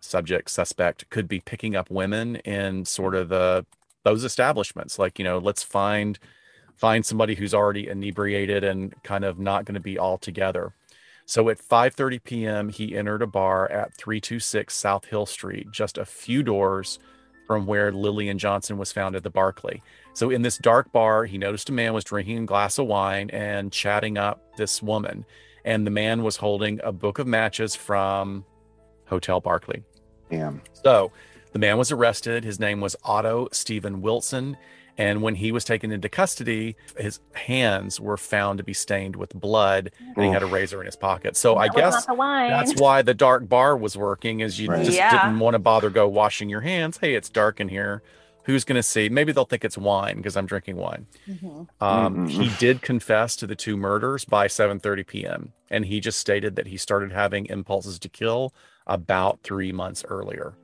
subject, 0.00 0.50
suspect 0.50 1.08
could 1.10 1.26
be 1.26 1.40
picking 1.40 1.74
up 1.74 1.90
women 1.90 2.36
in 2.36 2.84
sort 2.84 3.14
of 3.14 3.28
the 3.28 3.64
those 4.04 4.24
establishments. 4.24 4.98
Like, 4.98 5.18
you 5.18 5.24
know, 5.24 5.38
let's 5.38 5.62
find 5.62 6.18
find 6.76 7.04
somebody 7.04 7.34
who's 7.34 7.54
already 7.54 7.88
inebriated 7.88 8.62
and 8.62 8.94
kind 9.02 9.24
of 9.24 9.38
not 9.38 9.64
going 9.64 9.74
to 9.74 9.80
be 9.80 9.98
all 9.98 10.18
together. 10.18 10.74
So 11.26 11.48
at 11.48 11.58
5:30 11.58 12.22
p.m., 12.22 12.68
he 12.68 12.96
entered 12.96 13.22
a 13.22 13.26
bar 13.26 13.70
at 13.70 13.94
326 13.94 14.74
South 14.74 15.06
Hill 15.06 15.26
Street, 15.26 15.70
just 15.70 15.98
a 15.98 16.04
few 16.04 16.42
doors 16.42 16.98
from 17.48 17.64
where 17.66 17.90
Lillian 17.90 18.38
Johnson 18.38 18.76
was 18.76 18.92
found 18.92 19.16
at 19.16 19.24
the 19.24 19.30
Barclay. 19.30 19.82
So 20.12 20.28
in 20.28 20.42
this 20.42 20.58
dark 20.58 20.92
bar, 20.92 21.24
he 21.24 21.38
noticed 21.38 21.70
a 21.70 21.72
man 21.72 21.94
was 21.94 22.04
drinking 22.04 22.38
a 22.38 22.44
glass 22.44 22.78
of 22.78 22.86
wine 22.86 23.30
and 23.30 23.72
chatting 23.72 24.18
up 24.18 24.44
this 24.58 24.82
woman. 24.82 25.24
And 25.64 25.86
the 25.86 25.90
man 25.90 26.22
was 26.22 26.36
holding 26.36 26.78
a 26.84 26.92
book 26.92 27.18
of 27.18 27.26
matches 27.26 27.74
from 27.74 28.44
Hotel 29.06 29.40
Barclay. 29.40 29.82
Damn. 30.30 30.60
So 30.74 31.10
the 31.52 31.58
man 31.58 31.78
was 31.78 31.90
arrested. 31.90 32.44
His 32.44 32.60
name 32.60 32.82
was 32.82 32.94
Otto 33.02 33.48
Stephen 33.50 34.02
Wilson. 34.02 34.58
And 34.98 35.22
when 35.22 35.36
he 35.36 35.52
was 35.52 35.64
taken 35.64 35.92
into 35.92 36.08
custody, 36.08 36.76
his 36.98 37.20
hands 37.32 38.00
were 38.00 38.16
found 38.16 38.58
to 38.58 38.64
be 38.64 38.74
stained 38.74 39.14
with 39.14 39.32
blood, 39.32 39.92
and 40.16 40.24
he 40.24 40.30
had 40.30 40.42
a 40.42 40.46
razor 40.46 40.80
in 40.80 40.86
his 40.86 40.96
pocket. 40.96 41.36
So 41.36 41.54
that 41.54 41.60
I 41.60 41.68
guess 41.68 42.04
that's 42.04 42.80
why 42.80 43.02
the 43.02 43.14
dark 43.14 43.48
bar 43.48 43.76
was 43.76 43.96
working, 43.96 44.40
is 44.40 44.58
you 44.58 44.68
right. 44.68 44.84
just 44.84 44.96
yeah. 44.96 45.12
didn't 45.12 45.38
want 45.38 45.54
to 45.54 45.60
bother 45.60 45.88
go 45.88 46.08
washing 46.08 46.48
your 46.48 46.62
hands. 46.62 46.98
Hey, 46.98 47.14
it's 47.14 47.30
dark 47.30 47.60
in 47.60 47.68
here. 47.68 48.02
Who's 48.42 48.64
going 48.64 48.76
to 48.76 48.82
see? 48.82 49.08
Maybe 49.08 49.30
they'll 49.30 49.44
think 49.44 49.64
it's 49.64 49.78
wine 49.78 50.16
because 50.16 50.36
I'm 50.36 50.46
drinking 50.46 50.76
wine. 50.76 51.06
Mm-hmm. 51.28 51.46
Um, 51.46 51.68
mm-hmm. 51.80 52.26
He 52.26 52.50
did 52.58 52.82
confess 52.82 53.36
to 53.36 53.46
the 53.46 53.54
two 53.54 53.76
murders 53.76 54.24
by 54.24 54.48
7:30 54.48 55.06
p.m. 55.06 55.52
and 55.70 55.84
he 55.84 56.00
just 56.00 56.18
stated 56.18 56.56
that 56.56 56.66
he 56.66 56.76
started 56.76 57.12
having 57.12 57.46
impulses 57.46 58.00
to 58.00 58.08
kill 58.08 58.52
about 58.86 59.40
three 59.44 59.70
months 59.70 60.04
earlier. 60.08 60.54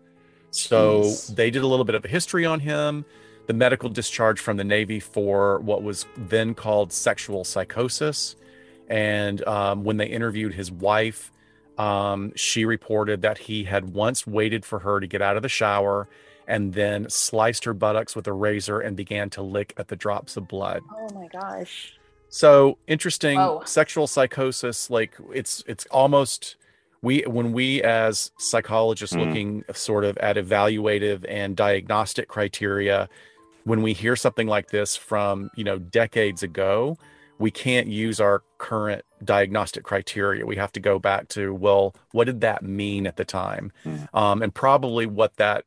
So 0.50 1.02
Jeez. 1.02 1.36
they 1.36 1.50
did 1.50 1.62
a 1.62 1.66
little 1.66 1.84
bit 1.84 1.94
of 1.94 2.04
a 2.04 2.08
history 2.08 2.46
on 2.46 2.60
him 2.60 3.04
the 3.46 3.52
medical 3.52 3.88
discharge 3.88 4.40
from 4.40 4.56
the 4.56 4.64
Navy 4.64 5.00
for 5.00 5.60
what 5.60 5.82
was 5.82 6.06
then 6.16 6.54
called 6.54 6.92
sexual 6.92 7.44
psychosis. 7.44 8.36
And 8.88 9.46
um, 9.46 9.84
when 9.84 9.96
they 9.96 10.06
interviewed 10.06 10.54
his 10.54 10.70
wife, 10.70 11.30
um, 11.78 12.32
she 12.36 12.64
reported 12.64 13.22
that 13.22 13.38
he 13.38 13.64
had 13.64 13.94
once 13.94 14.26
waited 14.26 14.64
for 14.64 14.78
her 14.80 15.00
to 15.00 15.06
get 15.06 15.22
out 15.22 15.36
of 15.36 15.42
the 15.42 15.48
shower 15.48 16.08
and 16.46 16.74
then 16.74 17.08
sliced 17.08 17.64
her 17.64 17.74
buttocks 17.74 18.14
with 18.14 18.26
a 18.26 18.32
razor 18.32 18.80
and 18.80 18.96
began 18.96 19.30
to 19.30 19.42
lick 19.42 19.72
at 19.76 19.88
the 19.88 19.96
drops 19.96 20.36
of 20.36 20.46
blood. 20.46 20.82
Oh 20.94 21.08
my 21.14 21.26
gosh. 21.28 21.94
So 22.28 22.78
interesting 22.86 23.38
Whoa. 23.38 23.62
sexual 23.64 24.06
psychosis 24.06 24.90
like 24.90 25.14
it's 25.32 25.62
it's 25.66 25.86
almost 25.86 26.56
we 27.00 27.20
when 27.22 27.52
we 27.52 27.82
as 27.82 28.32
psychologists 28.38 29.14
mm. 29.14 29.26
looking 29.26 29.64
sort 29.72 30.04
of 30.04 30.18
at 30.18 30.36
evaluative 30.36 31.24
and 31.28 31.56
diagnostic 31.56 32.28
criteria 32.28 33.08
when 33.64 33.82
we 33.82 33.92
hear 33.92 34.16
something 34.16 34.46
like 34.46 34.70
this 34.70 34.96
from 34.96 35.50
you 35.56 35.64
know 35.64 35.78
decades 35.78 36.42
ago 36.42 36.96
we 37.38 37.50
can't 37.50 37.88
use 37.88 38.20
our 38.20 38.44
current 38.58 39.04
diagnostic 39.24 39.82
criteria. 39.82 40.46
We 40.46 40.54
have 40.54 40.70
to 40.70 40.78
go 40.78 41.00
back 41.00 41.26
to, 41.30 41.52
well, 41.52 41.92
what 42.12 42.26
did 42.26 42.42
that 42.42 42.62
mean 42.62 43.08
at 43.08 43.16
the 43.16 43.24
time? 43.24 43.72
Mm. 43.84 44.08
Um, 44.14 44.40
and 44.40 44.54
probably 44.54 45.04
what 45.06 45.34
that 45.38 45.64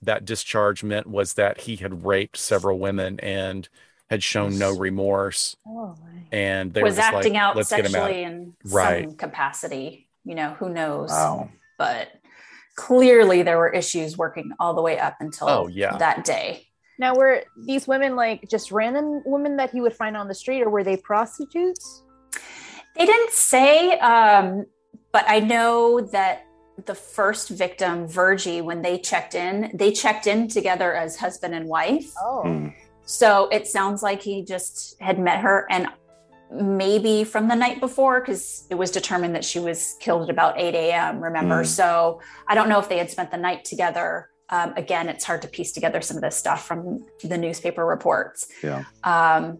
that 0.00 0.24
discharge 0.24 0.84
meant 0.84 1.08
was 1.08 1.34
that 1.34 1.62
he 1.62 1.74
had 1.74 2.04
raped 2.04 2.36
several 2.36 2.78
women 2.78 3.18
and 3.18 3.68
had 4.08 4.22
shown 4.22 4.58
no 4.60 4.76
remorse. 4.76 5.56
Oh, 5.66 5.96
And 6.30 6.72
they 6.72 6.84
was 6.84 6.94
were 6.98 7.02
acting 7.02 7.32
like, 7.32 7.42
out 7.42 7.56
let's 7.56 7.70
get 7.70 7.80
out. 7.86 7.90
sexually 7.90 8.22
in 8.22 8.54
Right. 8.64 9.08
some 9.08 9.16
capacity. 9.16 10.08
You 10.24 10.36
know, 10.36 10.54
who 10.60 10.68
knows? 10.68 11.10
Wow. 11.10 11.50
But 11.78 12.12
clearly 12.76 13.42
there 13.42 13.58
were 13.58 13.70
issues 13.72 14.16
working 14.16 14.52
all 14.60 14.74
the 14.74 14.82
way 14.82 15.00
up 15.00 15.16
until 15.18 15.48
Oh, 15.48 15.66
yeah. 15.66 15.96
that 15.96 16.24
day. 16.24 16.67
Now, 16.98 17.14
were 17.14 17.44
these 17.56 17.86
women 17.86 18.16
like 18.16 18.48
just 18.48 18.72
random 18.72 19.22
women 19.24 19.56
that 19.56 19.70
he 19.70 19.80
would 19.80 19.94
find 19.94 20.16
on 20.16 20.28
the 20.28 20.34
street, 20.34 20.62
or 20.62 20.70
were 20.70 20.84
they 20.84 20.96
prostitutes? 20.96 22.02
They 22.96 23.06
didn't 23.06 23.32
say, 23.32 23.98
um, 24.00 24.66
but 25.12 25.24
I 25.28 25.38
know 25.40 26.00
that 26.00 26.44
the 26.84 26.94
first 26.94 27.48
victim, 27.50 28.06
Virgie, 28.06 28.60
when 28.60 28.82
they 28.82 28.98
checked 28.98 29.34
in, 29.34 29.70
they 29.74 29.92
checked 29.92 30.26
in 30.26 30.48
together 30.48 30.94
as 30.94 31.16
husband 31.16 31.54
and 31.54 31.66
wife. 31.68 32.12
Oh, 32.20 32.42
Mm. 32.44 32.74
So 33.04 33.48
it 33.48 33.66
sounds 33.66 34.02
like 34.02 34.20
he 34.20 34.44
just 34.44 35.00
had 35.00 35.18
met 35.18 35.40
her 35.40 35.66
and 35.70 35.88
maybe 36.52 37.24
from 37.24 37.48
the 37.48 37.54
night 37.54 37.80
before, 37.80 38.20
because 38.20 38.66
it 38.68 38.74
was 38.74 38.90
determined 38.90 39.34
that 39.34 39.46
she 39.46 39.58
was 39.60 39.96
killed 39.98 40.24
at 40.24 40.30
about 40.30 40.60
8 40.60 40.74
a.m., 40.74 41.22
remember? 41.22 41.62
Mm. 41.62 41.66
So 41.66 42.20
I 42.46 42.54
don't 42.54 42.68
know 42.68 42.78
if 42.78 42.88
they 42.88 42.98
had 42.98 43.10
spent 43.10 43.30
the 43.30 43.38
night 43.38 43.64
together. 43.64 44.28
Um, 44.50 44.72
again, 44.76 45.08
it's 45.08 45.24
hard 45.24 45.42
to 45.42 45.48
piece 45.48 45.72
together 45.72 46.00
some 46.00 46.16
of 46.16 46.22
this 46.22 46.36
stuff 46.36 46.66
from 46.66 47.04
the 47.22 47.36
newspaper 47.36 47.84
reports. 47.84 48.48
Yeah. 48.62 48.84
Um, 49.04 49.58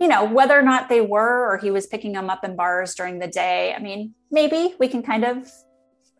you 0.00 0.08
know, 0.08 0.24
whether 0.24 0.58
or 0.58 0.62
not 0.62 0.88
they 0.88 1.00
were 1.00 1.50
or 1.50 1.58
he 1.58 1.70
was 1.70 1.86
picking 1.86 2.12
them 2.12 2.28
up 2.30 2.44
in 2.44 2.56
bars 2.56 2.94
during 2.94 3.18
the 3.18 3.26
day. 3.28 3.74
I 3.74 3.78
mean, 3.78 4.14
maybe 4.30 4.74
we 4.78 4.88
can 4.88 5.02
kind 5.02 5.24
of 5.24 5.48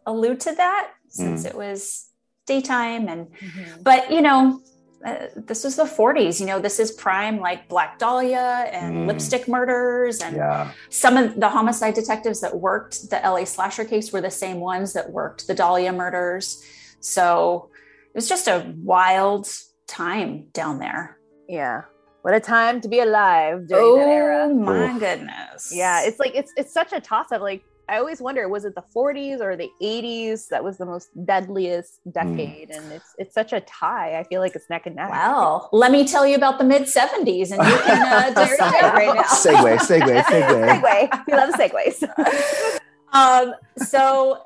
allude 0.06 0.40
to 0.40 0.54
that 0.54 0.92
since 1.08 1.44
it 1.44 1.54
was 1.54 2.08
daytime 2.46 3.08
and 3.08 3.26
Mm-hmm. 3.26 3.82
but 3.82 4.10
you 4.12 4.20
know 4.22 4.60
uh, 5.04 5.26
this 5.36 5.64
was 5.64 5.74
the 5.76 5.82
40s 5.84 6.38
you 6.38 6.46
know 6.46 6.60
this 6.60 6.78
is 6.78 6.92
prime 6.92 7.40
like 7.40 7.68
black 7.68 7.98
dahlia 7.98 8.68
and 8.70 8.94
Mm. 8.94 9.06
lipstick 9.08 9.48
murders 9.48 10.20
and 10.20 10.36
Yeah. 10.36 10.70
some 10.90 11.16
of 11.16 11.40
the 11.40 11.48
homicide 11.48 11.94
detectives 11.94 12.40
that 12.42 12.54
worked 12.56 13.10
the 13.10 13.16
la 13.24 13.42
slasher 13.44 13.84
case 13.84 14.12
were 14.12 14.20
the 14.20 14.30
same 14.30 14.60
ones 14.60 14.92
that 14.92 15.10
worked 15.10 15.48
the 15.48 15.54
dahlia 15.54 15.92
murders 15.92 16.62
so 17.06 17.70
it 18.06 18.14
was 18.14 18.28
just 18.28 18.48
a 18.48 18.72
wild 18.82 19.48
time 19.86 20.46
down 20.52 20.78
there 20.78 21.16
yeah. 21.48 21.82
What 22.22 22.34
a 22.34 22.40
time 22.40 22.80
to 22.80 22.88
be 22.88 23.00
alive 23.00 23.68
during 23.68 23.98
that 23.98 24.08
era. 24.08 24.48
oh 24.50 24.54
my 24.54 24.94
Oof. 24.94 25.00
goodness 25.00 25.70
Yeah, 25.72 26.02
it's 26.02 26.18
like 26.18 26.34
it's 26.34 26.52
it's 26.56 26.72
such 26.72 26.92
a 26.92 27.00
toss 27.00 27.30
up. 27.30 27.40
Like 27.40 27.62
I 27.88 27.98
always 27.98 28.20
wonder, 28.20 28.48
was 28.48 28.64
it 28.64 28.74
the 28.74 28.82
40s 28.82 29.40
or 29.40 29.54
the 29.54 29.70
80s 29.80 30.48
that 30.48 30.64
was 30.64 30.76
the 30.76 30.86
most 30.86 31.08
deadliest 31.24 32.00
decade? 32.10 32.70
And 32.70 32.90
it's 32.90 33.14
it's 33.16 33.32
such 33.32 33.52
a 33.52 33.60
tie. 33.60 34.18
I 34.18 34.24
feel 34.24 34.40
like 34.40 34.56
it's 34.56 34.68
neck 34.68 34.86
and 34.86 34.96
neck. 34.96 35.10
well 35.10 35.68
let 35.72 35.92
me 35.92 36.04
tell 36.04 36.26
you 36.26 36.34
about 36.34 36.58
the 36.58 36.64
mid 36.64 36.82
70s 36.82 37.52
and 37.52 37.64
you 37.64 37.78
can 37.86 38.12
uh, 38.12 38.30
decide 38.44 38.92
right 38.92 39.14
now 39.14 39.22
Segue, 39.22 39.78
segue, 39.78 40.22
segue. 40.22 40.82
Segue. 40.82 41.26
We 41.28 41.32
love 41.32 41.54
segues. 41.54 42.78
um, 43.12 43.54
so 43.76 44.42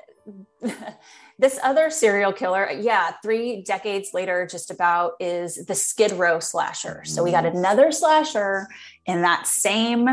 this 1.41 1.59
other 1.63 1.89
serial 1.89 2.31
killer, 2.31 2.69
yeah, 2.69 3.13
three 3.23 3.63
decades 3.63 4.11
later, 4.13 4.47
just 4.49 4.69
about 4.69 5.13
is 5.19 5.65
the 5.65 5.73
Skid 5.73 6.11
Row 6.11 6.39
slasher. 6.39 7.01
So 7.03 7.23
we 7.23 7.31
got 7.31 7.45
mm. 7.45 7.57
another 7.57 7.91
slasher 7.91 8.67
in 9.07 9.23
that 9.23 9.47
same, 9.47 10.07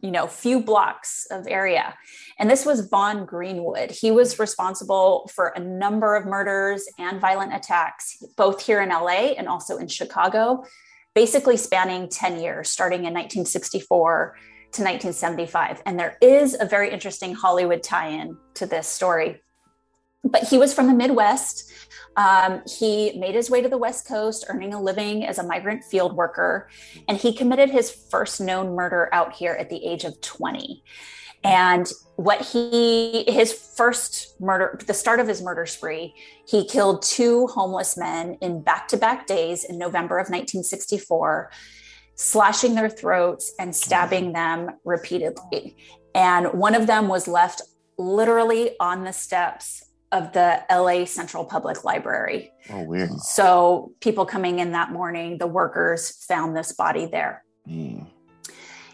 you 0.00 0.10
know, 0.10 0.26
few 0.26 0.62
blocks 0.62 1.26
of 1.30 1.46
area. 1.46 1.94
And 2.38 2.50
this 2.50 2.64
was 2.64 2.88
Vaughn 2.88 3.26
Greenwood. 3.26 3.90
He 3.90 4.10
was 4.10 4.38
responsible 4.38 5.30
for 5.34 5.48
a 5.48 5.60
number 5.60 6.16
of 6.16 6.24
murders 6.24 6.86
and 6.98 7.20
violent 7.20 7.54
attacks, 7.54 8.16
both 8.38 8.64
here 8.64 8.80
in 8.80 8.88
LA 8.88 9.34
and 9.36 9.46
also 9.46 9.76
in 9.76 9.88
Chicago, 9.88 10.64
basically 11.14 11.58
spanning 11.58 12.08
10 12.08 12.40
years, 12.40 12.70
starting 12.70 13.00
in 13.00 13.12
1964 13.12 14.36
to 14.72 14.82
1975. 14.82 15.82
And 15.84 16.00
there 16.00 16.16
is 16.22 16.56
a 16.58 16.64
very 16.64 16.90
interesting 16.90 17.34
Hollywood 17.34 17.82
tie 17.82 18.08
in 18.08 18.38
to 18.54 18.64
this 18.64 18.86
story. 18.88 19.42
But 20.24 20.44
he 20.44 20.58
was 20.58 20.74
from 20.74 20.86
the 20.86 20.94
Midwest. 20.94 21.70
Um, 22.16 22.62
he 22.66 23.18
made 23.18 23.34
his 23.34 23.50
way 23.50 23.62
to 23.62 23.68
the 23.68 23.78
West 23.78 24.06
Coast, 24.06 24.44
earning 24.48 24.74
a 24.74 24.82
living 24.82 25.24
as 25.24 25.38
a 25.38 25.42
migrant 25.42 25.84
field 25.84 26.14
worker. 26.14 26.68
And 27.08 27.16
he 27.16 27.32
committed 27.32 27.70
his 27.70 27.90
first 27.90 28.40
known 28.40 28.74
murder 28.74 29.08
out 29.12 29.34
here 29.34 29.52
at 29.52 29.70
the 29.70 29.84
age 29.84 30.04
of 30.04 30.20
20. 30.20 30.82
And 31.42 31.90
what 32.16 32.42
he, 32.42 33.24
his 33.28 33.52
first 33.52 34.38
murder, 34.40 34.78
the 34.86 34.92
start 34.92 35.20
of 35.20 35.28
his 35.28 35.40
murder 35.40 35.64
spree, 35.64 36.14
he 36.46 36.66
killed 36.66 37.02
two 37.02 37.46
homeless 37.46 37.96
men 37.96 38.36
in 38.42 38.62
back 38.62 38.88
to 38.88 38.98
back 38.98 39.26
days 39.26 39.64
in 39.64 39.78
November 39.78 40.18
of 40.18 40.24
1964 40.24 41.50
slashing 42.20 42.74
their 42.74 42.90
throats 42.90 43.54
and 43.58 43.74
stabbing 43.74 44.34
them 44.34 44.68
repeatedly. 44.84 45.74
And 46.14 46.52
one 46.52 46.74
of 46.74 46.86
them 46.86 47.08
was 47.08 47.26
left 47.26 47.62
literally 47.96 48.76
on 48.78 49.04
the 49.04 49.12
steps 49.12 49.84
of 50.12 50.32
the 50.32 50.62
LA 50.70 51.04
Central 51.04 51.44
Public 51.44 51.84
Library. 51.84 52.52
Oh, 52.70 52.82
weird. 52.82 53.10
So 53.20 53.92
people 54.00 54.26
coming 54.26 54.58
in 54.58 54.72
that 54.72 54.90
morning, 54.90 55.38
the 55.38 55.46
workers 55.46 56.24
found 56.24 56.56
this 56.56 56.72
body 56.72 57.06
there. 57.06 57.44
Mm. 57.68 58.06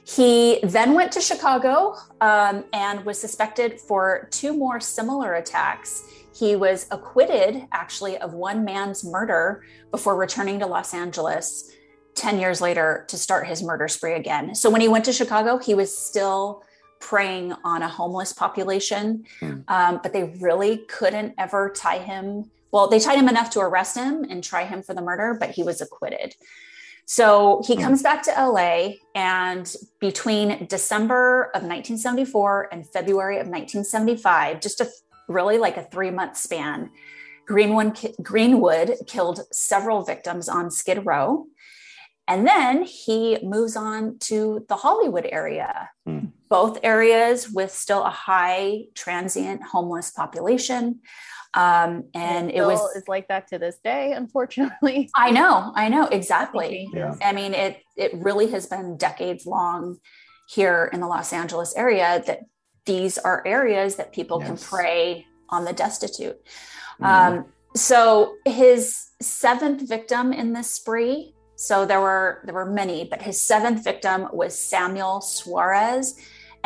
He 0.07 0.61
then 0.62 0.95
went 0.95 1.11
to 1.12 1.21
Chicago 1.21 1.97
um, 2.21 2.64
and 2.73 3.05
was 3.05 3.21
suspected 3.21 3.81
for 3.81 4.29
two 4.31 4.57
more 4.57 4.79
similar 4.79 5.35
attacks. 5.35 6.05
He 6.33 6.55
was 6.55 6.87
acquitted, 6.91 7.67
actually, 7.73 8.17
of 8.19 8.33
one 8.35 8.64
man's 8.64 9.05
murder 9.05 9.64
before 9.91 10.17
returning 10.17 10.61
to 10.61 10.67
Los 10.67 10.95
Angeles 10.95 11.73
10 12.14 12.39
years 12.39 12.61
later 12.61 13.05
to 13.09 13.19
start 13.19 13.47
his 13.47 13.62
murder 13.62 13.89
spree 13.89 14.14
again. 14.14 14.55
So 14.55 14.71
when 14.71 14.81
he 14.81 14.89
went 14.89 15.05
to 15.07 15.12
Chicago, 15.12 15.59
he 15.59 15.75
was 15.75 15.97
still 15.97 16.62
preying 17.11 17.53
on 17.63 17.83
a 17.83 17.89
homeless 17.89 18.33
population, 18.33 19.25
Hmm. 19.39 19.61
um, 19.69 20.01
but 20.03 20.13
they 20.13 20.25
really 20.41 20.79
couldn't 20.79 21.35
ever 21.39 21.71
tie 21.71 21.99
him. 21.99 22.51
Well, 22.73 22.89
they 22.89 22.99
tied 22.99 23.17
him 23.19 23.29
enough 23.29 23.51
to 23.51 23.61
arrest 23.61 23.97
him 23.97 24.25
and 24.29 24.43
try 24.43 24.65
him 24.65 24.83
for 24.83 24.93
the 24.93 25.03
murder, 25.03 25.37
but 25.39 25.51
he 25.51 25.63
was 25.63 25.81
acquitted. 25.81 26.35
So 27.05 27.63
he 27.65 27.77
Hmm. 27.77 27.83
comes 27.83 28.03
back 28.03 28.25
to 28.25 28.33
LA, 28.37 28.99
and 29.15 29.73
between 30.01 30.67
December 30.67 31.53
of 31.55 31.63
1974 31.63 32.69
and 32.73 32.85
February 32.97 33.39
of 33.39 33.47
1975, 33.47 34.61
just 34.61 34.81
a 34.81 34.89
really 35.29 35.59
like 35.59 35.77
a 35.77 35.85
three 35.85 36.11
month 36.11 36.37
span, 36.37 36.91
Greenwood, 37.47 37.97
Greenwood 38.21 38.97
killed 39.07 39.39
several 39.53 40.03
victims 40.03 40.49
on 40.49 40.73
Skid 40.73 41.07
Row. 41.07 41.47
And 42.27 42.45
then 42.45 42.83
he 42.83 43.39
moves 43.45 43.77
on 43.77 44.19
to 44.31 44.65
the 44.69 44.75
Hollywood 44.75 45.29
area, 45.31 45.91
Hmm. 46.05 46.27
Both 46.49 46.78
areas 46.82 47.51
with 47.51 47.72
still 47.72 48.05
a 48.05 48.11
high 48.11 48.84
transient 48.94 49.62
homeless 49.62 50.11
population. 50.11 51.01
Um, 51.55 52.05
and 52.14 52.51
it 52.51 52.61
was, 52.62 52.78
Still 52.78 53.03
is 53.03 53.09
like 53.09 53.28
that 53.28 53.49
to 53.49 53.59
this 53.59 53.78
day, 53.82 54.12
unfortunately. 54.12 55.11
I 55.16 55.30
know, 55.30 55.72
I 55.74 55.88
know, 55.88 56.07
exactly. 56.07 56.88
Yeah. 56.92 57.14
I 57.22 57.32
mean, 57.32 57.55
it 57.55 57.82
it 57.97 58.12
really 58.14 58.49
has 58.49 58.66
been 58.66 58.99
decades 58.99 59.47
long 59.47 59.99
here 60.49 60.90
in 60.92 61.01
the 61.01 61.07
Los 61.07 61.32
Angeles 61.32 61.74
area 61.74 62.22
that 62.26 62.40
these 62.84 63.16
are 63.18 63.42
areas 63.47 63.97
that 63.97 64.12
people 64.12 64.38
can 64.38 64.57
prey 64.57 65.26
on 65.49 65.64
the 65.64 65.72
destitute. 65.72 66.38
Mhm. 67.01 67.07
Um, 67.07 67.44
so 67.74 68.36
his 68.44 69.07
seventh 69.20 69.88
victim 69.88 70.32
in 70.32 70.53
this 70.53 70.70
spree. 70.70 71.34
So 71.57 71.86
there 71.86 72.01
were 72.01 72.42
there 72.44 72.55
were 72.55 72.66
many, 72.66 73.05
but 73.05 73.22
his 73.22 73.40
seventh 73.40 73.82
victim 73.82 74.28
was 74.32 74.59
Samuel 74.59 75.20
Suarez, 75.20 76.14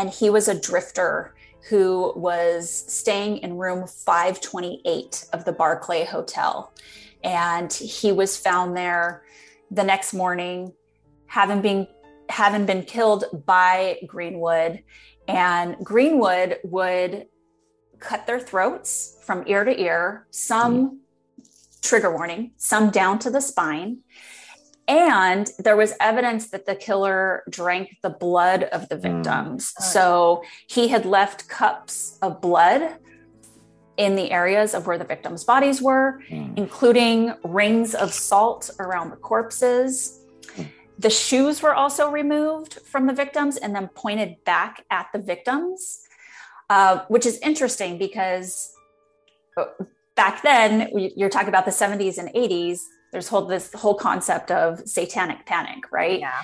and 0.01 0.09
he 0.09 0.31
was 0.31 0.49
a 0.49 0.59
drifter 0.59 1.35
who 1.69 2.15
was 2.17 2.71
staying 2.71 3.37
in 3.39 3.59
room 3.59 3.87
528 3.87 5.27
of 5.35 5.45
the 5.45 5.53
Barclay 5.53 6.07
Hotel, 6.07 6.73
and 7.23 7.71
he 7.71 8.11
was 8.11 8.35
found 8.35 8.75
there 8.75 9.23
the 9.71 9.85
next 9.85 10.15
morning, 10.15 10.73
having 11.27 11.61
been 11.61 11.87
having 12.31 12.65
been 12.65 12.83
killed 12.83 13.25
by 13.45 13.99
Greenwood, 14.07 14.83
and 15.29 15.77
Greenwood 15.85 16.61
would 16.65 17.27
cut 17.99 18.27
their 18.27 18.41
throats 18.41 19.19
from 19.27 19.45
ear 19.47 19.65
to 19.65 19.79
ear, 19.79 20.27
some 20.31 20.89
hmm. 20.89 20.97
trigger 21.83 22.11
warning, 22.11 22.53
some 22.57 22.89
down 22.89 23.19
to 23.19 23.31
the 23.31 23.43
spine. 23.43 23.99
And 24.91 25.49
there 25.59 25.77
was 25.77 25.95
evidence 26.01 26.51
that 26.51 26.67
the 26.67 26.75
killer 26.75 27.45
drank 27.49 27.97
the 28.03 28.11
blood 28.11 28.65
of 28.65 28.89
the 28.89 28.97
Mm. 28.97 29.03
victims. 29.03 29.73
Oh. 29.79 29.85
So 29.85 30.43
he 30.67 30.89
had 30.89 31.07
left 31.07 31.49
cups 31.49 32.19
of 32.21 32.41
blood 32.41 32.97
in 33.97 34.17
the 34.17 34.33
areas 34.33 34.75
of 34.75 34.87
where 34.87 34.99
the 34.99 35.05
victims' 35.05 35.45
bodies 35.45 35.81
were, 35.81 36.21
Mm. 36.31 36.59
including 36.59 37.35
rings 37.45 37.95
of 37.95 38.13
salt 38.13 38.71
around 38.81 39.11
the 39.11 39.17
corpses. 39.17 40.17
the 40.99 41.09
shoes 41.09 41.63
were 41.63 41.75
also 41.75 42.11
removed 42.11 42.75
from 42.85 43.07
the 43.07 43.15
victims 43.15 43.57
and 43.57 43.75
then 43.75 43.89
pointed 43.95 44.37
back 44.45 44.85
at 44.91 45.07
the 45.15 45.19
victims, 45.19 46.03
uh, 46.69 46.99
which 47.09 47.25
is 47.25 47.39
interesting 47.39 47.97
because 47.97 48.71
uh, 49.57 49.65
back 50.15 50.43
then, 50.43 50.91
you're 51.17 51.31
talking 51.31 51.49
about 51.49 51.65
the 51.65 51.71
70s 51.73 52.19
and 52.19 52.29
80s, 52.35 52.81
there's 53.13 53.29
whole 53.29 53.47
this 53.47 53.73
whole 53.73 53.95
concept 53.95 54.51
of 54.51 54.81
satanic 54.89 55.47
panic, 55.47 55.91
right? 55.91 56.21
Yeah. 56.21 56.43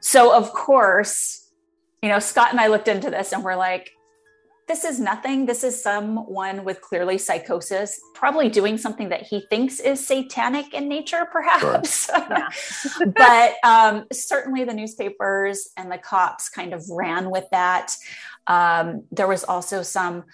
So 0.00 0.34
of 0.34 0.52
course, 0.52 1.50
you 2.02 2.08
know, 2.08 2.18
Scott 2.18 2.50
and 2.50 2.60
I 2.60 2.66
looked 2.66 2.88
into 2.88 3.10
this 3.10 3.32
and 3.32 3.44
we're 3.44 3.56
like, 3.56 3.92
this 4.68 4.84
is 4.84 5.00
nothing. 5.00 5.46
This 5.46 5.64
is 5.64 5.80
someone 5.82 6.64
with 6.64 6.80
clearly 6.80 7.18
psychosis, 7.18 8.00
probably 8.14 8.48
doing 8.48 8.78
something 8.78 9.08
that 9.08 9.22
he 9.22 9.40
thinks 9.50 9.80
is 9.80 10.06
satanic 10.06 10.72
in 10.72 10.88
nature, 10.88 11.26
perhaps. 11.30 12.06
Sure. 12.06 13.06
but 13.16 13.54
um, 13.64 14.06
certainly 14.12 14.64
the 14.64 14.72
newspapers 14.72 15.68
and 15.76 15.90
the 15.90 15.98
cops 15.98 16.48
kind 16.48 16.72
of 16.72 16.84
ran 16.90 17.30
with 17.30 17.44
that. 17.50 17.92
Um, 18.46 19.04
there 19.10 19.28
was 19.28 19.44
also 19.44 19.82
some 19.82 20.24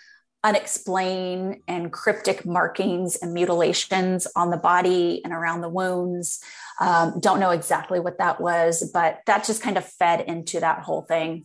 unexplained 0.45 1.63
and 1.67 1.93
cryptic 1.93 2.47
markings 2.47 3.17
and 3.17 3.35
mutilations 3.35 4.27
on 4.37 4.51
the 4.51 4.57
body 4.57 5.21
and 5.25 5.33
around 5.33 5.61
the 5.61 5.69
wounds. 5.69 6.41
Um, 6.81 7.19
don't 7.21 7.41
know 7.41 7.51
exactly 7.51 7.99
what 7.99 8.19
that 8.19 8.41
was, 8.41 8.89
but 8.93 9.21
that 9.27 9.45
just 9.45 9.63
kind 9.63 9.77
of 9.77 9.85
fed 9.85 10.21
into 10.21 10.61
that 10.61 10.81
whole 10.81 11.03
thing 11.03 11.45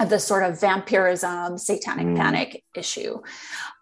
of 0.00 0.08
the 0.08 0.18
sort 0.18 0.44
of 0.44 0.60
vampirism, 0.60 1.58
satanic 1.58 2.06
mm. 2.06 2.16
panic 2.16 2.64
issue. 2.74 3.20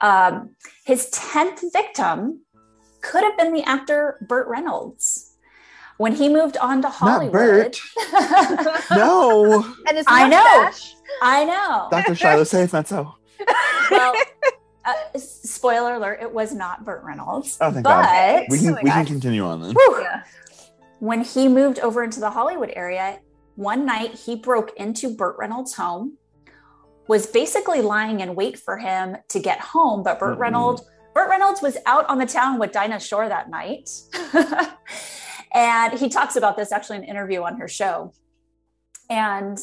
Um, 0.01 0.57
his 0.85 1.11
10th 1.11 1.73
victim 1.73 2.41
could 3.03 3.23
have 3.25 3.37
been 3.37 3.53
the 3.53 3.63
actor 3.63 4.25
Burt 4.27 4.49
Reynolds. 4.49 5.27
When 5.99 6.15
he 6.15 6.31
moved 6.31 6.57
on 6.57 6.81
to 6.81 6.89
Hollywood. 6.89 7.77
no. 8.91 9.63
And 9.87 9.99
his 9.99 10.07
I 10.09 10.29
know. 10.29 10.71
I 11.21 11.45
know. 11.45 11.89
Dr. 11.91 12.15
Shiloh, 12.15 12.45
say 12.45 12.63
it's 12.63 12.73
not 12.73 12.89
so. 12.89 13.17
Well, 13.91 14.15
uh, 14.85 15.19
spoiler 15.19 15.95
alert, 15.95 16.21
it 16.23 16.33
was 16.33 16.55
not 16.55 16.85
Burt 16.85 17.03
Reynolds. 17.05 17.59
Oh, 17.61 17.71
thank 17.71 17.85
but, 17.85 18.03
God. 18.03 18.47
We 18.49 18.59
can, 18.59 18.75
oh 18.75 18.79
we 18.83 18.91
can 18.91 19.07
continue 19.07 19.45
on 19.45 19.63
then. 19.63 19.75
Yeah. 20.01 20.23
When 20.99 21.23
he 21.23 21.49
moved 21.49 21.79
over 21.79 22.03
into 22.05 22.21
the 22.21 22.31
Hollywood 22.31 22.73
area, 22.77 23.21
one 23.57 23.87
night 23.87 24.15
he 24.15 24.37
broke 24.37 24.73
into 24.77 25.15
Burt 25.15 25.37
Reynolds' 25.39 25.75
home, 25.75 26.17
was 27.09 27.27
basically 27.27 27.81
lying 27.81 28.21
in 28.21 28.35
wait 28.35 28.59
for 28.59 28.79
him 28.79 29.17
to 29.29 29.41
get 29.41 29.61
home. 29.61 30.03
But 30.03 30.19
Burt 30.19 30.33
mm-hmm. 30.33 30.43
Reynolds, 30.43 30.83
Burt 31.15 31.29
Reynolds 31.29 31.61
was 31.61 31.77
out 31.87 32.09
on 32.09 32.19
the 32.19 32.27
town 32.27 32.59
with 32.59 32.73
Dinah 32.73 33.01
Shore 33.01 33.29
that 33.29 33.51
night. 33.51 33.91
and 35.53 35.99
he 35.99 36.09
talks 36.09 36.37
about 36.37 36.57
this 36.57 36.71
actually 36.71 36.99
in 36.99 37.03
an 37.03 37.09
interview 37.09 37.43
on 37.43 37.59
her 37.59 37.67
show. 37.67 38.13
And 39.09 39.59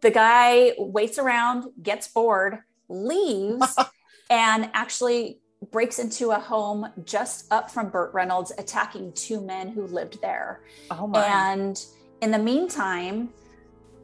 the 0.00 0.10
guy 0.10 0.72
waits 0.76 1.18
around, 1.18 1.66
gets 1.80 2.08
bored, 2.08 2.58
leaves, 2.88 3.76
and 4.30 4.70
actually 4.74 5.40
breaks 5.70 5.98
into 5.98 6.30
a 6.30 6.38
home 6.38 6.86
just 7.04 7.52
up 7.52 7.70
from 7.70 7.88
Burt 7.88 8.12
Reynolds, 8.12 8.52
attacking 8.58 9.12
two 9.12 9.40
men 9.40 9.68
who 9.68 9.86
lived 9.86 10.20
there. 10.20 10.62
Oh 10.90 11.06
my. 11.06 11.24
And 11.24 11.84
in 12.20 12.30
the 12.30 12.38
meantime, 12.38 13.30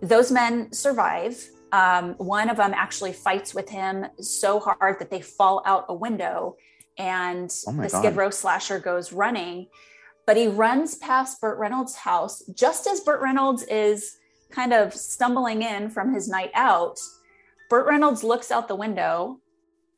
those 0.00 0.30
men 0.30 0.72
survive. 0.72 1.44
Um, 1.72 2.14
one 2.14 2.48
of 2.48 2.56
them 2.56 2.72
actually 2.74 3.12
fights 3.12 3.54
with 3.54 3.68
him 3.68 4.06
so 4.20 4.60
hard 4.60 4.98
that 5.00 5.10
they 5.10 5.20
fall 5.20 5.62
out 5.66 5.86
a 5.88 5.94
window, 5.94 6.56
and 6.96 7.52
oh 7.66 7.72
the 7.72 7.88
God. 7.88 7.98
Skid 7.98 8.16
Row 8.16 8.30
slasher 8.30 8.78
goes 8.78 9.12
running. 9.12 9.68
But 10.26 10.36
he 10.36 10.46
runs 10.46 10.94
past 10.96 11.40
Burt 11.40 11.58
Reynolds' 11.58 11.96
house 11.96 12.42
just 12.54 12.86
as 12.86 13.00
Burt 13.00 13.22
Reynolds 13.22 13.62
is 13.62 14.18
kind 14.50 14.74
of 14.74 14.92
stumbling 14.92 15.62
in 15.62 15.88
from 15.88 16.12
his 16.12 16.28
night 16.28 16.50
out. 16.52 16.98
Burt 17.68 17.86
Reynolds 17.86 18.24
looks 18.24 18.50
out 18.50 18.68
the 18.68 18.74
window, 18.74 19.40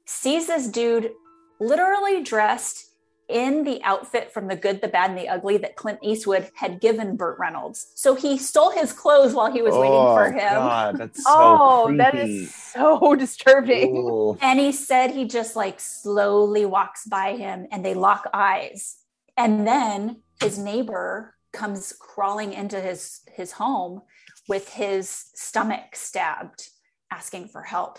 sees 0.05 0.47
this 0.47 0.67
dude 0.67 1.13
literally 1.61 2.23
dressed 2.23 2.91
in 3.29 3.63
the 3.63 3.81
outfit 3.85 4.33
from 4.33 4.49
The 4.49 4.57
Good, 4.57 4.81
the 4.81 4.89
Bad, 4.89 5.11
and 5.11 5.19
the 5.19 5.29
Ugly 5.29 5.59
that 5.59 5.77
Clint 5.77 6.01
Eastwood 6.03 6.51
had 6.55 6.81
given 6.81 7.17
Burt 7.17 7.39
Reynolds. 7.39 7.93
So 7.95 8.17
he 8.17 8.37
stole 8.37 8.71
his 8.71 8.93
clothes 8.93 9.35
while 9.35 9.53
he 9.53 9.63
was 9.63 9.75
oh, 9.75 9.81
waiting 9.81 10.17
for 10.17 10.33
him. 10.37 10.55
God, 10.55 10.99
that's 10.99 11.23
so 11.23 11.31
oh, 11.33 11.85
creepy. 11.87 11.99
that 11.99 12.15
is 12.17 12.55
so 12.55 13.15
disturbing. 13.19 13.97
Ooh. 13.97 14.39
And 14.41 14.59
he 14.59 14.73
said 14.73 15.13
he 15.13 15.27
just 15.27 15.55
like 15.55 15.79
slowly 15.79 16.67
walks 16.67 17.07
by 17.07 17.37
him 17.37 17.69
and 17.71 17.85
they 17.85 17.95
lock 17.95 18.29
eyes. 18.35 18.97
And 19.37 19.65
then 19.65 20.23
his 20.41 20.59
neighbor 20.59 21.37
comes 21.53 21.93
crawling 21.93 22.53
into 22.53 22.81
his 22.81 23.21
his 23.33 23.53
home 23.53 24.03
with 24.49 24.71
his 24.71 25.27
stomach 25.35 25.95
stabbed 25.95 26.71
asking 27.11 27.49
for 27.49 27.63
help. 27.63 27.99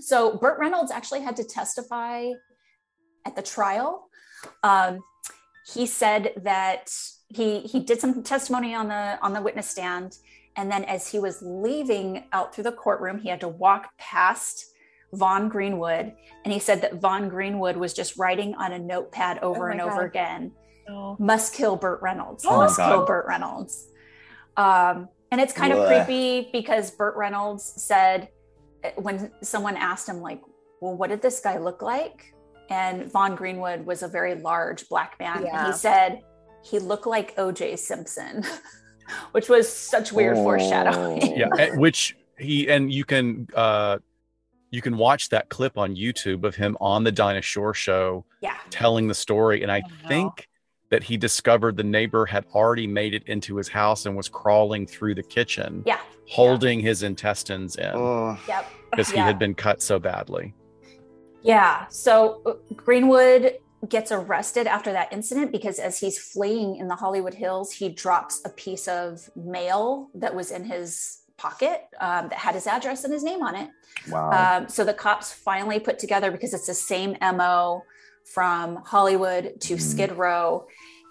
So 0.00 0.36
Burt 0.36 0.58
Reynolds 0.58 0.90
actually 0.90 1.20
had 1.20 1.36
to 1.36 1.44
testify 1.44 2.30
at 3.26 3.36
the 3.36 3.42
trial. 3.42 4.08
Um, 4.62 5.00
he 5.72 5.86
said 5.86 6.32
that 6.42 6.90
he 7.28 7.60
he 7.60 7.80
did 7.80 8.00
some 8.00 8.22
testimony 8.22 8.74
on 8.74 8.88
the 8.88 9.18
on 9.22 9.32
the 9.32 9.42
witness 9.42 9.68
stand, 9.68 10.16
and 10.56 10.70
then 10.70 10.84
as 10.84 11.08
he 11.08 11.18
was 11.18 11.42
leaving 11.42 12.24
out 12.32 12.54
through 12.54 12.64
the 12.64 12.72
courtroom, 12.72 13.18
he 13.18 13.28
had 13.28 13.40
to 13.40 13.48
walk 13.48 13.90
past 13.98 14.66
Vaughn 15.12 15.48
Greenwood, 15.48 16.12
and 16.44 16.52
he 16.52 16.58
said 16.58 16.80
that 16.82 16.94
Vaughn 16.94 17.28
Greenwood 17.28 17.76
was 17.76 17.92
just 17.92 18.18
writing 18.18 18.54
on 18.54 18.72
a 18.72 18.78
notepad 18.78 19.38
over 19.40 19.68
oh 19.68 19.72
and 19.72 19.80
God. 19.80 19.92
over 19.92 20.02
again. 20.02 20.52
Oh. 20.88 21.16
Must 21.18 21.54
kill 21.54 21.76
Burt 21.76 22.00
Reynolds. 22.02 22.44
Oh 22.46 22.56
must 22.56 22.76
kill 22.76 23.04
Burt 23.04 23.26
Reynolds. 23.26 23.86
Um, 24.56 25.08
and 25.30 25.40
it's 25.40 25.52
kind 25.52 25.72
of 25.72 25.86
creepy 25.86 26.48
because 26.52 26.90
Burt 26.90 27.16
Reynolds 27.16 27.62
said 27.62 28.28
when 28.96 29.30
someone 29.42 29.76
asked 29.76 30.08
him, 30.08 30.20
like, 30.20 30.42
well, 30.80 30.96
what 30.96 31.10
did 31.10 31.22
this 31.22 31.40
guy 31.40 31.58
look 31.58 31.82
like? 31.82 32.34
And 32.70 33.10
Vaughn 33.10 33.34
Greenwood 33.34 33.84
was 33.84 34.02
a 34.02 34.08
very 34.08 34.34
large 34.34 34.88
black 34.88 35.18
man. 35.18 35.42
Yeah. 35.44 35.58
And 35.58 35.66
he 35.72 35.78
said 35.78 36.22
he 36.64 36.78
looked 36.78 37.06
like 37.06 37.36
OJ 37.36 37.78
Simpson, 37.78 38.44
which 39.32 39.48
was 39.48 39.68
such 39.68 40.12
weird 40.12 40.36
oh. 40.36 40.42
foreshadowing. 40.42 41.36
Yeah, 41.36 41.48
eh, 41.58 41.70
which 41.74 42.16
he 42.38 42.70
and 42.70 42.92
you 42.92 43.04
can 43.04 43.48
uh 43.54 43.98
you 44.70 44.80
can 44.80 44.96
watch 44.96 45.28
that 45.30 45.48
clip 45.48 45.76
on 45.76 45.96
YouTube 45.96 46.44
of 46.44 46.54
him 46.54 46.76
on 46.80 47.02
the 47.02 47.12
Dinah 47.12 47.42
Shore 47.42 47.74
show 47.74 48.24
yeah. 48.40 48.56
telling 48.70 49.08
the 49.08 49.14
story. 49.14 49.62
And 49.62 49.70
I 49.70 49.82
oh, 49.84 50.08
think 50.08 50.48
that 50.90 51.02
he 51.04 51.16
discovered 51.16 51.76
the 51.76 51.84
neighbor 51.84 52.26
had 52.26 52.44
already 52.54 52.86
made 52.86 53.14
it 53.14 53.22
into 53.26 53.56
his 53.56 53.68
house 53.68 54.06
and 54.06 54.16
was 54.16 54.28
crawling 54.28 54.86
through 54.86 55.14
the 55.14 55.22
kitchen, 55.22 55.82
yeah, 55.86 56.00
holding 56.28 56.80
yeah. 56.80 56.88
his 56.88 57.02
intestines 57.02 57.76
in. 57.76 57.92
Oh. 57.94 58.38
Yep, 58.46 58.70
because 58.90 59.10
he 59.10 59.18
had 59.18 59.38
been 59.38 59.54
cut 59.54 59.80
so 59.82 59.98
badly. 59.98 60.54
Yeah. 61.42 61.86
So 61.88 62.42
uh, 62.44 62.74
Greenwood 62.74 63.58
gets 63.88 64.12
arrested 64.12 64.66
after 64.66 64.92
that 64.92 65.12
incident 65.12 65.52
because 65.52 65.78
as 65.78 65.98
he's 65.98 66.18
fleeing 66.18 66.76
in 66.76 66.88
the 66.88 66.96
Hollywood 66.96 67.34
Hills, 67.34 67.72
he 67.72 67.88
drops 67.88 68.42
a 68.44 68.50
piece 68.50 68.86
of 68.88 69.30
mail 69.34 70.10
that 70.14 70.34
was 70.34 70.50
in 70.50 70.64
his 70.64 71.22
pocket 71.38 71.84
um, 72.00 72.28
that 72.28 72.38
had 72.38 72.54
his 72.54 72.66
address 72.66 73.04
and 73.04 73.12
his 73.12 73.22
name 73.22 73.42
on 73.42 73.56
it. 73.56 73.70
Wow. 74.10 74.58
Um, 74.58 74.68
so 74.68 74.84
the 74.84 74.92
cops 74.92 75.32
finally 75.32 75.80
put 75.80 75.98
together 75.98 76.30
because 76.30 76.52
it's 76.52 76.66
the 76.66 76.74
same 76.74 77.16
MO 77.20 77.82
from 78.30 78.76
Hollywood 78.76 79.60
to 79.60 79.74
mm. 79.74 79.80
Skid 79.80 80.12
Row. 80.12 80.66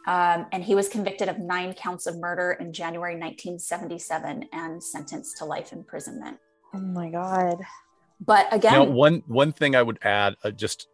Um, 0.07 0.47
and 0.51 0.63
he 0.63 0.75
was 0.75 0.87
convicted 0.87 1.29
of 1.29 1.37
nine 1.37 1.73
counts 1.73 2.07
of 2.07 2.17
murder 2.17 2.57
in 2.59 2.73
January 2.73 3.13
1977 3.13 4.49
and 4.53 4.83
sentenced 4.83 5.37
to 5.37 5.45
life 5.45 5.71
imprisonment. 5.73 6.37
Oh 6.73 6.79
my 6.79 7.09
God. 7.09 7.61
But 8.19 8.51
again, 8.51 8.73
you 8.73 8.79
know, 8.79 8.91
one 8.91 9.23
one 9.27 9.51
thing 9.51 9.75
I 9.75 9.81
would 9.81 9.99
add, 10.01 10.35
uh, 10.43 10.51
just 10.51 10.87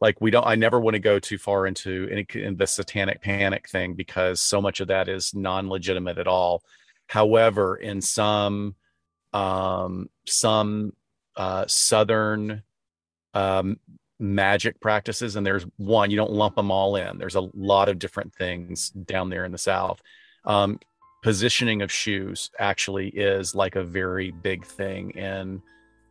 like 0.00 0.20
we 0.20 0.30
don't, 0.30 0.46
I 0.46 0.54
never 0.54 0.80
want 0.80 0.94
to 0.94 1.00
go 1.00 1.18
too 1.18 1.38
far 1.38 1.66
into 1.66 2.08
any 2.10 2.26
in 2.34 2.56
the 2.56 2.66
satanic 2.66 3.22
panic 3.22 3.68
thing 3.68 3.94
because 3.94 4.40
so 4.40 4.60
much 4.60 4.80
of 4.80 4.88
that 4.88 5.08
is 5.08 5.34
non-legitimate 5.34 6.18
at 6.18 6.26
all. 6.26 6.62
However, 7.08 7.76
in 7.76 8.00
some 8.00 8.74
um, 9.32 10.08
some 10.26 10.92
uh, 11.36 11.66
southern 11.66 12.62
um, 13.34 13.78
magic 14.18 14.80
practices 14.80 15.36
and 15.36 15.46
there's 15.46 15.66
one 15.76 16.10
you 16.10 16.16
don't 16.16 16.32
lump 16.32 16.56
them 16.56 16.70
all 16.70 16.96
in. 16.96 17.18
There's 17.18 17.34
a 17.34 17.48
lot 17.54 17.88
of 17.88 17.98
different 17.98 18.34
things 18.34 18.90
down 18.90 19.30
there 19.30 19.44
in 19.44 19.52
the 19.52 19.58
south. 19.58 20.00
Um, 20.44 20.78
positioning 21.22 21.82
of 21.82 21.90
shoes 21.90 22.50
actually 22.58 23.08
is 23.08 23.54
like 23.54 23.76
a 23.76 23.84
very 23.84 24.30
big 24.30 24.64
thing 24.64 25.10
in 25.10 25.62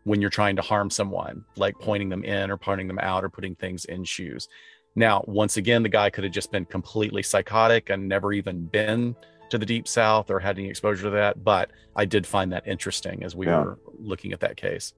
when 0.06 0.20
you're 0.20 0.30
trying 0.30 0.56
to 0.56 0.62
harm 0.62 0.89
someone 0.89 1.45
like 1.56 1.76
pointing 1.80 2.10
them 2.10 2.24
in 2.24 2.51
or 2.51 2.58
pointing 2.58 2.88
them 2.88 2.99
out 2.99 3.24
or 3.24 3.30
putting 3.30 3.56
things 3.56 3.86
in 3.86 4.04
shoes. 4.04 4.47
Now 4.95 5.24
once 5.28 5.58
again 5.58 5.84
the 5.84 5.89
guy 5.89 6.10
could 6.10 6.24
have 6.24 6.34
just 6.34 6.51
been 6.51 6.66
completely 6.66 7.24
psychotic 7.24 7.89
and 7.89 8.08
never 8.08 8.34
even 8.34 8.66
been 8.66 9.16
to 9.54 9.60
the 9.60 9.66
deep 9.68 9.88
south 9.88 10.32
or 10.32 10.39
had 10.39 10.58
any 10.58 10.68
exposure 10.68 11.04
to 11.04 11.10
that 11.12 11.43
but 11.43 11.70
i 11.95 12.06
did 12.06 12.26
find 12.26 12.51
that 12.51 12.68
interesting 12.68 13.24
as 13.24 13.36
we 13.36 13.45
yeah. 13.45 13.62
were 13.62 13.78
looking 13.99 14.34
at 14.34 14.39
that 14.39 14.58
case 14.58 14.93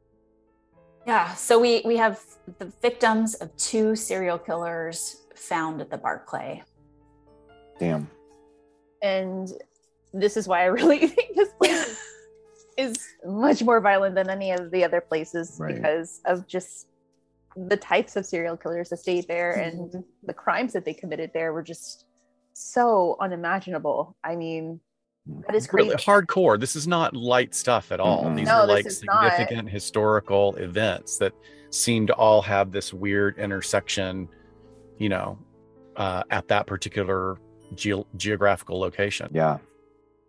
yeah, 1.06 1.34
so 1.36 1.60
we 1.60 1.82
we 1.86 1.98
have 1.98 2.20
the 2.60 2.72
victims 2.82 3.36
of 3.36 3.56
two 3.58 3.96
serial 3.96 4.40
killers 4.40 5.24
found 5.36 5.82
at 5.82 5.90
the 5.90 5.98
Barclay. 5.98 6.64
Damn. 7.80 8.10
And 9.02 9.52
this 10.14 10.38
is 10.38 10.48
why 10.48 10.62
I 10.62 10.66
really 10.66 11.08
think 11.08 11.36
this 11.36 11.50
place 11.54 12.00
is 12.78 12.96
much 13.26 13.62
more 13.64 13.80
violent 13.80 14.16
than 14.16 14.30
any 14.30 14.52
of 14.52 14.72
the 14.72 14.84
other 14.84 15.02
places 15.02 15.58
right. 15.60 15.76
because 15.76 16.22
of 16.26 16.48
just 16.48 16.88
the 17.56 17.78
types 17.78 18.16
of 18.16 18.26
serial 18.26 18.58
killers 18.58 18.90
that 18.90 18.98
stayed 18.98 19.28
there 19.28 19.56
mm-hmm. 19.58 19.96
and 19.96 20.04
the 20.24 20.34
crimes 20.34 20.74
that 20.74 20.86
they 20.86 20.94
committed 20.94 21.32
there 21.34 21.54
were 21.54 21.64
just 21.64 22.06
so 22.54 23.16
unimaginable. 23.20 24.16
I 24.24 24.36
mean, 24.36 24.80
that 25.26 25.56
is 25.56 25.68
crazy. 25.68 25.90
Really 25.90 26.02
hardcore. 26.02 26.60
This 26.60 26.76
is 26.76 26.88
not 26.88 27.16
light 27.16 27.56
stuff 27.56 27.92
at 27.92 28.00
all. 28.00 28.26
Mm-hmm. 28.26 28.36
These 28.36 28.48
no, 28.48 28.54
are 28.62 28.68
like 28.68 28.90
significant 28.90 29.66
not. 29.66 29.72
historical 29.72 30.56
events 30.56 31.18
that 31.18 31.34
seem 31.72 32.06
to 32.08 32.14
all 32.14 32.42
have 32.42 32.72
this 32.72 32.94
weird 32.94 33.38
intersection, 33.38 34.30
you 35.00 35.10
know, 35.10 35.38
uh, 35.96 36.24
at 36.30 36.48
that 36.50 36.68
particular 36.68 37.38
ge- 37.74 38.06
geographical 38.18 38.80
location. 38.80 39.30
Yeah. 39.34 39.58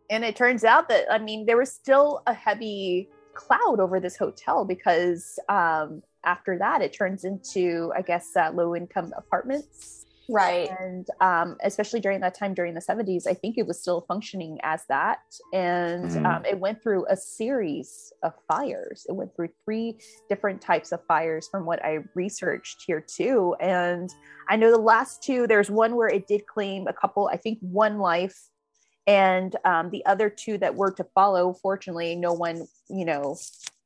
And 0.08 0.24
it 0.24 0.36
turns 0.36 0.64
out 0.64 0.88
that, 0.88 1.04
I 1.10 1.18
mean, 1.18 1.44
there 1.46 1.56
was 1.58 1.70
still 1.70 2.22
a 2.26 2.32
heavy 2.32 3.08
cloud 3.34 3.80
over 3.80 4.00
this 4.00 4.16
hotel 4.16 4.64
because 4.64 5.38
um, 5.48 6.02
after 6.24 6.56
that, 6.58 6.80
it 6.80 6.92
turns 6.92 7.24
into, 7.24 7.92
I 7.94 8.02
guess, 8.02 8.34
uh, 8.34 8.50
low 8.54 8.74
income 8.74 9.12
apartments 9.16 10.05
right. 10.28 10.70
And 10.80 11.06
um, 11.20 11.56
especially 11.62 12.00
during 12.00 12.20
that 12.20 12.34
time 12.34 12.54
during 12.54 12.74
the 12.74 12.80
70s 12.80 13.26
i 13.26 13.34
think 13.34 13.58
it 13.58 13.66
was 13.66 13.80
still 13.80 14.02
functioning 14.02 14.58
as 14.62 14.84
that. 14.88 15.20
And 15.52 16.10
mm-hmm. 16.10 16.26
um, 16.26 16.44
it 16.44 16.58
went 16.58 16.82
through 16.82 17.06
a 17.08 17.16
series 17.16 18.12
of 18.22 18.32
fires. 18.48 19.06
It 19.08 19.12
went 19.12 19.34
through 19.34 19.50
three 19.64 19.98
different 20.28 20.60
types 20.60 20.92
of 20.92 21.04
fires 21.06 21.48
from 21.50 21.66
what 21.66 21.84
i 21.84 21.98
researched 22.14 22.84
here 22.86 23.00
too. 23.00 23.54
And 23.60 24.10
i 24.48 24.56
know 24.56 24.70
the 24.70 24.78
last 24.78 25.22
two 25.22 25.46
there's 25.46 25.70
one 25.70 25.96
where 25.96 26.08
it 26.08 26.26
did 26.26 26.46
claim 26.46 26.86
a 26.86 26.92
couple 26.92 27.28
i 27.32 27.36
think 27.36 27.58
one 27.60 27.98
life. 27.98 28.36
And 29.08 29.54
um, 29.64 29.90
the 29.90 30.04
other 30.04 30.28
two 30.28 30.58
that 30.58 30.74
were 30.74 30.90
to 30.92 31.04
follow 31.14 31.52
fortunately 31.52 32.16
no 32.16 32.32
one 32.32 32.66
you 32.88 33.04
know 33.04 33.36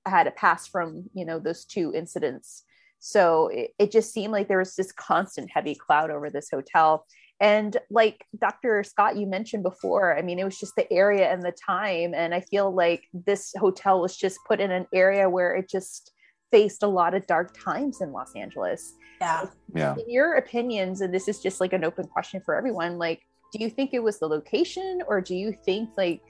had 0.07 0.26
a 0.26 0.30
pass 0.30 0.66
from 0.66 1.11
you 1.14 1.24
know 1.24 1.38
those 1.38 1.64
two 1.64 1.93
incidents 1.95 2.64
so 3.01 3.48
it, 3.48 3.70
it 3.78 3.90
just 3.90 4.12
seemed 4.12 4.32
like 4.32 4.46
there 4.46 4.59
was 4.59 4.76
this 4.76 4.92
constant 4.92 5.51
heavy 5.51 5.74
cloud 5.74 6.11
over 6.11 6.30
this 6.30 6.48
hotel. 6.51 7.07
And 7.40 7.78
like 7.90 8.26
Dr. 8.38 8.84
Scott, 8.84 9.16
you 9.16 9.26
mentioned 9.26 9.62
before, 9.62 10.16
I 10.16 10.20
mean, 10.20 10.38
it 10.38 10.44
was 10.44 10.61
just 10.61 10.76
the 10.76 10.90
area 10.92 11.32
and 11.32 11.42
the 11.42 11.53
time. 11.53 12.12
And 12.14 12.34
I 12.34 12.42
feel 12.42 12.72
like 12.72 13.05
this 13.14 13.55
hotel 13.59 14.03
was 14.03 14.16
just 14.16 14.38
put 14.46 14.61
in 14.61 14.70
an 14.70 14.86
area 14.92 15.28
where 15.28 15.57
it 15.57 15.70
just 15.70 16.12
faced 16.53 16.82
a 16.82 16.86
lot 16.86 17.14
of 17.14 17.26
dark 17.26 17.57
times 17.59 18.03
in 18.03 18.12
Los 18.12 18.36
Angeles. 18.36 18.94
Yeah. 19.20 19.46
Yeah. 19.74 19.94
In 19.94 20.11
your 20.11 20.34
opinions, 20.34 21.01
and 21.01 21.14
this 21.14 21.28
is 21.28 21.40
just 21.40 21.61
like 21.61 21.72
an 21.72 21.84
open 21.84 22.07
question 22.07 22.42
for 22.44 22.55
everyone, 22.55 22.98
like, 22.98 23.22
do 23.53 23.59
you 23.59 23.70
think 23.70 23.94
it 23.94 24.03
was 24.03 24.18
the 24.18 24.28
location 24.28 25.01
or 25.09 25.20
do 25.20 25.34
you 25.34 25.53
think 25.64 25.90
like 25.96 26.22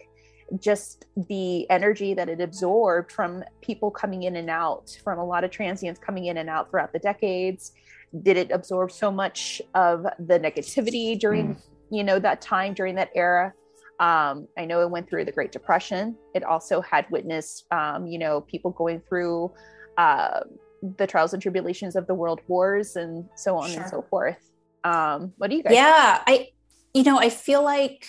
just 0.59 1.07
the 1.29 1.69
energy 1.71 2.15
that 2.15 2.29
it 2.29 2.41
absorbed 2.41 3.13
from 3.13 3.45
people 3.61 3.91
coming 3.91 4.25
in 4.25 4.37
and 4.37 4.51
out, 4.51 4.99
from 5.05 5.19
a 5.19 5.25
lot 5.25 5.45
of 5.45 5.51
transients 5.51 6.01
coming 6.01 6.27
in 6.27 6.39
and 6.39 6.49
out 6.49 6.71
throughout 6.71 6.93
the 6.93 6.99
decades? 6.99 7.73
Did 8.23 8.37
it 8.37 8.51
absorb 8.51 8.91
so 8.91 9.11
much 9.11 9.63
of 9.75 10.03
the 10.19 10.41
negativity 10.41 11.19
during, 11.19 11.55
mm. 11.55 11.63
you 11.91 12.03
know, 12.03 12.19
that 12.19 12.41
time 12.41 12.75
during 12.75 12.97
that 12.97 13.11
era? 13.15 13.53
Um, 14.01 14.49
I 14.57 14.65
know 14.65 14.81
it 14.81 14.91
went 14.91 15.09
through 15.09 15.27
the 15.27 15.33
Great 15.33 15.53
Depression. 15.53 16.17
It 16.35 16.43
also 16.43 16.81
had 16.81 17.07
witnessed, 17.11 17.67
um, 17.71 18.07
you 18.07 18.19
know, 18.19 18.41
people 18.41 18.71
going 18.71 19.03
through 19.09 19.53
uh, 19.99 20.41
the 20.97 21.07
trials 21.07 21.35
and 21.35 21.43
tribulations 21.43 21.95
of 21.97 22.07
the 22.07 22.15
world 22.15 22.41
wars 22.49 22.97
and 22.97 23.29
so 23.37 23.59
on 23.59 23.71
sure. 23.71 23.83
and 23.83 23.91
so 23.91 24.03
forth. 24.09 24.51
Um, 24.85 25.35
what 25.37 25.51
do 25.51 25.57
you 25.57 25.63
guys? 25.63 25.75
Yeah, 25.75 26.25
think? 26.25 26.41
I, 26.41 26.49
you 26.95 27.05
know, 27.05 27.19
I 27.19 27.29
feel 27.29 27.63
like 27.63 28.07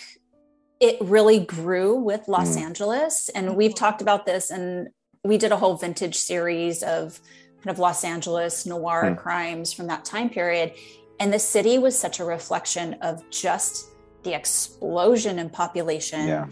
it 0.82 0.98
really 1.00 1.38
grew 1.38 1.94
with 1.94 2.26
Los 2.26 2.56
mm. 2.56 2.60
Angeles. 2.62 3.28
And 3.28 3.56
we've 3.56 3.74
talked 3.74 4.02
about 4.02 4.26
this, 4.26 4.50
and 4.50 4.88
we 5.22 5.38
did 5.38 5.52
a 5.52 5.56
whole 5.56 5.76
vintage 5.76 6.16
series 6.16 6.82
of 6.82 7.20
kind 7.62 7.70
of 7.70 7.78
Los 7.78 8.02
Angeles 8.02 8.66
noir 8.66 9.04
mm. 9.04 9.16
crimes 9.16 9.72
from 9.72 9.86
that 9.86 10.04
time 10.04 10.28
period. 10.28 10.72
And 11.20 11.32
the 11.32 11.38
city 11.38 11.78
was 11.78 11.96
such 11.96 12.18
a 12.18 12.24
reflection 12.24 12.94
of 12.94 13.22
just 13.30 13.90
the 14.24 14.34
explosion 14.34 15.38
in 15.38 15.50
population, 15.50 16.26
yeah. 16.26 16.46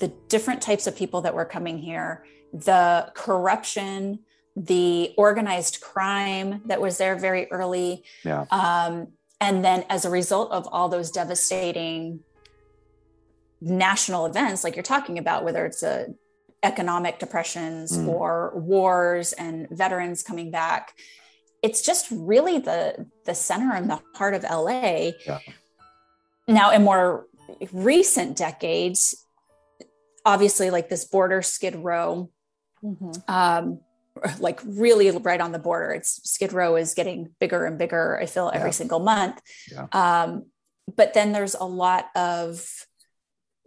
the 0.00 0.08
different 0.28 0.60
types 0.60 0.88
of 0.88 0.96
people 0.96 1.20
that 1.20 1.32
were 1.32 1.44
coming 1.44 1.78
here, 1.78 2.24
the 2.52 3.12
corruption, 3.14 4.18
the 4.56 5.14
organized 5.16 5.80
crime 5.80 6.62
that 6.66 6.80
was 6.80 6.98
there 6.98 7.14
very 7.14 7.48
early. 7.52 8.02
Yeah. 8.24 8.46
Um, 8.50 9.08
and 9.40 9.64
then 9.64 9.84
as 9.88 10.04
a 10.04 10.10
result 10.10 10.50
of 10.50 10.66
all 10.72 10.88
those 10.88 11.12
devastating 11.12 12.24
national 13.60 14.26
events 14.26 14.62
like 14.62 14.76
you're 14.76 14.82
talking 14.82 15.18
about 15.18 15.44
whether 15.44 15.66
it's 15.66 15.82
a 15.82 16.06
economic 16.62 17.18
depressions 17.18 17.96
mm. 17.96 18.08
or 18.08 18.52
wars 18.56 19.32
and 19.32 19.68
veterans 19.70 20.22
coming 20.22 20.50
back 20.50 20.94
it's 21.62 21.82
just 21.82 22.08
really 22.10 22.58
the 22.58 23.06
the 23.24 23.34
center 23.34 23.74
and 23.74 23.90
the 23.90 24.00
heart 24.14 24.34
of 24.34 24.42
LA 24.44 25.10
yeah. 25.26 25.38
now 26.46 26.70
in 26.70 26.82
more 26.82 27.26
recent 27.72 28.36
decades 28.36 29.24
obviously 30.24 30.70
like 30.70 30.88
this 30.88 31.04
border 31.04 31.42
skid 31.42 31.74
row 31.76 32.30
mm-hmm. 32.82 33.10
um 33.32 33.80
like 34.40 34.60
really 34.64 35.10
right 35.10 35.40
on 35.40 35.52
the 35.52 35.58
border 35.58 35.92
it's 35.92 36.20
skid 36.28 36.52
row 36.52 36.76
is 36.76 36.94
getting 36.94 37.30
bigger 37.38 37.64
and 37.66 37.78
bigger 37.78 38.18
i 38.20 38.26
feel 38.26 38.50
every 38.52 38.68
yeah. 38.68 38.72
single 38.72 38.98
month 38.98 39.40
yeah. 39.70 39.86
um 39.92 40.44
but 40.96 41.14
then 41.14 41.32
there's 41.32 41.54
a 41.54 41.64
lot 41.64 42.06
of 42.16 42.86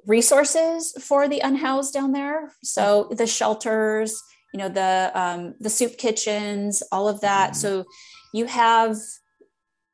resources 0.07 0.93
for 1.01 1.27
the 1.27 1.39
unhoused 1.39 1.93
down 1.93 2.11
there. 2.11 2.51
So 2.63 3.09
the 3.11 3.27
shelters, 3.27 4.21
you 4.53 4.57
know, 4.57 4.69
the 4.69 5.11
um, 5.13 5.55
the 5.59 5.69
soup 5.69 5.97
kitchens, 5.97 6.83
all 6.91 7.07
of 7.07 7.21
that. 7.21 7.51
Mm-hmm. 7.51 7.59
So 7.59 7.85
you 8.33 8.45
have 8.45 8.97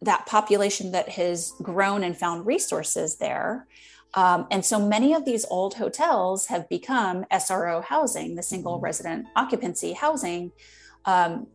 that 0.01 0.25
population 0.25 0.91
that 0.91 1.09
has 1.09 1.53
grown 1.61 2.03
and 2.03 2.17
found 2.17 2.45
resources 2.45 3.17
there. 3.17 3.67
Um, 4.13 4.47
and 4.51 4.63
so 4.63 4.79
many 4.79 5.13
of 5.13 5.25
these 5.25 5.45
old 5.49 5.75
hotels 5.75 6.47
have 6.47 6.69
become 6.69 7.25
SRO 7.31 7.83
housing, 7.83 8.35
the 8.35 8.43
single 8.43 8.75
mm-hmm. 8.75 8.85
resident 8.85 9.27
occupancy 9.35 9.93
housing, 9.93 10.51
um, 11.05 11.47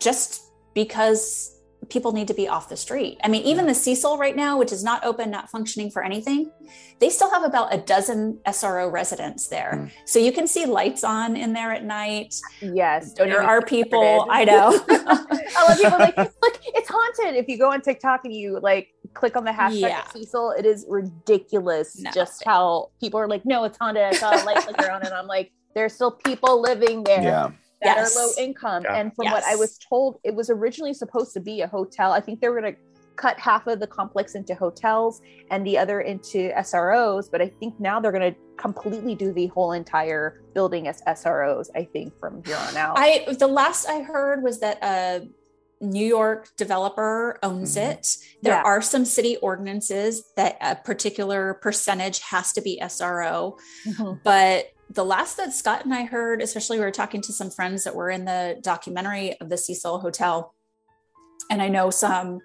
just 0.00 0.42
because 0.74 1.59
people 1.88 2.12
need 2.12 2.28
to 2.28 2.34
be 2.34 2.46
off 2.46 2.68
the 2.68 2.76
street. 2.76 3.18
I 3.24 3.28
mean, 3.28 3.42
even 3.44 3.66
the 3.66 3.74
Cecil 3.74 4.18
right 4.18 4.36
now, 4.36 4.58
which 4.58 4.72
is 4.72 4.84
not 4.84 5.04
open, 5.04 5.30
not 5.30 5.50
functioning 5.50 5.90
for 5.90 6.04
anything, 6.04 6.50
they 6.98 7.08
still 7.08 7.30
have 7.30 7.42
about 7.42 7.72
a 7.74 7.78
dozen 7.78 8.38
SRO 8.46 8.92
residents 8.92 9.48
there. 9.48 9.72
Mm. 9.74 9.90
So 10.04 10.18
you 10.18 10.30
can 10.32 10.46
see 10.46 10.66
lights 10.66 11.02
on 11.02 11.36
in 11.36 11.52
there 11.52 11.72
at 11.72 11.84
night. 11.84 12.38
Yes. 12.60 13.14
There 13.14 13.42
are 13.42 13.62
people, 13.62 14.26
I 14.30 14.44
know. 14.44 14.84
I 14.88 15.66
love 15.68 15.78
people 15.78 15.98
like, 15.98 16.16
look, 16.42 16.60
it's 16.66 16.88
haunted. 16.88 17.36
If 17.36 17.48
you 17.48 17.56
go 17.56 17.72
on 17.72 17.80
TikTok 17.80 18.24
and 18.24 18.34
you 18.34 18.60
like 18.60 18.88
click 19.14 19.36
on 19.36 19.44
the 19.44 19.50
hashtag 19.50 19.80
yeah. 19.80 20.06
Cecil, 20.08 20.54
it 20.58 20.66
is 20.66 20.84
ridiculous 20.88 21.98
no. 21.98 22.10
just 22.10 22.44
how 22.44 22.90
people 23.00 23.18
are 23.18 23.28
like, 23.28 23.46
no, 23.46 23.64
it's 23.64 23.78
haunted. 23.78 24.02
I 24.02 24.12
saw 24.12 24.30
a 24.30 24.44
light 24.44 24.62
flicker 24.62 24.90
on 24.90 25.04
it. 25.04 25.12
I'm 25.12 25.26
like, 25.26 25.50
there's 25.74 25.94
still 25.94 26.10
people 26.10 26.60
living 26.60 27.04
there. 27.04 27.22
Yeah 27.22 27.50
that 27.82 27.96
yes. 27.96 28.16
are 28.16 28.26
low 28.26 28.32
income. 28.38 28.82
Yeah. 28.84 28.96
And 28.96 29.14
from 29.14 29.24
yes. 29.24 29.32
what 29.32 29.44
I 29.44 29.56
was 29.56 29.78
told, 29.78 30.18
it 30.24 30.34
was 30.34 30.50
originally 30.50 30.94
supposed 30.94 31.32
to 31.34 31.40
be 31.40 31.62
a 31.62 31.66
hotel. 31.66 32.12
I 32.12 32.20
think 32.20 32.40
they 32.40 32.48
were 32.48 32.60
going 32.60 32.74
to 32.74 32.80
cut 33.16 33.38
half 33.38 33.66
of 33.66 33.80
the 33.80 33.86
complex 33.86 34.34
into 34.34 34.54
hotels 34.54 35.20
and 35.50 35.66
the 35.66 35.76
other 35.76 36.00
into 36.00 36.50
SROs. 36.52 37.30
But 37.30 37.42
I 37.42 37.48
think 37.48 37.78
now 37.78 38.00
they're 38.00 38.12
going 38.12 38.32
to 38.32 38.38
completely 38.56 39.14
do 39.14 39.32
the 39.32 39.48
whole 39.48 39.72
entire 39.72 40.42
building 40.54 40.88
as 40.88 41.02
SROs. 41.02 41.68
I 41.74 41.84
think 41.84 42.18
from 42.18 42.42
here 42.44 42.56
on 42.56 42.76
out. 42.76 42.94
I 42.98 43.26
the 43.38 43.46
last 43.46 43.86
I 43.86 44.00
heard 44.00 44.42
was 44.42 44.60
that 44.60 44.78
a 44.82 45.28
New 45.82 46.06
York 46.06 46.48
developer 46.56 47.38
owns 47.42 47.76
mm-hmm. 47.76 47.92
it. 47.92 48.16
There 48.42 48.54
yeah. 48.54 48.62
are 48.62 48.82
some 48.82 49.04
city 49.04 49.36
ordinances 49.38 50.24
that 50.36 50.58
a 50.60 50.76
particular 50.76 51.54
percentage 51.54 52.20
has 52.20 52.52
to 52.52 52.60
be 52.60 52.78
SRO, 52.82 53.58
mm-hmm. 53.86 54.18
but 54.22 54.72
the 54.90 55.04
last 55.04 55.36
that 55.36 55.52
Scott 55.52 55.84
and 55.84 55.94
I 55.94 56.04
heard, 56.04 56.42
especially 56.42 56.78
we 56.78 56.84
were 56.84 56.90
talking 56.90 57.20
to 57.22 57.32
some 57.32 57.50
friends 57.50 57.84
that 57.84 57.94
were 57.94 58.10
in 58.10 58.24
the 58.24 58.58
documentary 58.60 59.38
of 59.40 59.48
the 59.48 59.56
Cecil 59.56 60.00
Hotel, 60.00 60.52
and 61.48 61.62
I 61.62 61.68
know 61.68 61.90
some, 61.90 62.40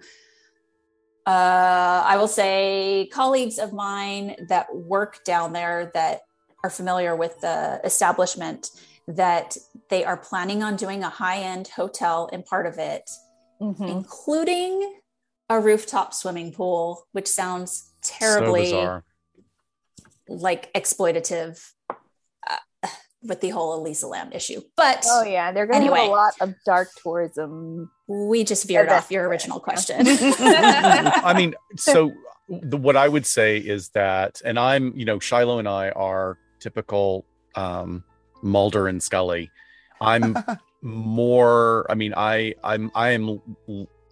uh, 1.26 2.04
I 2.06 2.16
will 2.16 2.28
say, 2.28 3.08
colleagues 3.12 3.58
of 3.58 3.72
mine 3.72 4.36
that 4.48 4.74
work 4.74 5.24
down 5.24 5.52
there 5.52 5.90
that 5.94 6.20
are 6.62 6.70
familiar 6.70 7.16
with 7.16 7.40
the 7.40 7.80
establishment 7.84 8.70
that 9.08 9.56
they 9.90 10.04
are 10.04 10.16
planning 10.16 10.62
on 10.62 10.76
doing 10.76 11.02
a 11.02 11.08
high 11.08 11.38
end 11.38 11.68
hotel 11.68 12.28
in 12.32 12.42
part 12.44 12.66
of 12.66 12.78
it, 12.78 13.10
mm-hmm. 13.60 13.84
including 13.84 14.98
a 15.48 15.60
rooftop 15.60 16.14
swimming 16.14 16.52
pool, 16.52 17.06
which 17.12 17.28
sounds 17.28 17.92
terribly 18.02 18.70
so 18.70 19.02
like 20.28 20.72
exploitative 20.74 21.60
with 23.26 23.40
the 23.40 23.50
whole 23.50 23.78
Elisa 23.80 24.06
Lam 24.06 24.32
issue. 24.32 24.60
But 24.76 25.04
oh 25.08 25.22
yeah, 25.22 25.52
they're 25.52 25.66
going 25.66 25.80
to 25.80 25.86
anyway, 25.86 26.00
have 26.00 26.08
a 26.08 26.12
lot 26.12 26.34
of 26.40 26.54
dark 26.64 26.88
tourism. 27.02 27.90
We 28.06 28.44
just 28.44 28.66
veered 28.66 28.88
off 28.88 29.10
your 29.10 29.28
original 29.28 29.60
question. 29.60 29.98
I 30.06 31.34
mean, 31.36 31.54
so 31.76 32.12
the, 32.48 32.76
what 32.76 32.96
I 32.96 33.08
would 33.08 33.26
say 33.26 33.58
is 33.58 33.88
that, 33.90 34.40
and 34.44 34.58
I'm, 34.58 34.92
you 34.96 35.04
know, 35.04 35.18
Shiloh 35.18 35.58
and 35.58 35.68
I 35.68 35.90
are 35.90 36.38
typical 36.60 37.24
um, 37.54 38.04
Mulder 38.42 38.88
and 38.88 39.02
Scully. 39.02 39.50
I'm 40.00 40.36
more. 40.82 41.90
I 41.90 41.94
mean, 41.94 42.14
I 42.16 42.54
I'm 42.62 42.90
I 42.94 43.10
am 43.10 43.40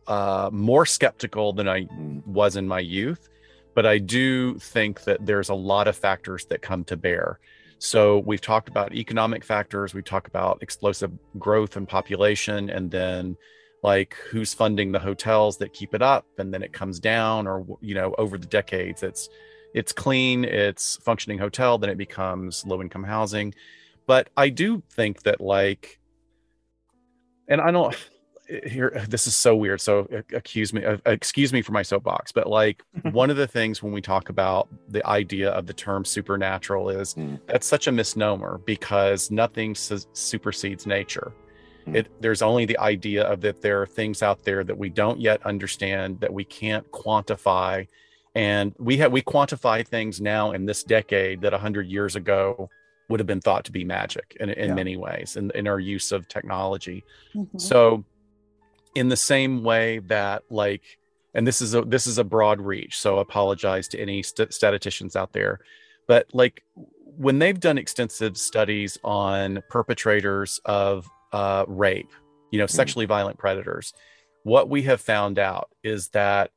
uh, 0.07 0.51
more 0.53 0.87
skeptical 0.87 1.53
than 1.53 1.69
I 1.69 1.87
was 2.27 2.57
in 2.57 2.67
my 2.67 2.81
youth, 2.81 3.29
but 3.75 3.87
I 3.87 3.99
do 3.99 4.59
think 4.59 5.05
that 5.05 5.25
there's 5.25 5.49
a 5.49 5.55
lot 5.55 5.89
of 5.89 5.97
factors 5.97 6.47
that 6.47 6.63
come 6.63 6.85
to 6.85 6.97
bear. 6.97 7.39
So 7.85 8.21
we've 8.21 8.41
talked 8.41 8.71
about 8.71 8.95
economic 8.95 9.45
factors, 9.45 9.93
we 9.93 10.01
talk 10.01 10.27
about 10.27 10.63
explosive 10.63 11.13
growth 11.39 11.77
and 11.77 11.87
population, 11.87 12.71
and 12.71 12.91
then 12.91 13.37
like 13.83 14.17
who's 14.31 14.55
funding 14.55 14.91
the 14.91 14.99
hotels 14.99 15.59
that 15.59 15.75
keep 15.75 15.95
it 15.95 16.01
up, 16.01 16.25
and 16.39 16.53
then 16.53 16.63
it 16.63 16.73
comes 16.73 16.99
down, 16.99 17.47
or 17.47 17.67
you 17.83 17.95
know, 17.95 18.15
over 18.17 18.39
the 18.39 18.47
decades, 18.47 19.03
it's 19.03 19.29
it's 19.75 19.93
clean, 19.93 20.47
it's 20.47 20.97
functioning 20.97 21.37
hotel, 21.37 21.77
then 21.77 21.91
it 21.91 21.99
becomes 21.99 22.65
low 22.65 22.81
income 22.81 23.05
housing. 23.05 23.55
But 24.07 24.31
I 24.35 24.49
do 24.49 24.83
think 24.93 25.23
that 25.25 25.43
like, 25.43 26.01
and 27.49 27.61
I 27.61 27.71
don't 27.71 27.95
here 28.67 29.05
this 29.09 29.27
is 29.27 29.35
so 29.35 29.57
weird 29.57 29.81
so 29.81 30.07
uh, 30.15 30.21
accuse 30.37 30.73
me 30.73 30.85
uh, 30.85 30.97
excuse 31.07 31.53
me 31.53 31.63
for 31.63 31.73
my 31.73 31.83
soapbox 31.83 32.31
but 32.33 32.47
like 32.49 32.83
one 33.13 33.31
of 33.31 33.37
the 33.37 33.47
things 33.47 33.83
when 33.83 33.93
we 33.93 34.01
talk 34.01 34.29
about 34.29 34.69
the 34.89 35.05
idea 35.07 35.51
of 35.51 35.67
the 35.67 35.73
term 35.73 36.05
supernatural 36.05 36.91
is 36.91 37.15
Mm. 37.15 37.41
that's 37.47 37.67
such 37.67 37.87
a 37.87 37.93
misnomer 37.93 38.59
because 38.67 39.31
nothing 39.31 39.75
su- 39.75 39.99
supersedes 40.13 40.87
nature 40.87 41.33
Mm. 41.87 41.97
it 41.97 42.07
there's 42.21 42.41
only 42.43 42.65
the 42.65 42.79
idea 42.79 43.25
of 43.25 43.41
that 43.43 43.61
there 43.63 43.81
are 43.83 43.87
things 43.87 44.23
out 44.23 44.43
there 44.45 44.65
that 44.65 44.77
we 44.79 44.89
don't 44.89 45.21
yet 45.21 45.45
understand 45.45 46.19
that 46.21 46.33
we 46.33 46.45
can't 46.45 46.91
quantify 46.93 47.87
and 48.35 48.75
we 48.79 48.97
have 48.99 49.13
we 49.13 49.23
quantify 49.23 49.87
things 49.87 50.21
now 50.21 50.53
in 50.53 50.65
this 50.67 50.83
decade 50.83 51.41
that 51.43 51.53
100 51.53 51.87
years 51.87 52.17
ago 52.17 52.69
would 53.11 53.21
have 53.21 53.27
been 53.27 53.41
thought 53.43 53.65
to 53.67 53.71
be 53.73 53.85
magic 53.85 54.35
in, 54.41 54.49
in 54.49 54.69
Yeah. 54.71 54.75
many 54.75 54.97
ways 54.97 55.37
in, 55.37 55.51
in 55.55 55.69
our 55.69 55.79
use 55.79 56.11
of 56.11 56.27
technology 56.27 57.05
Mhm. 57.37 57.61
so 57.61 58.03
in 58.95 59.09
the 59.09 59.17
same 59.17 59.63
way 59.63 59.99
that 60.01 60.43
like 60.51 60.83
and 61.35 61.47
this 61.47 61.61
is 61.61 61.75
a 61.75 61.83
this 61.83 62.07
is 62.07 62.19
a 62.19 62.25
broad 62.25 62.61
reach 62.61 62.99
so 62.99 63.19
apologize 63.19 63.89
to 63.89 63.99
any 63.99 64.23
st- 64.23 64.53
statisticians 64.53 65.17
out 65.17 65.33
there 65.33 65.61
but 66.07 66.27
like 66.33 66.63
when 67.17 67.39
they've 67.39 67.61
done 67.61 67.79
extensive 67.79 68.37
studies 68.37 68.99
on 69.05 69.63
perpetrators 69.69 70.61
of 70.65 71.09
uh, 71.33 71.65
rape 71.67 72.11
you 72.51 72.59
know 72.59 72.67
sexually 72.67 73.07
violent 73.07 73.39
predators 73.39 73.93
what 74.45 74.69
we 74.69 74.83
have 74.83 75.01
found 75.01 75.39
out 75.39 75.71
is 75.83 76.09
that 76.11 76.51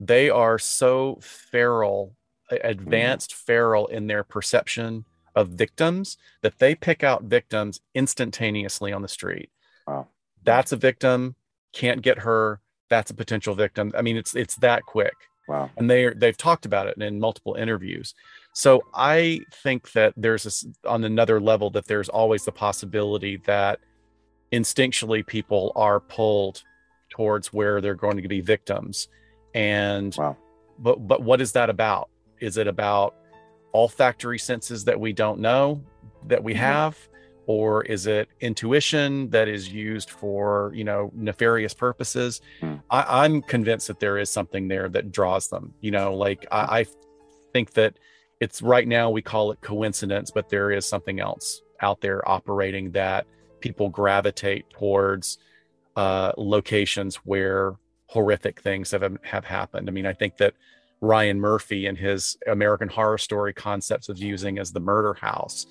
they 0.00 0.30
are 0.30 0.58
so 0.58 1.18
feral 1.20 2.14
advanced 2.50 3.34
feral 3.34 3.86
in 3.88 4.06
their 4.06 4.24
perception 4.24 5.04
of 5.34 5.50
victims 5.50 6.16
that 6.42 6.58
they 6.58 6.74
pick 6.74 7.04
out 7.04 7.24
victims 7.24 7.80
instantaneously 7.94 8.92
on 8.92 9.02
the 9.02 9.08
street. 9.08 9.50
Wow. 9.86 10.08
that's 10.42 10.72
a 10.72 10.76
victim 10.76 11.34
can't 11.78 12.02
get 12.02 12.18
her 12.18 12.60
that's 12.90 13.10
a 13.10 13.14
potential 13.14 13.54
victim 13.54 13.92
i 13.96 14.02
mean 14.02 14.16
it's 14.16 14.34
it's 14.34 14.56
that 14.56 14.82
quick 14.84 15.14
Wow. 15.46 15.70
and 15.78 15.88
they 15.90 16.12
they've 16.14 16.36
talked 16.36 16.66
about 16.66 16.88
it 16.88 16.96
in 17.00 17.18
multiple 17.20 17.54
interviews 17.54 18.14
so 18.52 18.82
i 18.94 19.40
think 19.62 19.92
that 19.92 20.12
there's 20.16 20.42
this 20.42 20.66
on 20.84 21.04
another 21.04 21.40
level 21.40 21.70
that 21.70 21.86
there's 21.86 22.08
always 22.10 22.44
the 22.44 22.52
possibility 22.52 23.36
that 23.46 23.78
instinctually 24.52 25.26
people 25.26 25.72
are 25.76 26.00
pulled 26.00 26.62
towards 27.10 27.52
where 27.52 27.80
they're 27.80 27.94
going 27.94 28.20
to 28.20 28.28
be 28.28 28.40
victims 28.40 29.08
and 29.54 30.14
Wow. 30.18 30.36
but 30.78 30.96
but 31.06 31.22
what 31.22 31.40
is 31.40 31.52
that 31.52 31.70
about 31.70 32.08
is 32.40 32.56
it 32.58 32.66
about 32.66 33.14
olfactory 33.74 34.38
senses 34.38 34.84
that 34.84 34.98
we 34.98 35.12
don't 35.12 35.40
know 35.40 35.82
that 36.26 36.42
we 36.42 36.52
Mhm. 36.54 36.58
have 36.58 36.98
or 37.48 37.82
is 37.84 38.06
it 38.06 38.28
intuition 38.40 39.28
that 39.30 39.48
is 39.48 39.68
used 39.72 40.10
for 40.10 40.70
you 40.74 40.84
know 40.84 41.10
nefarious 41.14 41.74
purposes 41.74 42.40
Hmm. 42.60 42.76
I, 42.90 43.24
i'm 43.24 43.42
convinced 43.42 43.88
that 43.88 43.98
there 44.00 44.18
is 44.18 44.30
something 44.30 44.68
there 44.68 44.88
that 44.90 45.10
draws 45.10 45.48
them 45.48 45.74
you 45.80 45.90
know 45.90 46.14
like 46.14 46.46
I, 46.52 46.80
I 46.80 46.86
think 47.52 47.72
that 47.72 47.98
it's 48.40 48.62
right 48.62 48.86
now 48.86 49.10
we 49.10 49.22
call 49.22 49.50
it 49.50 49.60
coincidence 49.60 50.30
but 50.30 50.48
there 50.48 50.70
is 50.70 50.86
something 50.86 51.18
else 51.20 51.62
out 51.80 52.00
there 52.00 52.28
operating 52.28 52.92
that 52.92 53.26
people 53.60 53.88
gravitate 53.88 54.68
towards 54.70 55.38
uh, 55.96 56.32
locations 56.36 57.16
where 57.16 57.74
horrific 58.06 58.60
things 58.60 58.90
have 58.90 59.18
have 59.22 59.44
happened. 59.44 59.88
I 59.88 59.92
mean, 59.92 60.06
I 60.06 60.12
think 60.12 60.36
that 60.38 60.54
Ryan 61.00 61.40
Murphy 61.40 61.86
and 61.86 61.96
his 61.96 62.36
American 62.46 62.88
Horror 62.88 63.18
Story 63.18 63.52
concepts 63.52 64.08
of 64.08 64.18
using 64.18 64.58
as 64.58 64.72
the 64.72 64.80
murder 64.80 65.14
house 65.14 65.66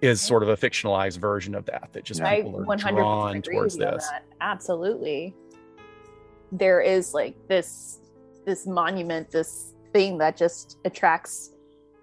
is 0.00 0.20
sort 0.20 0.42
of 0.42 0.48
a 0.48 0.56
fictionalized 0.56 1.18
version 1.18 1.54
of 1.54 1.64
that. 1.66 1.90
That 1.92 2.04
just 2.04 2.20
I 2.20 2.42
people 2.42 2.70
are 2.70 2.76
drawn 2.76 3.42
towards 3.42 3.76
with 3.76 3.82
you 3.82 3.88
on 3.88 3.94
this. 3.94 4.10
Absolutely. 4.40 5.34
There 6.52 6.80
is 6.80 7.14
like 7.14 7.36
this 7.48 8.00
this 8.46 8.66
monument, 8.66 9.30
this 9.30 9.74
thing 9.92 10.18
that 10.18 10.36
just 10.36 10.78
attracts 10.84 11.52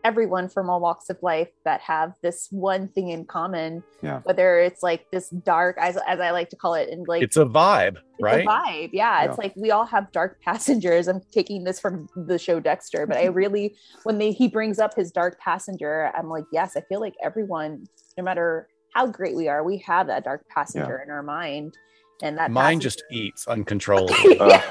everyone 0.06 0.48
from 0.48 0.70
all 0.70 0.80
walks 0.80 1.10
of 1.10 1.18
life 1.24 1.50
that 1.66 1.82
have 1.82 2.14
this 2.22 2.48
one 2.52 2.88
thing 2.90 3.10
in 3.10 3.26
common. 3.26 3.84
Yeah. 4.04 4.22
Whether 4.24 4.60
it's 4.60 4.84
like 4.84 5.10
this 5.12 5.30
dark, 5.30 5.78
as, 5.80 5.98
as 6.08 6.20
I 6.20 6.30
like 6.30 6.50
to 6.50 6.56
call 6.56 6.76
it, 6.76 6.90
and 6.90 7.08
like 7.08 7.24
It's 7.24 7.38
a 7.38 7.46
vibe, 7.46 7.98
it's 7.98 8.22
right? 8.22 8.46
a 8.46 8.48
vibe. 8.48 8.90
Yeah, 8.94 9.24
Yeah. 9.24 9.30
It's 9.30 9.40
like 9.40 9.54
we 9.56 9.72
all 9.72 9.86
have 9.86 10.12
dark 10.12 10.40
passengers. 10.46 11.08
I'm 11.08 11.22
taking 11.32 11.64
this 11.64 11.80
from 11.80 12.08
the 12.16 12.38
show 12.38 12.60
Dexter, 12.60 13.08
but 13.08 13.18
I 13.18 13.26
really, 13.26 13.76
when 14.04 14.20
they 14.20 14.32
he 14.32 14.48
brings 14.48 14.78
up 14.78 14.96
his 14.96 15.12
dark 15.12 15.40
passenger, 15.40 16.12
I'm 16.16 16.30
like, 16.30 16.46
yes, 16.54 16.78
I 16.78 16.82
feel 16.82 17.02
like 17.02 17.16
everyone, 17.24 17.88
no 18.16 18.24
matter 18.24 18.68
how 18.94 19.08
great 19.08 19.36
we 19.36 19.48
are, 19.48 19.64
we 19.64 19.80
have 19.80 20.06
that 20.08 20.24
dark 20.24 20.46
passenger 20.48 21.02
in 21.04 21.10
our 21.10 21.24
mind. 21.24 21.74
And 22.24 22.38
that 22.38 22.50
Mine 22.52 22.78
passenger- 22.80 22.84
just 22.84 23.04
eats 23.12 23.48
uncontrollably. 23.48 24.40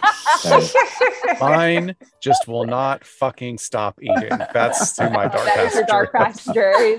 Uh, 0.46 0.60
same. 0.60 1.38
Mine 1.40 1.96
just 2.20 2.46
will 2.48 2.66
not 2.66 3.04
fucking 3.04 3.56
stop 3.56 3.98
eating. 4.02 4.28
That's 4.52 4.98
who 4.98 5.08
my 5.08 5.26
dark 5.28 5.44
that 5.46 5.66
is 5.66 5.74
your 5.74 5.86
passenger. 5.86 5.86
dark 5.86 6.10
is. 6.14 6.44
passenger. 6.44 6.72
He's 6.84 6.98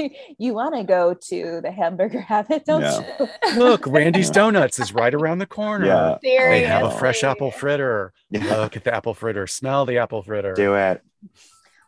like, 0.00 0.12
you 0.38 0.52
want 0.52 0.74
to 0.74 0.84
go 0.84 1.14
to 1.28 1.60
the 1.62 1.70
hamburger 1.70 2.20
habit, 2.20 2.64
don't 2.66 2.82
Yeah. 2.82 3.00
you? 3.20 3.28
Look, 3.56 3.86
Randy's 3.86 4.28
Donuts 4.28 4.78
is 4.78 4.92
right 4.92 5.14
around 5.14 5.38
the 5.38 5.46
corner. 5.46 5.86
Yeah. 5.86 6.18
They 6.22 6.62
have 6.64 6.84
a 6.86 6.90
fresh 6.90 7.22
apple 7.24 7.50
fritter. 7.52 8.12
Yeah. 8.30 8.44
Look 8.56 8.76
at 8.76 8.84
the 8.84 8.94
apple 8.94 9.14
fritter. 9.14 9.46
Smell 9.46 9.86
the 9.86 9.96
apple 9.98 10.22
fritter. 10.22 10.52
Do 10.52 10.74
it. 10.74 11.00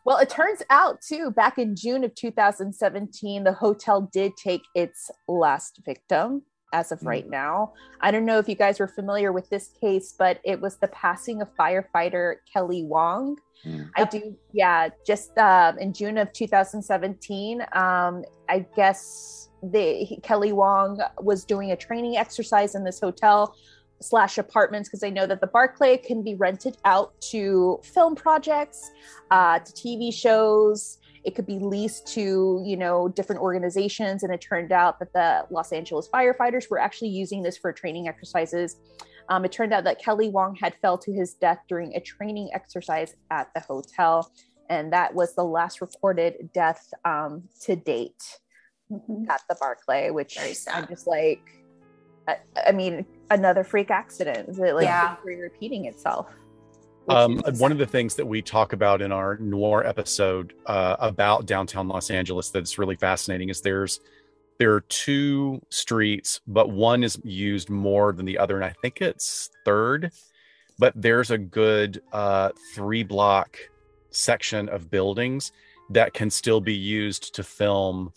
Well, 0.05 0.17
it 0.17 0.29
turns 0.29 0.63
out 0.71 1.01
too, 1.01 1.29
back 1.31 1.59
in 1.59 1.75
June 1.75 2.03
of 2.03 2.15
2017, 2.15 3.43
the 3.43 3.53
hotel 3.53 4.09
did 4.11 4.31
take 4.37 4.61
its 4.73 5.11
last 5.27 5.81
victim 5.85 6.43
as 6.71 6.91
of 6.91 7.03
right 7.03 7.29
now. 7.29 7.73
I 8.01 8.11
don't 8.11 8.25
know 8.25 8.39
if 8.39 8.47
you 8.47 8.55
guys 8.55 8.79
were 8.79 8.87
familiar 8.87 9.31
with 9.31 9.49
this 9.49 9.69
case, 9.79 10.13
but 10.17 10.39
it 10.43 10.59
was 10.59 10.77
the 10.77 10.87
passing 10.89 11.41
of 11.41 11.49
firefighter 11.55 12.35
Kelly 12.51 12.83
Wong. 12.83 13.37
Hmm. 13.63 13.83
I 13.95 14.05
do, 14.05 14.35
yeah, 14.53 14.89
just 15.05 15.37
um, 15.37 15.77
in 15.79 15.93
June 15.93 16.17
of 16.17 16.31
2017. 16.31 17.61
Um, 17.73 18.23
I 18.47 18.65
guess 18.75 19.49
the 19.61 20.03
he- 20.03 20.19
Kelly 20.21 20.53
Wong 20.53 20.99
was 21.19 21.43
doing 21.43 21.71
a 21.71 21.75
training 21.75 22.17
exercise 22.17 22.75
in 22.75 22.83
this 22.83 22.99
hotel 22.99 23.55
slash 24.01 24.37
apartments 24.37 24.87
because 24.87 25.03
I 25.03 25.09
know 25.09 25.25
that 25.27 25.41
the 25.41 25.47
Barclay 25.47 25.97
can 25.97 26.23
be 26.23 26.35
rented 26.35 26.77
out 26.85 27.19
to 27.31 27.79
film 27.83 28.15
projects, 28.15 28.91
uh, 29.31 29.59
to 29.59 29.71
TV 29.73 30.13
shows. 30.13 30.98
It 31.23 31.35
could 31.35 31.45
be 31.45 31.59
leased 31.59 32.07
to 32.13 32.61
you 32.65 32.77
know 32.77 33.07
different 33.09 33.41
organizations, 33.41 34.23
and 34.23 34.33
it 34.33 34.41
turned 34.41 34.71
out 34.71 34.99
that 34.99 35.13
the 35.13 35.45
Los 35.53 35.71
Angeles 35.71 36.07
firefighters 36.13 36.69
were 36.69 36.79
actually 36.79 37.09
using 37.09 37.43
this 37.43 37.57
for 37.57 37.71
training 37.73 38.07
exercises. 38.07 38.77
Um, 39.29 39.45
it 39.45 39.51
turned 39.51 39.73
out 39.73 39.83
that 39.83 39.99
Kelly 40.01 40.29
Wong 40.29 40.55
had 40.55 40.73
fell 40.81 40.97
to 40.99 41.11
his 41.13 41.33
death 41.35 41.59
during 41.67 41.95
a 41.95 41.99
training 41.99 42.49
exercise 42.53 43.15
at 43.29 43.53
the 43.53 43.59
hotel, 43.61 44.31
and 44.69 44.91
that 44.93 45.13
was 45.13 45.35
the 45.35 45.43
last 45.43 45.81
recorded 45.81 46.49
death 46.53 46.91
um, 47.05 47.43
to 47.61 47.75
date 47.75 48.23
Mhm. 48.91 49.29
at 49.29 49.41
the 49.47 49.55
Barclay. 49.59 50.09
Which 50.09 50.37
I'm 50.71 50.87
just 50.87 51.05
like, 51.05 51.41
I, 52.27 52.37
I 52.67 52.71
mean, 52.71 53.05
another 53.29 53.63
freak 53.63 53.91
accident. 53.91 54.49
Is 54.49 54.57
it 54.59 54.73
like 54.73 54.85
Yeah. 54.85 55.15
repeating 55.23 55.85
itself? 55.85 56.27
Um, 57.09 57.39
one 57.57 57.71
of 57.71 57.77
the 57.77 57.85
things 57.85 58.15
that 58.15 58.25
we 58.25 58.41
talk 58.41 58.73
about 58.73 59.01
in 59.01 59.11
our 59.11 59.37
noir 59.37 59.85
episode 59.85 60.53
uh, 60.65 60.95
about 60.99 61.45
downtown 61.45 61.87
Los 61.87 62.09
Angeles 62.11 62.49
that's 62.49 62.77
really 62.77 62.95
fascinating 62.95 63.49
is 63.49 63.61
there's 63.61 63.99
there 64.59 64.73
are 64.73 64.81
two 64.81 65.61
streets, 65.69 66.41
but 66.45 66.69
one 66.69 67.03
is 67.03 67.17
used 67.23 67.69
more 67.69 68.11
than 68.11 68.25
the 68.25 68.37
other, 68.37 68.57
and 68.57 68.65
I 68.65 68.73
think 68.81 69.01
it's 69.01 69.49
third. 69.63 70.11
But 70.77 70.93
there's 70.95 71.31
a 71.31 71.37
good 71.37 72.01
uh, 72.11 72.49
three 72.75 73.03
block 73.03 73.57
section 74.11 74.67
of 74.69 74.89
buildings 74.91 75.51
that 75.89 76.13
can 76.13 76.29
still 76.29 76.61
be 76.61 76.73
used 76.75 77.33
to 77.35 77.43
film 77.43 78.11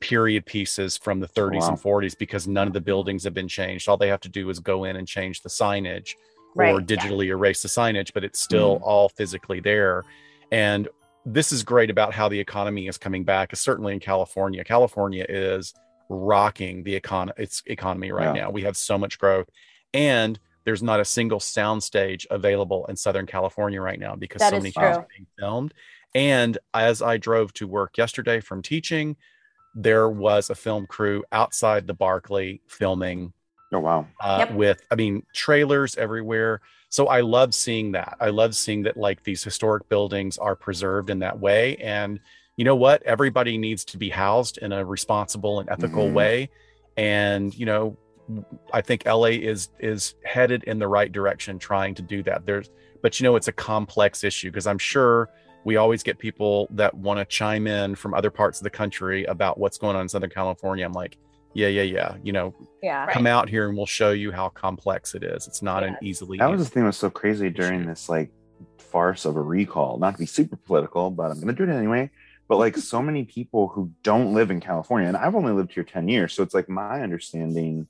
period 0.00 0.44
pieces 0.44 0.96
from 0.98 1.18
the 1.20 1.28
30s 1.28 1.60
Wow. 1.60 1.68
and 1.70 1.78
40s 1.78 2.18
because 2.18 2.46
none 2.46 2.66
of 2.66 2.74
the 2.74 2.80
buildings 2.80 3.24
have 3.24 3.32
been 3.32 3.48
changed. 3.48 3.88
All 3.88 3.96
they 3.96 4.08
have 4.08 4.20
to 4.20 4.28
do 4.28 4.50
is 4.50 4.58
go 4.58 4.84
in 4.84 4.96
and 4.96 5.08
change 5.08 5.40
the 5.42 5.48
signage 5.48 6.14
or 6.54 6.80
digitally 6.80 7.26
yeah. 7.26 7.32
erase 7.32 7.62
the 7.62 7.68
signage, 7.68 8.12
but 8.12 8.24
it's 8.24 8.40
still 8.40 8.78
mm. 8.78 8.82
all 8.82 9.08
physically 9.08 9.60
there. 9.60 10.04
And 10.52 10.88
this 11.26 11.52
is 11.52 11.62
great 11.62 11.90
about 11.90 12.12
how 12.12 12.28
the 12.28 12.38
economy 12.38 12.86
is 12.86 12.98
coming 12.98 13.24
back, 13.24 13.54
certainly 13.56 13.92
in 13.92 14.00
California. 14.00 14.62
California 14.62 15.24
is 15.28 15.74
rocking 16.08 16.82
the 16.84 17.00
econ- 17.00 17.32
its 17.38 17.62
economy 17.66 18.12
right 18.12 18.34
yeah. 18.34 18.44
now. 18.44 18.50
We 18.50 18.62
have 18.62 18.76
so 18.76 18.98
much 18.98 19.18
growth. 19.18 19.48
And 19.92 20.38
there's 20.64 20.82
not 20.82 21.00
a 21.00 21.04
single 21.04 21.38
soundstage 21.38 22.26
available 22.30 22.86
in 22.86 22.96
Southern 22.96 23.26
California 23.26 23.80
right 23.80 23.98
now 23.98 24.16
because 24.16 24.40
that 24.40 24.50
so 24.50 24.56
many 24.58 24.70
films 24.70 24.96
are 24.98 25.06
being 25.16 25.26
filmed. 25.38 25.74
And 26.14 26.58
as 26.72 27.02
I 27.02 27.16
drove 27.16 27.52
to 27.54 27.66
work 27.66 27.98
yesterday 27.98 28.40
from 28.40 28.62
teaching, 28.62 29.16
there 29.74 30.08
was 30.08 30.50
a 30.50 30.54
film 30.54 30.86
crew 30.86 31.24
outside 31.32 31.86
the 31.86 31.94
Barclay 31.94 32.60
filming. 32.66 33.32
Oh 33.74 33.80
wow! 33.80 34.06
Uh, 34.20 34.36
yep. 34.40 34.52
With 34.52 34.82
I 34.90 34.94
mean 34.94 35.24
trailers 35.34 35.96
everywhere. 35.96 36.60
So 36.88 37.08
I 37.08 37.22
love 37.22 37.54
seeing 37.54 37.92
that. 37.92 38.16
I 38.20 38.28
love 38.28 38.54
seeing 38.54 38.82
that 38.84 38.96
like 38.96 39.24
these 39.24 39.42
historic 39.42 39.88
buildings 39.88 40.38
are 40.38 40.54
preserved 40.54 41.10
in 41.10 41.18
that 41.18 41.40
way. 41.40 41.76
And 41.78 42.20
you 42.56 42.64
know 42.64 42.76
what? 42.76 43.02
Everybody 43.02 43.58
needs 43.58 43.84
to 43.86 43.98
be 43.98 44.10
housed 44.10 44.58
in 44.58 44.70
a 44.70 44.84
responsible 44.84 45.58
and 45.58 45.68
ethical 45.68 46.04
mm-hmm. 46.04 46.14
way. 46.14 46.50
And 46.96 47.52
you 47.52 47.66
know, 47.66 47.96
I 48.72 48.80
think 48.80 49.06
LA 49.06 49.34
is 49.42 49.70
is 49.80 50.14
headed 50.24 50.62
in 50.64 50.78
the 50.78 50.86
right 50.86 51.10
direction 51.10 51.58
trying 51.58 51.96
to 51.96 52.02
do 52.02 52.22
that. 52.22 52.46
There's 52.46 52.70
but 53.02 53.18
you 53.18 53.24
know 53.24 53.34
it's 53.34 53.48
a 53.48 53.52
complex 53.52 54.22
issue 54.22 54.50
because 54.50 54.68
I'm 54.68 54.78
sure 54.78 55.30
we 55.64 55.76
always 55.76 56.02
get 56.02 56.18
people 56.18 56.68
that 56.70 56.94
want 56.94 57.18
to 57.18 57.24
chime 57.24 57.66
in 57.66 57.96
from 57.96 58.14
other 58.14 58.30
parts 58.30 58.60
of 58.60 58.64
the 58.64 58.70
country 58.70 59.24
about 59.24 59.58
what's 59.58 59.78
going 59.78 59.96
on 59.96 60.02
in 60.02 60.08
Southern 60.08 60.30
California. 60.30 60.84
I'm 60.84 60.92
like, 60.92 61.16
yeah, 61.54 61.68
yeah, 61.68 61.82
yeah. 61.82 62.16
You 62.22 62.32
know, 62.32 62.54
yeah, 62.82 63.06
come 63.06 63.24
right. 63.24 63.30
out 63.30 63.48
here 63.48 63.68
and 63.68 63.76
we'll 63.76 63.86
show 63.86 64.10
you 64.10 64.32
how 64.32 64.48
complex 64.50 65.14
it 65.14 65.22
is. 65.22 65.46
It's 65.46 65.62
not 65.62 65.82
an 65.84 65.96
easily. 66.02 66.38
That 66.38 66.50
was 66.50 66.64
the 66.64 66.70
thing 66.70 66.82
that 66.82 66.88
was 66.88 66.96
so 66.96 67.10
crazy 67.10 67.48
during 67.50 67.86
this 67.86 68.08
like 68.08 68.30
farce 68.78 69.24
of 69.24 69.36
a 69.36 69.42
recall. 69.42 69.98
Not 69.98 70.12
to 70.12 70.18
be 70.18 70.26
super 70.26 70.56
political, 70.56 71.10
but 71.10 71.30
I'm 71.30 71.40
going 71.40 71.54
to 71.54 71.54
do 71.54 71.70
it 71.70 71.74
anyway. 71.74 72.10
But 72.48 72.58
like 72.58 72.76
so 72.76 73.00
many 73.00 73.24
people 73.24 73.68
who 73.68 73.90
don't 74.02 74.34
live 74.34 74.50
in 74.50 74.60
California, 74.60 75.08
and 75.08 75.16
I've 75.16 75.34
only 75.34 75.52
lived 75.52 75.72
here 75.72 75.84
10 75.84 76.08
years. 76.08 76.34
So 76.34 76.42
it's 76.42 76.54
like 76.54 76.68
my 76.68 77.00
understanding 77.00 77.88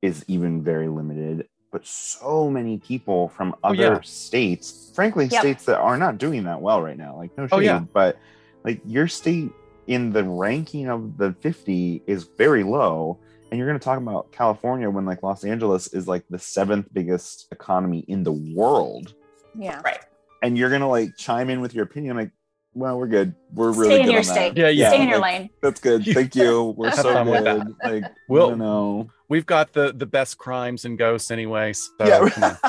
is 0.00 0.24
even 0.26 0.64
very 0.64 0.88
limited 0.88 1.46
but 1.70 1.86
so 1.86 2.50
many 2.50 2.76
people 2.78 3.28
from 3.30 3.56
other 3.64 3.86
oh, 3.86 3.94
yeah. 3.94 4.00
states 4.02 4.92
frankly 4.94 5.24
yep. 5.26 5.40
states 5.40 5.64
that 5.64 5.78
are 5.78 5.96
not 5.96 6.18
doing 6.18 6.44
that 6.44 6.60
well 6.60 6.82
right 6.82 6.98
now 6.98 7.16
like 7.16 7.36
no 7.38 7.46
shade, 7.46 7.56
oh, 7.56 7.60
yeah. 7.60 7.78
but 7.92 8.18
like 8.62 8.80
your 8.84 9.08
state 9.08 9.50
in 9.92 10.12
the 10.12 10.24
ranking 10.24 10.88
of 10.88 11.16
the 11.18 11.32
50 11.40 12.02
is 12.06 12.24
very 12.36 12.62
low 12.62 13.18
and 13.50 13.58
you're 13.58 13.68
going 13.68 13.78
to 13.78 13.84
talk 13.84 13.98
about 13.98 14.30
california 14.32 14.88
when 14.88 15.04
like 15.04 15.22
los 15.22 15.44
angeles 15.44 15.88
is 15.88 16.08
like 16.08 16.24
the 16.30 16.38
seventh 16.38 16.86
biggest 16.92 17.46
economy 17.52 18.04
in 18.08 18.22
the 18.22 18.32
world 18.32 19.14
yeah 19.54 19.80
right 19.84 20.00
and 20.42 20.56
you're 20.56 20.70
going 20.70 20.80
to 20.80 20.86
like 20.86 21.10
chime 21.16 21.50
in 21.50 21.60
with 21.60 21.74
your 21.74 21.84
opinion 21.84 22.16
like 22.16 22.30
well, 22.74 22.98
we're 22.98 23.06
good. 23.06 23.34
We're 23.52 23.72
really 23.72 23.96
stay 23.96 24.02
in 24.02 24.10
your 24.10 24.22
state. 24.22 24.56
Yeah, 24.56 24.68
yeah. 24.68 24.88
Stay 24.88 25.02
in 25.02 25.08
your 25.08 25.18
lane. 25.18 25.50
That's 25.60 25.80
good. 25.80 26.04
Thank 26.06 26.34
you. 26.34 26.74
We're 26.76 26.92
so 26.92 27.24
good. 27.24 27.74
Like, 27.84 28.04
we'll, 28.28 28.56
know. 28.56 29.10
We've 29.32 29.46
got 29.46 29.72
the 29.72 29.94
the 29.94 30.04
best 30.04 30.36
crimes 30.36 30.84
and 30.84 30.98
ghosts 30.98 31.30
anyway. 31.30 31.72
So, 31.72 31.88
yeah. 32.00 32.28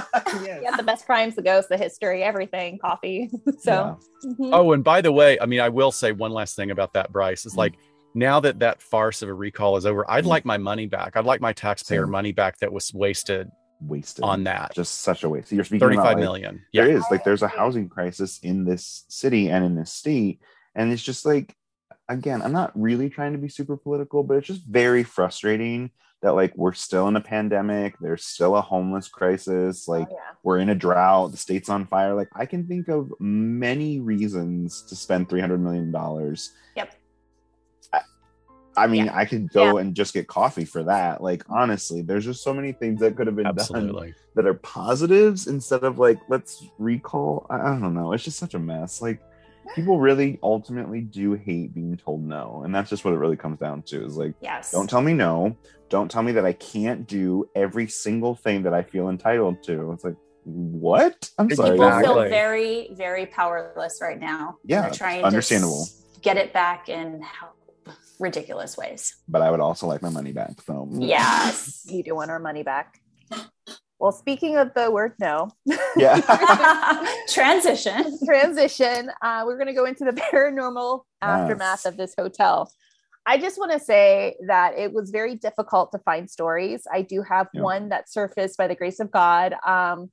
yeah, 0.45 0.77
the 0.77 0.83
best 0.83 1.05
crimes, 1.05 1.35
the 1.35 1.41
ghosts, 1.41 1.67
the 1.67 1.75
history, 1.75 2.23
everything, 2.23 2.79
coffee. 2.79 3.29
so. 3.59 3.99
Yeah. 4.23 4.29
Mm-hmm. 4.29 4.53
Oh, 4.53 4.71
and 4.71 4.81
by 4.81 5.01
the 5.01 5.11
way, 5.11 5.37
I 5.41 5.45
mean, 5.45 5.59
I 5.59 5.67
will 5.67 5.91
say 5.91 6.13
one 6.13 6.31
last 6.31 6.55
thing 6.55 6.71
about 6.71 6.93
that, 6.93 7.11
Bryce. 7.11 7.45
Is 7.45 7.55
mm 7.55 7.57
like 7.57 7.73
now 8.15 8.39
that 8.39 8.59
that 8.59 8.81
farce 8.81 9.21
of 9.21 9.27
a 9.27 9.33
recall 9.33 9.75
is 9.75 9.85
over, 9.85 10.09
I'd 10.09 10.23
mm 10.23 10.27
like 10.27 10.45
my 10.45 10.57
money 10.57 10.85
back. 10.85 11.17
I'd 11.17 11.25
like 11.25 11.41
my 11.41 11.51
taxpayer 11.51 12.07
money 12.07 12.31
back 12.31 12.59
that 12.59 12.71
was 12.71 12.93
wasted 12.93 13.51
wasted 13.81 14.23
on 14.23 14.45
that. 14.45 14.73
Just 14.73 15.01
such 15.01 15.25
a 15.25 15.29
waste. 15.29 15.49
So 15.49 15.55
you're 15.55 15.65
speaking 15.65 15.81
35 15.81 16.01
about, 16.01 16.13
like, 16.13 16.17
million. 16.17 16.61
Yeah. 16.71 16.85
There 16.85 16.95
is 16.95 17.03
like 17.11 17.25
there's 17.25 17.41
a 17.41 17.49
housing 17.49 17.89
crisis 17.89 18.39
in 18.39 18.63
this 18.63 19.03
city 19.09 19.49
and 19.49 19.65
in 19.65 19.75
this 19.75 19.91
state. 19.91 20.39
And 20.75 20.93
it's 20.93 21.03
just 21.03 21.25
like 21.25 21.57
again, 22.07 22.41
I'm 22.41 22.53
not 22.53 22.71
really 22.73 23.09
trying 23.09 23.33
to 23.33 23.37
be 23.37 23.49
super 23.49 23.75
political, 23.75 24.23
but 24.23 24.37
it's 24.37 24.47
just 24.47 24.65
very 24.65 25.03
frustrating 25.03 25.91
that 26.23 26.33
like 26.33 26.53
we're 26.55 26.73
still 26.73 27.07
in 27.07 27.15
a 27.15 27.21
pandemic, 27.21 27.95
there's 27.99 28.25
still 28.25 28.55
a 28.55 28.61
homeless 28.61 29.07
crisis, 29.07 29.85
oh, 29.87 29.91
like 29.91 30.07
oh, 30.09 30.15
yeah. 30.15 30.35
we're 30.41 30.57
in 30.57 30.69
a 30.69 30.75
drought, 30.75 31.31
the 31.31 31.37
state's 31.37 31.69
on 31.69 31.85
fire. 31.85 32.15
Like 32.15 32.29
I 32.35 32.47
can 32.47 32.65
think 32.67 32.87
of 32.87 33.13
many 33.19 33.99
reasons 33.99 34.81
to 34.83 34.95
spend 34.95 35.29
300 35.29 35.59
million 35.59 35.91
dollars. 35.91 36.51
Yep 36.75 36.95
I 38.75 38.87
mean, 38.87 39.05
yeah. 39.05 39.17
I 39.17 39.25
could 39.25 39.51
go 39.51 39.75
yeah. 39.75 39.81
and 39.81 39.95
just 39.95 40.13
get 40.13 40.27
coffee 40.27 40.65
for 40.65 40.83
that. 40.83 41.21
Like, 41.21 41.43
honestly, 41.49 42.01
there's 42.01 42.25
just 42.25 42.43
so 42.43 42.53
many 42.53 42.71
things 42.71 42.99
that 43.01 43.15
could 43.15 43.27
have 43.27 43.35
been 43.35 43.47
Absolutely. 43.47 44.11
done 44.11 44.15
that 44.35 44.47
are 44.47 44.55
positives 44.55 45.47
instead 45.47 45.83
of 45.83 45.99
like, 45.99 46.19
let's 46.29 46.65
recall. 46.77 47.45
I, 47.49 47.57
I 47.57 47.79
don't 47.79 47.93
know. 47.93 48.13
It's 48.13 48.23
just 48.23 48.39
such 48.39 48.53
a 48.53 48.59
mess. 48.59 49.01
Like, 49.01 49.21
people 49.75 49.99
really 49.99 50.39
ultimately 50.41 51.01
do 51.01 51.33
hate 51.33 51.73
being 51.73 51.97
told 51.97 52.23
no. 52.23 52.61
And 52.65 52.73
that's 52.73 52.89
just 52.89 53.05
what 53.05 53.13
it 53.13 53.17
really 53.17 53.37
comes 53.37 53.59
down 53.59 53.83
to 53.83 54.05
is 54.05 54.17
like, 54.17 54.33
yes. 54.41 54.71
don't 54.71 54.89
tell 54.89 55.01
me 55.01 55.13
no. 55.13 55.55
Don't 55.93 56.09
tell 56.09 56.23
me 56.23 56.31
that 56.31 56.43
I 56.43 56.53
can't 56.53 57.05
do 57.05 57.47
every 57.53 57.85
single 57.85 58.33
thing 58.33 58.63
that 58.63 58.73
I 58.73 58.81
feel 58.81 59.09
entitled 59.09 59.61
to. 59.65 59.91
It's 59.91 60.03
like, 60.03 60.15
what? 60.43 61.29
I'm 61.37 61.47
sorry. 61.51 61.77
People 61.77 62.01
feel 62.01 62.15
very, 62.29 62.89
very 62.93 63.27
powerless 63.27 63.99
right 64.01 64.19
now. 64.19 64.57
Yeah. 64.65 64.81
They're 64.81 64.89
trying 64.89 65.23
understandable. 65.23 65.85
to 65.85 66.19
get 66.21 66.37
it 66.37 66.51
back 66.51 66.89
and 66.89 67.23
help 67.23 67.53
ridiculous 68.19 68.75
ways. 68.75 69.17
But 69.27 69.43
I 69.43 69.51
would 69.51 69.59
also 69.59 69.85
like 69.85 70.01
my 70.01 70.09
money 70.09 70.31
back. 70.31 70.59
So 70.65 70.89
yes, 70.93 71.85
you 71.87 72.01
do 72.01 72.15
want 72.15 72.31
our 72.31 72.39
money 72.39 72.63
back. 72.63 72.99
Well, 73.99 74.11
speaking 74.11 74.57
of 74.57 74.73
the 74.73 74.89
word 74.89 75.13
no, 75.19 75.51
yeah, 75.95 77.05
transition, 77.29 78.17
transition. 78.25 79.11
Uh, 79.21 79.43
we're 79.45 79.57
going 79.57 79.67
to 79.67 79.73
go 79.73 79.85
into 79.85 80.05
the 80.05 80.13
paranormal 80.13 81.03
aftermath 81.21 81.85
of 81.85 81.97
this 81.97 82.15
hotel. 82.17 82.71
I 83.25 83.37
just 83.37 83.57
want 83.57 83.71
to 83.71 83.79
say 83.79 84.35
that 84.47 84.77
it 84.77 84.91
was 84.91 85.09
very 85.09 85.35
difficult 85.35 85.91
to 85.93 85.99
find 85.99 86.29
stories. 86.29 86.85
I 86.91 87.01
do 87.03 87.21
have 87.23 87.47
yeah. 87.53 87.61
one 87.61 87.89
that 87.89 88.09
surfaced 88.09 88.57
by 88.57 88.67
the 88.67 88.75
grace 88.75 88.99
of 88.99 89.11
God. 89.11 89.53
Um, 89.65 90.11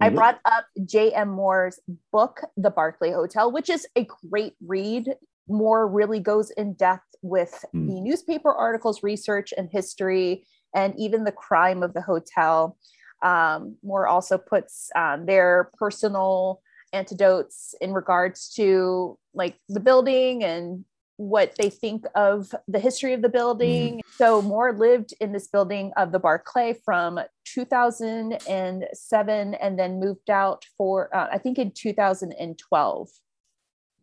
I 0.00 0.06
mm-hmm. 0.06 0.16
brought 0.16 0.40
up 0.44 0.66
J.M. 0.84 1.28
Moore's 1.28 1.78
book, 2.10 2.40
The 2.56 2.70
Barclay 2.70 3.12
Hotel, 3.12 3.52
which 3.52 3.70
is 3.70 3.86
a 3.96 4.08
great 4.28 4.54
read. 4.66 5.14
Moore 5.48 5.86
really 5.86 6.20
goes 6.20 6.50
in 6.50 6.72
depth 6.74 7.14
with 7.22 7.64
mm. 7.74 7.86
the 7.86 8.00
newspaper 8.00 8.52
articles, 8.52 9.02
research, 9.02 9.52
and 9.56 9.68
history, 9.70 10.46
and 10.74 10.94
even 10.98 11.24
the 11.24 11.32
crime 11.32 11.82
of 11.82 11.92
the 11.92 12.00
hotel. 12.00 12.76
Um, 13.22 13.76
Moore 13.82 14.06
also 14.06 14.38
puts 14.38 14.90
um, 14.96 15.26
their 15.26 15.70
personal 15.78 16.62
antidotes 16.92 17.74
in 17.80 17.92
regards 17.92 18.52
to 18.54 19.18
like 19.34 19.56
the 19.68 19.80
building 19.80 20.42
and 20.42 20.84
what 21.20 21.54
they 21.56 21.68
think 21.68 22.06
of 22.14 22.54
the 22.66 22.78
history 22.78 23.12
of 23.12 23.20
the 23.20 23.28
building. 23.28 23.98
Mm. 23.98 24.00
So 24.16 24.40
Moore 24.40 24.72
lived 24.72 25.12
in 25.20 25.32
this 25.32 25.48
building 25.48 25.92
of 25.98 26.12
the 26.12 26.18
Barclay 26.18 26.78
from 26.82 27.20
2007 27.44 29.54
and 29.54 29.78
then 29.78 30.00
moved 30.00 30.30
out 30.30 30.64
for, 30.78 31.14
uh, 31.14 31.28
I 31.30 31.36
think, 31.36 31.58
in 31.58 31.72
2012 31.72 33.08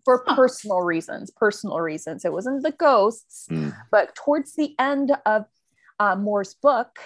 for 0.06 0.24
personal 0.36 0.82
reasons, 0.82 1.32
personal 1.32 1.80
reasons. 1.80 2.24
It 2.24 2.32
wasn't 2.32 2.62
the 2.62 2.72
ghosts, 2.72 3.48
mm. 3.50 3.76
but 3.92 4.14
towards 4.14 4.54
the 4.54 4.76
end 4.78 5.18
of 5.26 5.46
uh, 6.00 6.16
Moore's 6.16 6.54
book, 6.54 7.00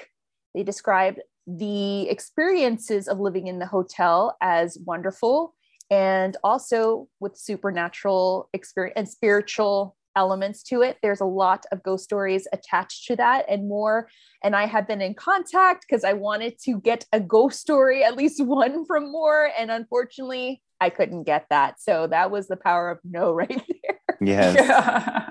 they 0.54 0.64
described 0.64 1.22
the 1.48 2.10
experiences 2.10 3.08
of 3.08 3.22
living 3.22 3.48
in 3.48 3.60
the 3.60 3.66
hotel 3.66 4.36
as 4.42 4.78
wonderful 4.86 5.56
and 5.90 6.36
also 6.44 7.08
with 7.22 7.38
supernatural 7.38 8.50
experience 8.54 8.96
and 8.98 9.08
spiritual 9.08 9.96
elements 10.16 10.64
to 10.64 10.82
it. 10.82 10.98
There's 11.02 11.22
a 11.22 11.26
lot 11.26 11.66
of 11.72 11.84
ghost 11.84 12.04
stories 12.04 12.48
attached 12.54 13.08
to 13.08 13.16
that 13.18 13.46
and 13.48 13.68
more. 13.68 14.10
And 14.44 14.56
I 14.56 14.66
have 14.66 14.88
been 14.88 15.02
in 15.02 15.14
contact 15.14 15.86
because 15.88 16.04
I 16.04 16.14
wanted 16.14 16.60
to 16.66 16.80
get 16.80 17.06
a 17.14 17.20
ghost 17.20 17.60
story, 17.60 18.04
at 18.04 18.16
least 18.16 18.44
one 18.46 18.86
from 18.86 19.12
Moore. 19.12 19.52
And 19.58 19.72
unfortunately, 19.72 20.62
I 20.80 20.90
couldn't 20.90 21.24
get 21.24 21.46
that. 21.50 21.82
So 21.82 22.08
that 22.08 22.32
was 22.32 22.48
the 22.48 22.58
power 22.58 22.90
of 22.90 23.00
no 23.04 23.32
right 23.34 23.50
there. 23.50 24.18
Yes. 24.20 24.56
Yeah. 24.56 25.30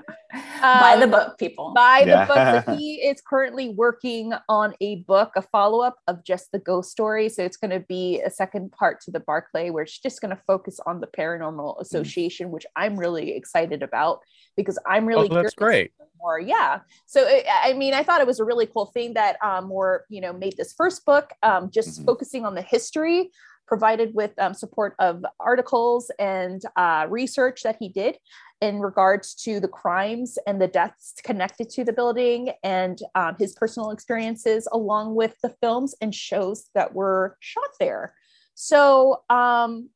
buy 0.61 0.95
the 0.97 1.03
um, 1.03 1.11
book, 1.11 1.37
people. 1.37 1.73
Buy 1.75 2.01
the 2.03 2.11
yeah. 2.11 2.63
book. 2.63 2.77
he 2.77 2.95
is 2.95 3.21
currently 3.21 3.69
working 3.69 4.33
on 4.49 4.73
a 4.81 4.97
book, 4.97 5.31
a 5.35 5.41
follow 5.41 5.81
up 5.81 5.97
of 6.07 6.23
just 6.23 6.51
the 6.51 6.59
ghost 6.59 6.91
story. 6.91 7.29
So 7.29 7.43
it's 7.43 7.57
going 7.57 7.71
to 7.71 7.79
be 7.79 8.21
a 8.21 8.29
second 8.29 8.71
part 8.71 9.01
to 9.01 9.11
the 9.11 9.19
Barclay, 9.19 9.69
where 9.69 9.83
it's 9.83 9.99
just 9.99 10.21
going 10.21 10.35
to 10.35 10.41
focus 10.47 10.79
on 10.85 11.01
the 11.01 11.07
Paranormal 11.07 11.77
mm. 11.77 11.81
Association, 11.81 12.47
mm. 12.47 12.51
which 12.51 12.65
I'm 12.75 12.97
really 12.97 13.35
excited 13.35 13.83
about 13.83 14.19
because 14.57 14.77
I'm 14.87 15.05
really 15.05 15.29
oh, 15.29 15.33
that's 15.33 15.55
great. 15.55 15.91
More, 16.19 16.39
yeah. 16.39 16.81
So 17.07 17.25
it, 17.27 17.45
I 17.51 17.73
mean, 17.73 17.93
I 17.93 18.03
thought 18.03 18.21
it 18.21 18.27
was 18.27 18.39
a 18.39 18.45
really 18.45 18.67
cool 18.67 18.85
thing 18.87 19.15
that 19.15 19.37
um, 19.43 19.67
Moore, 19.67 20.05
you 20.09 20.21
know, 20.21 20.33
made 20.33 20.55
this 20.55 20.73
first 20.73 21.03
book, 21.05 21.31
um, 21.41 21.71
just 21.71 21.95
mm-hmm. 21.97 22.05
focusing 22.05 22.45
on 22.45 22.53
the 22.53 22.61
history 22.61 23.31
provided 23.71 24.13
with 24.13 24.37
um, 24.37 24.53
support 24.53 24.95
of 24.99 25.23
articles 25.39 26.11
and 26.19 26.61
uh, 26.75 27.07
research 27.09 27.63
that 27.63 27.77
he 27.79 27.87
did 27.87 28.17
in 28.59 28.81
regards 28.81 29.33
to 29.33 29.61
the 29.61 29.67
crimes 29.69 30.37
and 30.45 30.61
the 30.61 30.67
deaths 30.67 31.13
connected 31.23 31.69
to 31.69 31.85
the 31.85 31.93
building 31.93 32.51
and 32.65 32.99
um, 33.15 33.33
his 33.39 33.53
personal 33.53 33.91
experiences, 33.91 34.67
along 34.73 35.15
with 35.15 35.37
the 35.41 35.55
films 35.61 35.95
and 36.01 36.13
shows 36.13 36.65
that 36.75 36.93
were 36.93 37.37
shot 37.39 37.69
there. 37.79 38.13
So, 38.55 39.23
um, 39.29 39.87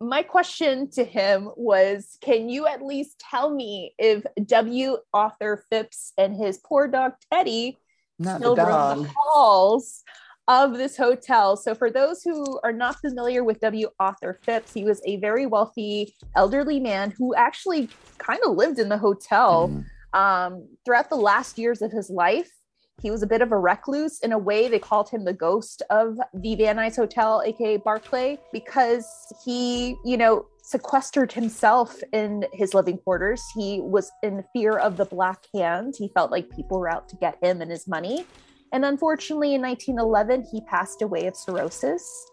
my 0.00 0.22
question 0.22 0.90
to 0.92 1.04
him 1.04 1.50
was 1.54 2.16
Can 2.22 2.48
you 2.48 2.66
at 2.66 2.80
least 2.80 3.22
tell 3.30 3.50
me 3.50 3.92
if 3.98 4.24
W. 4.46 4.96
Arthur 5.12 5.62
Phipps 5.68 6.14
and 6.16 6.34
his 6.34 6.56
poor 6.64 6.88
dog 6.88 7.12
Teddy 7.30 7.76
Not 8.18 8.38
still 8.38 8.54
the 8.54 8.64
the 8.64 9.10
halls 9.14 10.02
of 10.48 10.72
this 10.78 10.96
hotel? 10.96 11.56
So, 11.56 11.74
for 11.74 11.90
those 11.90 12.22
who 12.22 12.58
are 12.64 12.72
not 12.72 12.96
familiar 13.00 13.44
with 13.44 13.60
W. 13.60 13.88
Arthur 14.00 14.40
Phipps, 14.42 14.72
he 14.72 14.84
was 14.84 15.00
a 15.06 15.16
very 15.18 15.46
wealthy 15.46 16.14
elderly 16.34 16.80
man 16.80 17.12
who 17.16 17.34
actually 17.34 17.88
kind 18.18 18.40
of 18.44 18.56
lived 18.56 18.78
in 18.78 18.88
the 18.88 18.98
hotel 18.98 19.68
Mm. 19.68 19.84
um, 20.18 20.68
throughout 20.84 21.10
the 21.10 21.16
last 21.16 21.58
years 21.58 21.82
of 21.82 21.92
his 21.92 22.08
life. 22.10 22.50
He 23.00 23.10
was 23.12 23.22
a 23.22 23.26
bit 23.28 23.42
of 23.42 23.52
a 23.52 23.58
recluse. 23.58 24.18
In 24.20 24.32
a 24.32 24.38
way, 24.38 24.66
they 24.68 24.80
called 24.80 25.08
him 25.08 25.24
the 25.24 25.32
ghost 25.32 25.82
of 25.90 26.18
the 26.34 26.56
Van 26.56 26.76
Nuys 26.76 26.96
Hotel, 26.96 27.42
aka 27.44 27.76
Barclay, 27.76 28.38
because 28.52 29.06
he, 29.44 29.94
you 30.04 30.16
know, 30.16 30.46
sequestered 30.62 31.32
himself 31.32 32.00
in 32.12 32.44
his 32.52 32.74
living 32.74 32.98
quarters. 32.98 33.40
He 33.54 33.80
was 33.80 34.10
in 34.22 34.44
fear 34.52 34.76
of 34.78 34.96
the 34.96 35.04
Black 35.04 35.44
Hand. 35.54 35.94
He 35.96 36.08
felt 36.08 36.30
like 36.32 36.50
people 36.50 36.78
were 36.80 36.90
out 36.90 37.08
to 37.10 37.16
get 37.16 37.38
him 37.42 37.62
and 37.62 37.70
his 37.70 37.86
money. 37.86 38.26
And 38.72 38.84
unfortunately, 38.84 39.54
in 39.54 39.62
1911, 39.62 40.46
he 40.52 40.60
passed 40.62 41.02
away 41.02 41.26
of 41.26 41.36
cirrhosis. 41.36 42.30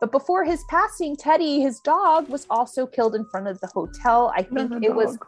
But 0.00 0.12
before 0.12 0.44
his 0.44 0.62
passing, 0.68 1.16
Teddy, 1.16 1.60
his 1.60 1.80
dog, 1.80 2.28
was 2.28 2.46
also 2.50 2.86
killed 2.86 3.14
in 3.14 3.24
front 3.30 3.48
of 3.48 3.60
the 3.60 3.66
hotel. 3.68 4.32
I 4.36 4.42
think 4.42 4.84
it 4.84 4.94
was 4.94 5.18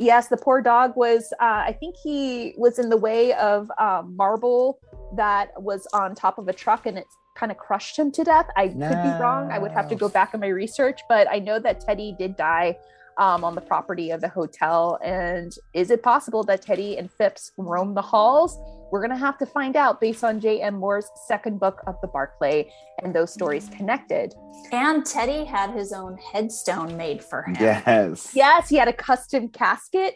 yes 0.00 0.28
the 0.28 0.36
poor 0.36 0.62
dog 0.62 0.96
was 0.96 1.32
uh, 1.40 1.62
i 1.66 1.76
think 1.78 1.94
he 2.02 2.54
was 2.56 2.78
in 2.78 2.88
the 2.88 2.96
way 2.96 3.32
of 3.34 3.70
um, 3.78 4.16
marble 4.16 4.80
that 5.14 5.50
was 5.62 5.86
on 5.92 6.14
top 6.14 6.38
of 6.38 6.48
a 6.48 6.52
truck 6.52 6.86
and 6.86 6.98
it 6.98 7.06
kind 7.36 7.52
of 7.52 7.58
crushed 7.58 7.98
him 7.98 8.10
to 8.10 8.24
death 8.24 8.46
i 8.56 8.66
could 8.66 8.78
be 8.78 9.12
wrong 9.20 9.50
i 9.52 9.58
would 9.58 9.70
have 9.70 9.88
to 9.88 9.94
go 9.94 10.08
back 10.08 10.34
in 10.34 10.40
my 10.40 10.48
research 10.48 11.00
but 11.08 11.30
i 11.30 11.38
know 11.38 11.58
that 11.58 11.80
teddy 11.80 12.14
did 12.18 12.36
die 12.36 12.76
um, 13.20 13.44
on 13.44 13.54
the 13.54 13.60
property 13.60 14.10
of 14.10 14.20
the 14.20 14.28
hotel 14.28 14.98
and 15.04 15.52
is 15.74 15.90
it 15.90 16.02
possible 16.02 16.42
that 16.42 16.62
teddy 16.62 16.96
and 16.98 17.10
phipps 17.10 17.52
roam 17.56 17.94
the 17.94 18.02
halls 18.02 18.58
we're 18.90 19.00
going 19.06 19.16
to 19.18 19.24
have 19.28 19.38
to 19.38 19.46
find 19.46 19.76
out 19.76 20.00
based 20.00 20.24
on 20.24 20.40
j.m 20.40 20.74
moore's 20.74 21.08
second 21.28 21.60
book 21.60 21.82
of 21.86 21.94
the 22.02 22.08
barclay 22.08 22.68
and 23.02 23.14
those 23.14 23.32
stories 23.32 23.68
connected 23.76 24.34
And 24.72 25.04
Teddy 25.06 25.44
had 25.44 25.70
his 25.70 25.92
own 25.92 26.18
headstone 26.32 26.96
made 26.96 27.22
for 27.24 27.42
him. 27.42 27.56
Yes. 27.60 28.30
yes 28.34 28.68
he 28.68 28.76
had 28.76 28.88
a 28.88 28.92
custom 28.92 29.48
casket 29.48 30.12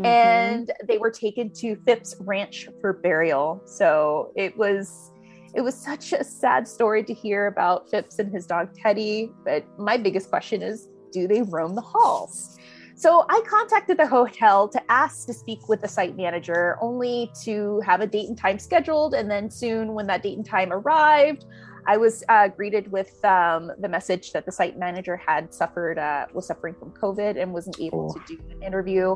Mhm. 0.00 0.06
and 0.06 0.72
they 0.86 0.98
were 0.98 1.10
taken 1.10 1.52
to 1.54 1.74
Phipps 1.84 2.14
Ranch 2.20 2.68
for 2.80 2.92
burial. 2.92 3.60
So 3.66 4.32
it 4.36 4.56
was 4.56 5.10
it 5.54 5.62
was 5.62 5.74
such 5.74 6.12
a 6.12 6.22
sad 6.22 6.68
story 6.68 7.02
to 7.04 7.12
hear 7.12 7.48
about 7.48 7.90
Phipps 7.90 8.18
and 8.20 8.32
his 8.32 8.46
dog 8.46 8.68
Teddy. 8.80 9.32
But 9.44 9.64
my 9.78 9.96
biggest 9.96 10.30
question 10.30 10.62
is, 10.62 10.86
do 11.12 11.26
they 11.28 11.42
roam 11.42 11.74
the 11.74 11.80
halls? 11.82 12.56
So 12.94 13.24
I 13.28 13.40
contacted 13.48 13.96
the 13.96 14.06
hotel 14.08 14.68
to 14.68 14.82
ask 14.90 15.26
to 15.26 15.32
speak 15.32 15.68
with 15.68 15.80
the 15.80 15.86
site 15.88 16.16
manager, 16.16 16.76
only 16.80 17.30
to 17.44 17.80
have 17.86 18.00
a 18.00 18.06
date 18.08 18.28
and 18.28 18.36
time 18.36 18.58
scheduled. 18.58 19.14
And 19.14 19.30
then 19.30 19.50
soon, 19.50 19.94
when 19.94 20.06
that 20.08 20.22
date 20.24 20.36
and 20.36 20.44
time 20.44 20.72
arrived, 20.72 21.44
I 21.86 21.96
was 21.96 22.24
uh, 22.28 22.48
greeted 22.48 22.90
with 22.90 23.24
um, 23.24 23.70
the 23.78 23.88
message 23.88 24.32
that 24.32 24.44
the 24.44 24.52
site 24.52 24.76
manager 24.78 25.16
had 25.16 25.54
suffered, 25.54 25.96
uh, 25.98 26.26
was 26.32 26.46
suffering 26.46 26.74
from 26.74 26.90
COVID 26.90 27.40
and 27.40 27.52
wasn't 27.52 27.80
able 27.80 28.12
Oh. 28.14 28.20
to 28.20 28.36
do 28.36 28.42
an 28.50 28.62
interview. 28.64 29.14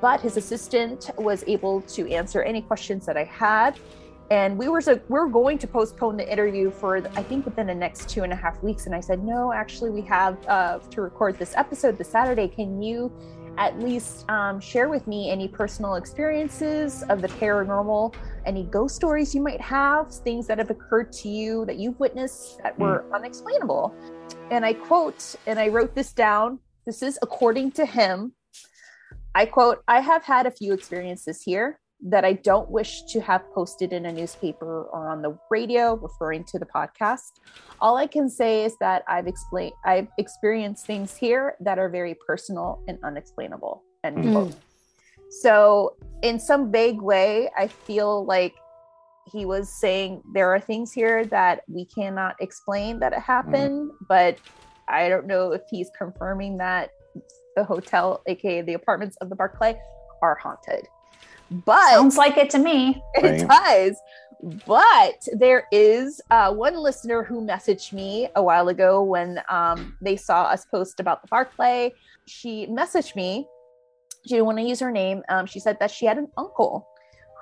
But 0.00 0.20
his 0.22 0.36
assistant 0.38 1.10
was 1.18 1.44
able 1.46 1.82
to 1.82 2.10
answer 2.10 2.42
any 2.42 2.62
questions 2.62 3.04
that 3.06 3.16
I 3.18 3.24
had. 3.24 3.78
And 4.30 4.58
we 4.58 4.68
were 4.68 4.80
so 4.82 5.00
we 5.08 5.18
are 5.18 5.26
going 5.26 5.58
to 5.58 5.66
postpone 5.66 6.18
the 6.18 6.30
interview 6.30 6.70
for 6.70 6.96
I 7.16 7.22
think 7.22 7.46
within 7.46 7.66
the 7.66 7.74
next 7.74 8.10
two 8.10 8.24
and 8.24 8.32
a 8.32 8.36
half 8.36 8.62
weeks. 8.62 8.86
And 8.86 8.94
I 8.94 9.00
said, 9.00 9.24
no, 9.24 9.52
actually, 9.52 9.90
we 9.90 10.02
have 10.02 10.36
uh, 10.46 10.78
to 10.90 11.00
record 11.00 11.38
this 11.38 11.54
episode 11.56 11.96
this 11.96 12.10
Saturday. 12.10 12.48
Can 12.48 12.82
you 12.82 13.10
at 13.56 13.78
least 13.80 14.28
um, 14.30 14.60
share 14.60 14.88
with 14.88 15.06
me 15.06 15.30
any 15.30 15.48
personal 15.48 15.96
experiences 15.96 17.02
of 17.04 17.20
the 17.20 17.28
paranormal, 17.28 18.14
any 18.46 18.64
ghost 18.64 18.94
stories 18.94 19.34
you 19.34 19.42
might 19.42 19.60
have, 19.60 20.14
things 20.14 20.46
that 20.46 20.58
have 20.58 20.70
occurred 20.70 21.10
to 21.10 21.28
you 21.28 21.64
that 21.64 21.76
you've 21.76 21.98
witnessed 21.98 22.62
that 22.62 22.78
were 22.78 23.04
unexplainable. 23.12 23.92
And 24.52 24.64
I 24.64 24.74
quote, 24.74 25.34
and 25.46 25.58
I 25.58 25.68
wrote 25.68 25.94
this 25.94 26.12
down. 26.12 26.60
This 26.86 27.02
is 27.02 27.18
according 27.20 27.72
to 27.72 27.84
him. 27.84 28.32
I 29.34 29.44
quote, 29.46 29.82
I 29.88 30.00
have 30.00 30.22
had 30.22 30.46
a 30.46 30.50
few 30.50 30.72
experiences 30.72 31.42
here 31.42 31.80
that 32.00 32.24
I 32.24 32.34
don't 32.34 32.70
wish 32.70 33.02
to 33.10 33.20
have 33.20 33.42
posted 33.52 33.92
in 33.92 34.06
a 34.06 34.12
newspaper 34.12 34.84
or 34.84 35.08
on 35.08 35.22
the 35.22 35.36
radio, 35.50 35.96
referring 35.96 36.44
to 36.44 36.58
the 36.58 36.66
podcast. 36.66 37.40
All 37.80 37.96
I 37.96 38.06
can 38.06 38.28
say 38.30 38.64
is 38.64 38.76
that 38.78 39.02
I've 39.08 39.26
explained 39.26 39.72
I've 39.84 40.08
experienced 40.18 40.86
things 40.86 41.16
here 41.16 41.56
that 41.60 41.78
are 41.78 41.88
very 41.88 42.16
personal 42.26 42.82
and 42.88 42.98
unexplainable. 43.04 43.82
End 44.04 44.18
Mm. 44.18 44.32
quote. 44.32 44.54
So 45.30 45.96
in 46.22 46.38
some 46.38 46.70
vague 46.70 47.00
way, 47.00 47.50
I 47.56 47.66
feel 47.66 48.24
like 48.24 48.54
he 49.26 49.44
was 49.44 49.68
saying 49.80 50.22
there 50.32 50.52
are 50.54 50.60
things 50.60 50.92
here 50.92 51.26
that 51.26 51.62
we 51.68 51.84
cannot 51.84 52.36
explain 52.40 52.98
that 53.00 53.12
it 53.12 53.18
happened, 53.18 53.90
but 54.08 54.38
I 54.88 55.08
don't 55.08 55.26
know 55.26 55.52
if 55.52 55.62
he's 55.70 55.90
confirming 55.98 56.56
that 56.58 56.90
the 57.56 57.64
hotel, 57.64 58.22
aka 58.26 58.62
the 58.62 58.74
apartments 58.74 59.16
of 59.20 59.28
the 59.28 59.36
Barclay, 59.36 59.78
are 60.22 60.36
haunted. 60.36 60.88
But 61.50 61.90
Sounds 61.90 62.16
like 62.16 62.36
it 62.36 62.50
to 62.50 62.58
me. 62.58 63.02
it 63.14 63.48
Right. 63.48 63.86
does. 63.86 63.96
But 64.66 65.26
there 65.32 65.66
is 65.72 66.20
uh, 66.30 66.52
one 66.54 66.76
listener 66.76 67.24
who 67.24 67.40
messaged 67.44 67.92
me 67.92 68.28
a 68.36 68.42
while 68.42 68.68
ago 68.68 69.02
when 69.02 69.40
um, 69.48 69.96
they 70.00 70.16
saw 70.16 70.42
us 70.44 70.64
post 70.66 71.00
about 71.00 71.22
the 71.22 71.28
Barclay. 71.28 71.92
She 72.26 72.66
messaged 72.68 73.16
me. 73.16 73.48
She 74.26 74.34
didn't 74.34 74.46
want 74.46 74.58
to 74.58 74.64
use 74.64 74.78
her 74.80 74.92
name. 74.92 75.22
Um, 75.28 75.46
she 75.46 75.58
said 75.58 75.76
that 75.80 75.90
she 75.90 76.06
had 76.06 76.18
an 76.18 76.28
uncle 76.36 76.86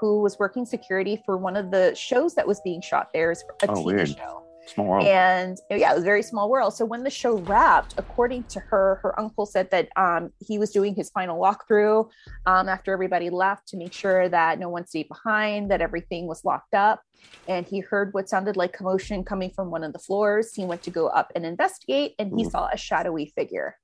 who 0.00 0.20
was 0.22 0.38
working 0.38 0.64
security 0.64 1.22
for 1.26 1.36
one 1.36 1.57
of 1.57 1.70
the 1.70 1.94
shows 1.94 2.34
that 2.34 2.46
was 2.46 2.61
being 2.62 2.80
shot 2.80 3.09
there. 3.12 3.30
It's 3.32 3.44
a 3.62 3.70
Oh, 3.70 3.74
TV 3.74 3.84
weird. 3.84 4.09
show. 4.11 4.42
Small 4.67 4.87
world. 4.87 5.07
And 5.07 5.57
yeah, 5.71 5.93
it 5.93 5.95
was 5.95 6.03
a 6.03 6.05
very 6.05 6.23
small 6.23 6.51
world. 6.51 6.75
So 6.75 6.85
when 6.85 7.05
the 7.05 7.11
show 7.11 7.37
wrapped, 7.37 7.95
according 7.99 8.45
to 8.45 8.61
her, 8.61 8.99
her 9.03 9.19
uncle 9.19 9.47
said 9.47 9.71
that 9.71 9.89
um, 9.97 10.33
he 10.45 10.59
was 10.59 10.71
doing 10.71 10.95
his 10.95 11.09
final 11.11 11.41
walkthrough 11.41 12.09
um, 12.47 12.69
after 12.69 12.93
everybody 12.93 13.31
left 13.31 13.69
to 13.69 13.77
make 13.77 13.93
sure 13.93 14.29
that 14.29 14.59
no 14.59 14.69
one 14.69 14.87
stayed 14.87 15.09
behind, 15.09 15.71
that 15.71 15.81
everything 15.81 16.27
was 16.27 16.45
locked 16.45 16.75
up. 16.75 17.01
And 17.49 17.64
he 17.67 17.81
heard 17.81 18.12
what 18.12 18.29
sounded 18.29 18.57
like 18.57 18.73
commotion 18.73 19.25
coming 19.25 19.51
from 19.51 19.71
one 19.71 19.85
of 19.85 19.93
the 19.93 20.01
floors. 20.01 20.53
He 20.55 20.64
went 20.64 20.83
to 20.83 20.91
go 20.91 21.07
up 21.09 21.31
and 21.37 21.47
investigate, 21.47 22.14
and 22.19 22.37
he 22.37 22.45
Ooh. 22.45 22.51
saw 22.51 22.69
a 22.73 22.77
shadowy 22.77 23.33
figure. 23.37 23.77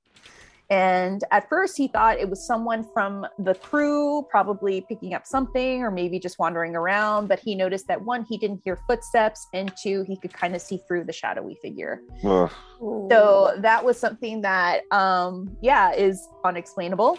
And 0.73 1.23
at 1.31 1.51
first, 1.51 1.77
he 1.77 1.87
thought 1.87 2.19
it 2.19 2.31
was 2.31 2.47
someone 2.47 2.83
from 2.95 3.27
the 3.39 3.55
crew, 3.55 4.27
probably 4.31 4.81
picking 4.81 5.13
up 5.13 5.27
something 5.27 5.83
or 5.83 5.91
maybe 5.91 6.19
just 6.19 6.39
wandering 6.39 6.75
around. 6.75 7.29
But 7.29 7.41
he 7.41 7.55
noticed 7.55 7.89
that 7.89 8.03
one, 8.03 8.25
he 8.25 8.39
didn't 8.39 8.63
hear 8.65 8.79
footsteps, 8.89 9.49
and 9.53 9.71
two, 9.83 10.03
he 10.09 10.17
could 10.17 10.33
kind 10.33 10.55
of 10.55 10.63
see 10.63 10.81
through 10.89 11.05
the 11.05 11.13
shadowy 11.13 11.57
figure. 11.61 12.01
Ugh. 12.25 12.51
So 12.81 13.55
that 13.59 13.85
was 13.85 14.01
something 14.01 14.41
that, 14.41 14.91
um, 14.91 15.55
yeah, 15.61 15.93
is 15.93 16.27
unexplainable. 16.43 17.19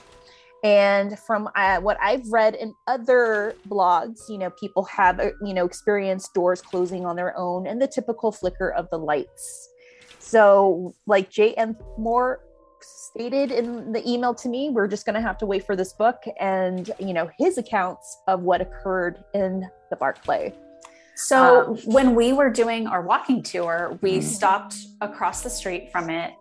And 0.64 1.20
from 1.20 1.48
uh, 1.56 1.80
what 1.80 2.00
I've 2.02 2.28
read 2.32 2.56
in 2.56 2.74
other 2.88 3.56
blogs, 3.70 4.22
you 4.30 4.40
know, 4.40 4.50
people 4.50 4.84
have, 4.86 5.20
uh, 5.20 5.30
you 5.46 5.54
know, 5.54 5.66
experienced 5.66 6.34
doors 6.34 6.60
closing 6.60 7.06
on 7.06 7.16
their 7.16 7.38
own 7.38 7.68
and 7.68 7.80
the 7.80 7.88
typical 7.88 8.32
flicker 8.32 8.72
of 8.72 8.90
the 8.90 8.98
lights. 8.98 9.70
So, 10.18 10.96
like 11.06 11.30
J.M. 11.30 11.78
Moore 12.00 12.40
stated 12.84 13.52
in 13.52 13.92
the 13.92 14.08
email 14.10 14.34
to 14.36 14.50
me, 14.50 14.70
we're 14.70 14.88
just 14.88 15.06
going 15.06 15.16
to 15.16 15.22
have 15.22 15.38
to 15.40 15.46
wait 15.46 15.66
for 15.66 15.76
this 15.76 15.94
book 15.94 16.24
and, 16.40 16.92
you 17.00 17.14
know, 17.14 17.30
his 17.38 17.58
accounts 17.58 18.18
of 18.28 18.42
what 18.42 18.62
occurred 18.62 19.24
in 19.34 19.70
the 19.90 19.96
Barclay. 19.96 20.54
So 21.16 21.68
Um, 21.68 21.78
when 21.86 22.16
we 22.16 22.34
were 22.34 22.50
doing 22.50 22.88
our 22.88 23.02
walking 23.02 23.44
tour, 23.44 23.98
we 24.02 24.18
Mhm. 24.20 24.24
stopped 24.24 24.76
across 25.02 25.42
the 25.42 25.50
street 25.50 25.92
from 25.92 26.10
it 26.10 26.34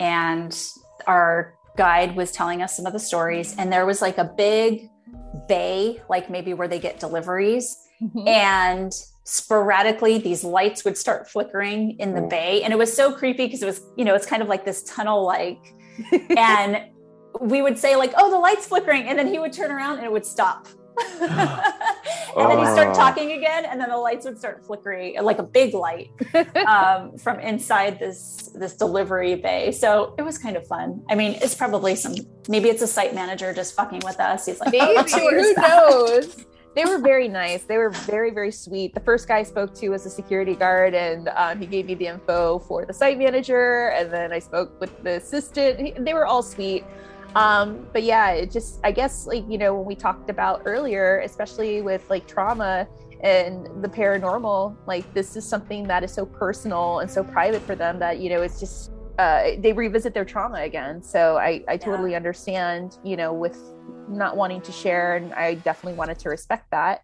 and 0.00 0.56
our 1.06 1.54
guide 1.76 2.16
was 2.16 2.32
telling 2.32 2.60
us 2.62 2.76
some 2.76 2.86
of 2.86 2.92
the 2.92 2.98
stories 2.98 3.54
and 3.58 3.72
there 3.72 3.86
was 3.86 4.02
like 4.02 4.18
a 4.18 4.24
big 4.24 4.90
bay 5.48 6.00
like 6.08 6.28
maybe 6.28 6.52
where 6.54 6.66
they 6.68 6.80
get 6.80 6.98
deliveries 6.98 7.76
and 8.26 8.92
sporadically 9.24 10.18
these 10.18 10.42
lights 10.42 10.84
would 10.84 10.96
start 10.96 11.28
flickering 11.28 11.96
in 11.98 12.14
the 12.14 12.22
bay 12.22 12.62
and 12.62 12.72
it 12.72 12.76
was 12.76 12.92
so 12.92 13.12
creepy 13.12 13.46
because 13.46 13.62
it 13.62 13.66
was 13.66 13.80
you 13.96 14.04
know 14.04 14.14
it's 14.14 14.26
kind 14.26 14.42
of 14.42 14.48
like 14.48 14.64
this 14.64 14.82
tunnel 14.84 15.24
like 15.24 15.58
and 16.36 16.82
we 17.40 17.62
would 17.62 17.78
say 17.78 17.96
like 17.96 18.12
oh 18.16 18.30
the 18.30 18.38
light's 18.38 18.66
flickering 18.66 19.02
and 19.08 19.18
then 19.18 19.26
he 19.26 19.38
would 19.38 19.52
turn 19.52 19.70
around 19.70 19.96
and 19.98 20.04
it 20.04 20.12
would 20.12 20.26
stop 20.26 20.66
and 21.20 21.30
then 22.50 22.58
he'd 22.58 22.72
start 22.72 22.88
Oh. 22.88 22.94
talking 22.94 23.32
again 23.32 23.64
and 23.64 23.80
then 23.80 23.88
the 23.90 23.96
lights 23.96 24.24
would 24.24 24.38
start 24.38 24.64
flickering 24.66 25.22
like 25.22 25.38
a 25.38 25.44
big 25.44 25.72
light 25.74 26.10
um, 26.66 27.16
from 27.18 27.38
inside 27.38 27.98
this 28.00 28.50
this 28.54 28.74
delivery 28.74 29.36
bay 29.36 29.70
so 29.70 30.14
it 30.18 30.22
was 30.22 30.38
kind 30.38 30.56
of 30.56 30.66
fun 30.66 31.00
i 31.08 31.14
mean 31.14 31.38
it's 31.40 31.54
probably 31.54 31.94
some 31.94 32.14
maybe 32.48 32.68
it's 32.68 32.82
a 32.82 32.86
site 32.86 33.14
manager 33.14 33.52
just 33.52 33.74
fucking 33.74 34.00
with 34.04 34.18
us 34.18 34.46
he's 34.46 34.58
like 34.60 34.74
oh, 34.74 34.94
Maybe, 34.94 35.10
tours. 35.10 35.46
who 35.46 35.54
knows? 35.54 36.46
They 36.74 36.84
were 36.84 36.98
very 36.98 37.28
nice. 37.28 37.64
They 37.64 37.76
were 37.76 37.90
very, 37.90 38.30
very 38.30 38.52
sweet. 38.52 38.94
The 38.94 39.00
first 39.00 39.26
guy 39.26 39.38
I 39.38 39.42
spoke 39.42 39.74
to 39.76 39.88
was 39.88 40.06
a 40.06 40.10
security 40.10 40.54
guard, 40.54 40.94
and 40.94 41.28
um, 41.30 41.58
he 41.58 41.66
gave 41.66 41.86
me 41.86 41.94
the 41.94 42.06
info 42.06 42.60
for 42.60 42.84
the 42.84 42.92
site 42.92 43.18
manager. 43.18 43.88
And 43.88 44.12
then 44.12 44.32
I 44.32 44.38
spoke 44.38 44.78
with 44.80 45.02
the 45.02 45.16
assistant. 45.16 46.04
They 46.04 46.14
were 46.14 46.26
all 46.26 46.42
sweet. 46.42 46.84
Um, 47.34 47.86
but 47.92 48.04
yeah, 48.04 48.30
it 48.30 48.50
just, 48.50 48.80
I 48.84 48.92
guess, 48.92 49.26
like, 49.26 49.44
you 49.48 49.58
know, 49.58 49.74
when 49.74 49.84
we 49.84 49.94
talked 49.94 50.30
about 50.30 50.62
earlier, 50.64 51.20
especially 51.20 51.82
with 51.82 52.08
like 52.08 52.26
trauma 52.26 52.88
and 53.20 53.66
the 53.82 53.88
paranormal, 53.88 54.76
like, 54.86 55.12
this 55.12 55.36
is 55.36 55.44
something 55.44 55.86
that 55.88 56.02
is 56.02 56.12
so 56.12 56.24
personal 56.24 57.00
and 57.00 57.10
so 57.10 57.22
private 57.22 57.62
for 57.62 57.74
them 57.74 57.98
that, 57.98 58.18
you 58.20 58.30
know, 58.30 58.40
it's 58.40 58.58
just, 58.58 58.92
uh, 59.18 59.50
they 59.58 59.72
revisit 59.72 60.14
their 60.14 60.24
trauma 60.24 60.62
again. 60.62 61.02
So 61.02 61.36
I, 61.36 61.62
I 61.68 61.76
totally 61.76 62.12
yeah. 62.12 62.16
understand, 62.16 62.98
you 63.04 63.16
know, 63.16 63.32
with 63.34 63.58
not 64.08 64.36
wanting 64.36 64.60
to 64.62 64.72
share, 64.72 65.16
and 65.16 65.32
I 65.34 65.54
definitely 65.54 65.98
wanted 65.98 66.18
to 66.20 66.28
respect 66.28 66.70
that. 66.70 67.02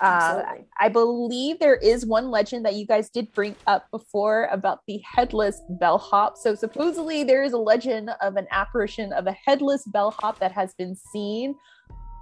Uh, 0.00 0.42
I 0.78 0.88
believe 0.88 1.58
there 1.58 1.74
is 1.74 2.06
one 2.06 2.30
legend 2.30 2.64
that 2.66 2.74
you 2.74 2.86
guys 2.86 3.10
did 3.10 3.32
bring 3.32 3.56
up 3.66 3.90
before 3.90 4.48
about 4.52 4.80
the 4.86 5.00
headless 5.04 5.60
bellhop. 5.80 6.36
So 6.36 6.54
supposedly 6.54 7.24
there 7.24 7.42
is 7.42 7.52
a 7.52 7.58
legend 7.58 8.10
of 8.22 8.36
an 8.36 8.46
apparition 8.52 9.12
of 9.12 9.26
a 9.26 9.32
headless 9.32 9.84
bellhop 9.86 10.38
that 10.38 10.52
has 10.52 10.72
been 10.74 10.94
seen 10.94 11.56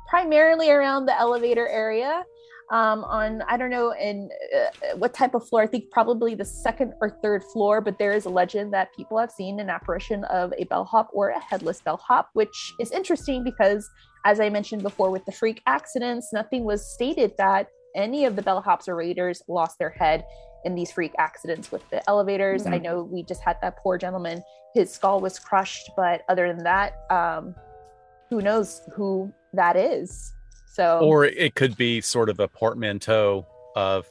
primarily 0.09 0.71
around 0.71 1.05
the 1.05 1.19
elevator 1.19 1.69
area 1.69 2.25
um, 2.71 3.05
on 3.05 3.43
I 3.43 3.57
don't 3.57 3.71
know 3.71 3.93
in 3.93 4.29
uh, 4.55 4.97
what 4.97 5.15
type 5.15 5.35
of 5.35 5.49
floor. 5.49 5.63
I 5.63 5.67
think 5.67 5.91
probably 5.91 6.35
the 6.35 6.45
second 6.45 6.95
or 7.01 7.19
third 7.23 7.45
floor. 7.45 7.81
But 7.81 7.99
there 7.99 8.13
is 8.13 8.25
a 8.25 8.31
legend 8.31 8.73
that 8.75 8.95
people 8.97 9.19
have 9.19 9.31
seen 9.31 9.61
an 9.61 9.71
apparition 9.71 10.25
of 10.25 10.53
a 10.59 10.65
bellhop 10.65 11.11
or 11.13 11.31
a 11.31 11.41
headless 11.41 11.81
bellhop, 11.81 12.31
which 12.33 12.73
is 12.81 12.91
interesting 12.91 13.45
because, 13.45 13.89
as 14.27 14.41
I 14.41 14.49
mentioned 14.49 14.83
before, 14.83 15.13
with 15.13 15.25
the 15.25 15.31
freak 15.31 15.63
accidents, 15.67 16.33
nothing 16.33 16.65
was 16.65 16.85
stated 16.85 17.33
that 17.39 17.69
any 17.95 18.25
of 18.25 18.35
the 18.35 18.43
bellhops 18.43 18.89
or 18.89 18.97
raiders 18.97 19.41
lost 19.47 19.79
their 19.79 19.91
head 19.91 20.27
in 20.65 20.75
these 20.75 20.91
freak 20.91 21.13
accidents 21.17 21.71
with 21.71 21.89
the 21.91 22.07
elevators. 22.11 22.65
Mm-hmm. 22.65 22.75
I 22.75 22.79
know 22.79 23.05
we 23.05 23.23
just 23.23 23.41
had 23.41 23.57
that 23.63 23.77
poor 23.79 23.97
gentleman; 23.97 24.43
his 24.75 24.93
skull 24.93 25.21
was 25.21 25.39
crushed, 25.39 25.91
but 25.97 26.23
other 26.29 26.49
than 26.53 26.65
that, 26.65 26.95
um, 27.09 27.55
who 28.29 28.43
knows 28.43 28.83
who 28.93 29.33
that 29.53 29.77
is? 29.77 30.33
So, 30.67 30.99
or 31.05 31.25
it 31.25 31.55
could 31.55 31.77
be 31.77 32.01
sort 32.01 32.29
of 32.29 32.41
a 32.41 32.49
portmanteau 32.49 33.47
of 33.77 34.11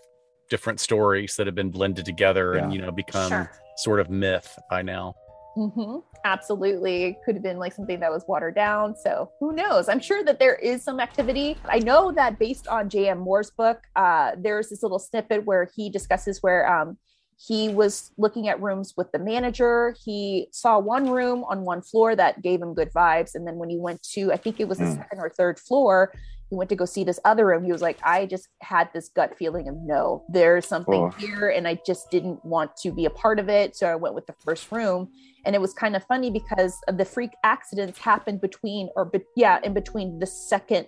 different 0.50 0.80
stories 0.80 1.36
that 1.36 1.46
have 1.46 1.56
been 1.56 1.72
blended 1.72 2.06
together 2.06 2.56
yeah. 2.56 2.64
and 2.64 2.74
you 2.74 2.82
know 2.82 2.92
become 2.92 3.30
sure. 3.30 3.52
sort 3.76 4.00
of 4.00 4.10
myth 4.10 4.58
by 4.70 4.82
now. 4.82 5.14
Mm-hmm. 5.58 6.00
Absolutely. 6.26 7.04
It 7.06 7.16
could 7.24 7.36
have 7.36 7.44
been 7.44 7.58
like 7.58 7.74
something 7.74 8.00
that 8.00 8.12
was 8.12 8.26
watered 8.28 8.56
down. 8.56 8.96
So 8.96 9.32
who 9.40 9.54
knows? 9.54 9.88
I'm 9.88 10.00
sure 10.00 10.24
that 10.24 10.40
there 10.40 10.56
is 10.56 10.84
some 10.84 11.00
activity. 11.00 11.58
I 11.66 11.80
know 11.80 12.12
that 12.12 12.40
based 12.40 12.68
on 12.68 12.90
J.M. 12.90 13.20
Moore's 13.20 13.52
book, 13.52 13.80
uh, 13.96 14.32
there's 14.38 14.70
this 14.70 14.84
little 14.84 15.00
snippet 15.00 15.46
where 15.46 15.70
he 15.76 15.90
discusses 15.90 16.42
where 16.42 16.68
um, 16.68 16.98
he 17.38 17.70
was 17.70 18.12
looking 18.18 18.48
at 18.48 18.62
rooms 18.62 18.94
with 18.96 19.12
the 19.12 19.20
manager. 19.20 19.96
He 20.04 20.48
saw 20.52 20.80
one 20.80 21.10
room 21.10 21.44
on 21.46 21.62
one 21.62 21.82
floor 21.82 22.16
that 22.16 22.42
gave 22.42 22.62
him 22.62 22.74
good 22.74 22.92
vibes. 22.94 23.36
And 23.36 23.46
then 23.46 23.56
when 23.56 23.70
he 23.70 23.78
went 23.78 24.02
to, 24.14 24.32
I 24.32 24.38
think 24.38 24.60
it 24.60 24.68
was 24.68 24.78
the 24.78 24.86
mm. 24.86 24.98
second 24.98 25.20
or 25.20 25.30
third 25.30 25.60
floor, 25.60 26.14
he 26.50 26.56
went 26.56 26.70
to 26.70 26.76
go 26.76 26.86
see 26.86 27.04
this 27.04 27.20
other 27.26 27.46
room. 27.46 27.66
He 27.66 27.72
was 27.72 27.82
like, 27.82 27.98
I 28.04 28.26
just 28.26 28.48
had 28.62 28.90
this 28.94 29.10
gut 29.10 29.38
feeling 29.38 29.68
of 29.68 29.76
no, 29.78 30.24
there's 30.30 30.66
something 30.66 31.04
oh. 31.04 31.10
here. 31.18 31.50
And 31.50 31.68
I 31.68 31.80
just 31.86 32.10
didn't 32.12 32.44
want 32.46 32.76
to 32.78 32.92
be 32.92 33.06
a 33.06 33.10
part 33.10 33.40
of 33.40 33.50
it. 33.50 33.76
So 33.76 33.88
I 33.88 33.96
went 33.96 34.16
with 34.16 34.28
the 34.28 34.36
first 34.44 34.72
room. 34.72 35.10
And 35.46 35.56
it 35.56 35.62
was 35.62 35.74
kind 35.74 35.96
of 35.96 36.04
funny 36.06 36.32
because 36.32 36.80
the 36.88 37.06
freak 37.06 37.32
accidents 37.44 38.00
happened 38.00 38.42
between, 38.42 38.90
or 38.96 39.06
be, 39.06 39.22
yeah, 39.36 39.60
in 39.64 39.74
between 39.74 40.20
the 40.20 40.26
second 40.26 40.88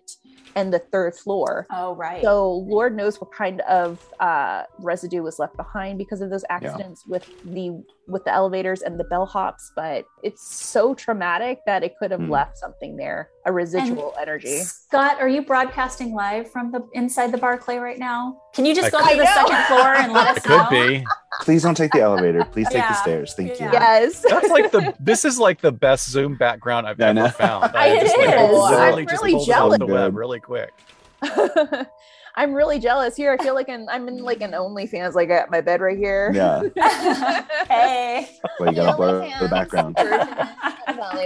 and 0.57 0.73
the 0.73 0.79
third 0.79 1.15
floor. 1.15 1.67
Oh, 1.71 1.95
right. 1.95 2.23
So 2.23 2.51
Lord 2.51 2.95
knows 2.95 3.21
what 3.21 3.31
kind 3.31 3.61
of 3.61 4.03
uh, 4.19 4.63
residue 4.79 5.21
was 5.21 5.37
left 5.37 5.55
behind 5.55 5.99
because 5.99 6.19
of 6.21 6.29
those 6.29 6.43
accidents 6.49 7.03
yeah. 7.05 7.11
with 7.11 7.43
the 7.43 7.83
with 8.07 8.23
the 8.23 8.33
elevators 8.33 8.81
and 8.81 8.99
the 8.99 9.03
bellhops. 9.03 9.71
But 9.75 10.05
it's 10.23 10.55
so 10.55 10.95
traumatic 10.95 11.59
that 11.65 11.83
it 11.83 11.93
could 11.99 12.11
have 12.11 12.21
mm. 12.21 12.29
left 12.29 12.57
something 12.57 12.97
there, 12.97 13.29
a 13.45 13.51
residual 13.51 14.13
and 14.13 14.27
energy. 14.27 14.59
Scott, 14.59 15.19
are 15.19 15.29
you 15.29 15.43
broadcasting 15.43 16.13
live 16.13 16.49
from 16.51 16.71
the 16.71 16.87
inside 16.93 17.31
the 17.31 17.37
Barclay 17.37 17.77
right 17.77 17.99
now? 17.99 18.41
Can 18.53 18.65
you 18.65 18.73
just 18.73 18.87
I 18.87 18.89
go 18.89 19.09
to 19.11 19.17
the 19.17 19.25
second 19.27 19.63
floor 19.65 19.93
and 19.95 20.13
let 20.13 20.27
us 20.37 20.37
it 20.37 20.49
know? 20.49 20.65
Could 20.65 20.87
be. 20.87 21.05
Please 21.41 21.61
don't 21.61 21.75
take 21.75 21.91
the 21.91 22.01
elevator. 22.01 22.43
Please 22.45 22.67
take 22.67 22.77
yeah. 22.77 22.89
the 22.89 22.95
stairs. 22.95 23.33
Thank 23.35 23.59
yeah. 23.59 23.67
you. 23.67 23.73
Yes. 23.73 24.25
That's 24.27 24.49
like 24.49 24.71
the 24.71 24.95
this 24.99 25.23
is 25.23 25.37
like 25.37 25.61
the 25.61 25.71
best 25.71 26.09
Zoom 26.09 26.35
background 26.35 26.87
I've 26.87 26.99
ever 26.99 27.29
found. 27.29 27.65
I, 27.75 27.91
I 27.91 27.99
just, 27.99 28.17
like, 28.17 28.27
literally 28.27 29.05
I'm 29.07 29.21
really 29.21 29.45
jealous. 29.45 29.79
The 30.27 30.39
web 30.39 30.39
really 30.39 30.39
quick. 30.39 30.73
I'm 32.35 32.53
really 32.53 32.79
jealous 32.79 33.15
here. 33.15 33.31
I 33.31 33.43
feel 33.43 33.55
like 33.55 33.67
an, 33.67 33.87
I'm 33.89 34.07
in 34.07 34.19
like 34.19 34.41
an 34.41 34.51
OnlyFans, 34.51 35.15
like 35.15 35.29
at 35.31 35.49
my 35.49 35.59
bed 35.59 35.81
right 35.81 35.97
here. 35.97 36.31
Yeah. 36.35 36.61
hey. 37.67 38.29
Well, 38.59 38.69
you 38.69 38.75
gotta 38.75 38.95
blur 38.95 39.27
the 39.39 39.47
background. 39.47 39.97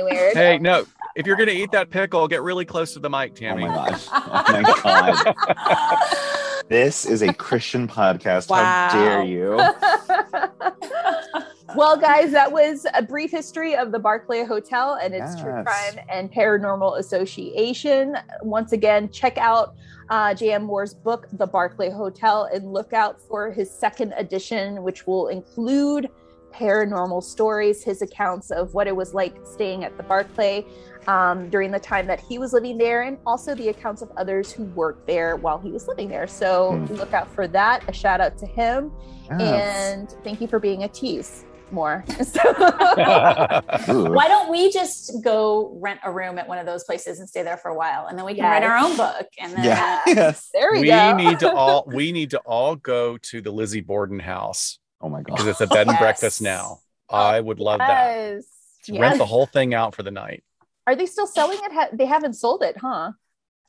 Weird. 0.09 0.33
Hey, 0.33 0.57
no. 0.57 0.85
If 1.15 1.27
you're 1.27 1.35
gonna 1.35 1.51
eat 1.51 1.71
that 1.71 1.89
pickle, 1.89 2.27
get 2.27 2.41
really 2.41 2.65
close 2.65 2.93
to 2.93 2.99
the 2.99 3.09
mic, 3.09 3.35
Tammy. 3.35 3.65
Oh 3.65 3.67
my 3.67 3.89
gosh. 3.89 4.07
Oh 4.11 4.43
my 4.49 5.35
god. 5.35 6.47
This 6.72 7.05
is 7.05 7.22
a 7.22 7.34
Christian 7.34 7.86
podcast. 7.86 8.47
Wow. 8.47 8.63
How 8.63 8.93
dare 8.93 9.26
you? 9.26 9.57
well, 11.76 11.97
guys, 11.97 12.32
that 12.32 12.49
was 12.49 12.86
a 12.93 13.01
brief 13.01 13.30
history 13.30 13.76
of 13.76 13.91
the 13.91 13.99
Barclay 13.99 14.45
Hotel 14.45 14.97
and 15.03 15.13
its 15.13 15.36
yes. 15.36 15.41
True 15.41 15.63
Crime 15.65 15.99
and 16.07 16.32
Paranormal 16.32 16.97
Association. 16.97 18.15
Once 18.41 18.72
again, 18.72 19.11
check 19.11 19.38
out 19.38 19.76
uh, 20.09 20.34
J.M. 20.34 20.63
Moore's 20.63 20.93
book, 20.93 21.28
The 21.34 21.45
Barclay 21.45 21.89
Hotel, 21.89 22.47
and 22.53 22.72
look 22.72 22.93
out 22.93 23.19
for 23.19 23.51
his 23.51 23.69
second 23.69 24.13
edition, 24.15 24.82
which 24.82 25.05
will 25.05 25.28
include 25.28 26.09
paranormal 26.53 27.22
stories, 27.22 27.84
his 27.84 28.01
accounts 28.01 28.49
of 28.49 28.74
what 28.74 28.88
it 28.88 28.95
was 28.95 29.13
like 29.13 29.36
staying 29.43 29.84
at 29.84 29.97
the 29.97 30.03
Barclay 30.03 30.65
um, 31.07 31.49
during 31.49 31.71
the 31.71 31.79
time 31.79 32.07
that 32.07 32.19
he 32.19 32.37
was 32.37 32.53
living 32.53 32.77
there, 32.77 33.03
and 33.03 33.17
also 33.25 33.55
the 33.55 33.69
accounts 33.69 34.01
of 34.01 34.11
others 34.17 34.51
who 34.51 34.63
worked 34.65 35.07
there 35.07 35.35
while 35.35 35.57
he 35.57 35.71
was 35.71 35.87
living 35.87 36.07
there. 36.07 36.27
So 36.27 36.73
mm. 36.73 36.89
look 36.97 37.13
out 37.13 37.29
for 37.33 37.47
that. 37.47 37.87
A 37.87 37.93
shout 37.93 38.21
out 38.21 38.37
to 38.39 38.45
him. 38.45 38.91
Yes. 39.29 39.93
And 39.93 40.09
thank 40.23 40.41
you 40.41 40.47
for 40.47 40.59
being 40.59 40.83
a 40.83 40.87
tease 40.87 41.45
more. 41.71 42.03
Why 42.37 44.27
don't 44.27 44.51
we 44.51 44.71
just 44.71 45.23
go 45.23 45.77
rent 45.81 45.99
a 46.03 46.11
room 46.11 46.37
at 46.37 46.47
one 46.47 46.57
of 46.57 46.65
those 46.65 46.83
places 46.83 47.19
and 47.19 47.29
stay 47.29 47.43
there 47.43 47.57
for 47.57 47.69
a 47.71 47.75
while, 47.75 48.07
and 48.07 48.17
then 48.17 48.25
we 48.25 48.33
can 48.33 48.43
yes. 48.43 48.61
write 48.61 48.63
our 48.63 48.77
own 48.77 48.97
book. 48.97 49.27
And 49.39 49.53
then 49.53 49.63
yeah. 49.63 50.01
Uh, 50.05 50.11
yes. 50.11 50.49
there 50.53 50.71
we, 50.71 50.81
we 50.81 50.87
go. 50.87 51.15
We 51.15 51.23
need 51.23 51.39
to 51.39 51.51
all 51.51 51.83
we 51.93 52.11
need 52.11 52.31
to 52.31 52.39
all 52.39 52.75
go 52.75 53.17
to 53.17 53.41
the 53.41 53.51
Lizzie 53.51 53.81
Borden 53.81 54.19
house. 54.19 54.79
Oh 54.99 55.09
my 55.09 55.21
god! 55.21 55.35
Because 55.35 55.47
it's 55.47 55.61
a 55.61 55.67
bed 55.67 55.87
and 55.87 55.91
yes. 55.91 56.01
breakfast 56.01 56.41
now. 56.41 56.79
I 57.09 57.39
would 57.39 57.59
love 57.59 57.79
yes. 57.81 58.45
that. 58.87 58.99
Rent 58.99 59.17
the 59.17 59.25
whole 59.25 59.45
thing 59.45 59.73
out 59.73 59.95
for 59.95 60.03
the 60.03 60.11
night. 60.11 60.43
Are 60.88 60.95
they 60.95 61.05
still 61.05 61.27
selling 61.27 61.59
it? 61.61 61.71
Ha- 61.71 61.89
they 61.93 62.05
haven't 62.05 62.34
sold 62.34 62.63
it, 62.63 62.77
huh? 62.77 63.11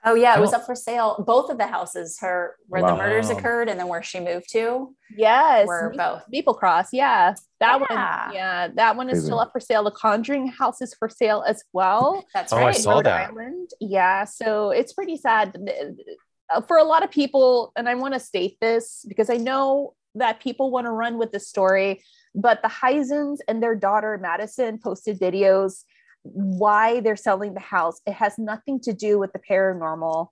Oh 0.05 0.15
yeah, 0.15 0.37
it 0.37 0.41
was 0.41 0.53
up 0.53 0.67
for 0.67 0.75
sale. 0.75 1.23
Both 1.25 1.49
of 1.49 1.59
the 1.59 1.67
houses, 1.67 2.19
her 2.21 2.57
where 2.67 2.83
wow. 2.83 2.91
the 2.91 2.97
murders 2.97 3.31
occurred, 3.31 3.69
and 3.69 3.79
then 3.79 3.87
where 3.87 4.03
she 4.03 4.19
moved 4.19 4.51
to. 4.51 4.97
Yes, 5.17 5.69
were 5.69 5.91
Me- 5.91 5.97
both 5.97 6.23
Maplecroft. 6.33 6.89
Yeah, 6.93 7.35
that 7.61 7.81
yeah. 7.89 8.25
one. 8.25 8.35
Yeah, 8.35 8.69
that 8.75 8.97
one 8.97 9.09
is 9.09 9.15
Crazy. 9.15 9.27
still 9.27 9.39
up 9.39 9.53
for 9.53 9.61
sale. 9.61 9.85
The 9.85 9.93
Conjuring 9.93 10.49
house 10.49 10.83
is 10.83 10.93
for 10.95 11.09
sale 11.09 11.45
as 11.47 11.63
well. 11.73 12.25
That's 12.35 12.53
oh, 12.53 12.57
right. 12.57 12.75
I 12.75 12.79
saw 12.79 12.95
Rhode 12.95 13.07
that. 13.07 13.31
Island. 13.31 13.71
Yeah, 13.81 14.25
so 14.25 14.71
it's 14.71 14.93
pretty 14.93 15.17
sad 15.17 15.57
uh, 16.53 16.61
for 16.63 16.79
a 16.79 16.85
lot 16.85 17.05
of 17.05 17.11
people, 17.13 17.73
and 17.77 17.89
I 17.89 17.95
want 17.95 18.15
to 18.15 18.21
state 18.21 18.59
this 18.61 19.05
because 19.07 19.31
I 19.31 19.37
know 19.37 19.95
that 20.17 20.41
people 20.41 20.73
want 20.73 20.87
to 20.87 20.91
run 20.91 21.17
with 21.17 21.31
the 21.31 21.41
story, 21.41 22.03
but 22.35 22.61
the 22.61 22.69
Heinzens 22.69 23.39
and 23.47 23.63
their 23.63 23.77
daughter 23.77 24.19
Madison 24.21 24.79
posted 24.79 25.21
videos 25.21 25.85
why 26.23 27.01
they're 27.01 27.17
selling 27.17 27.55
the 27.55 27.61
house. 27.61 28.01
It 28.07 28.15
has 28.15 28.39
nothing 28.39 28.81
to 28.81 28.93
do 28.93 29.19
with 29.19 29.33
the 29.33 29.41
paranormal. 29.41 30.29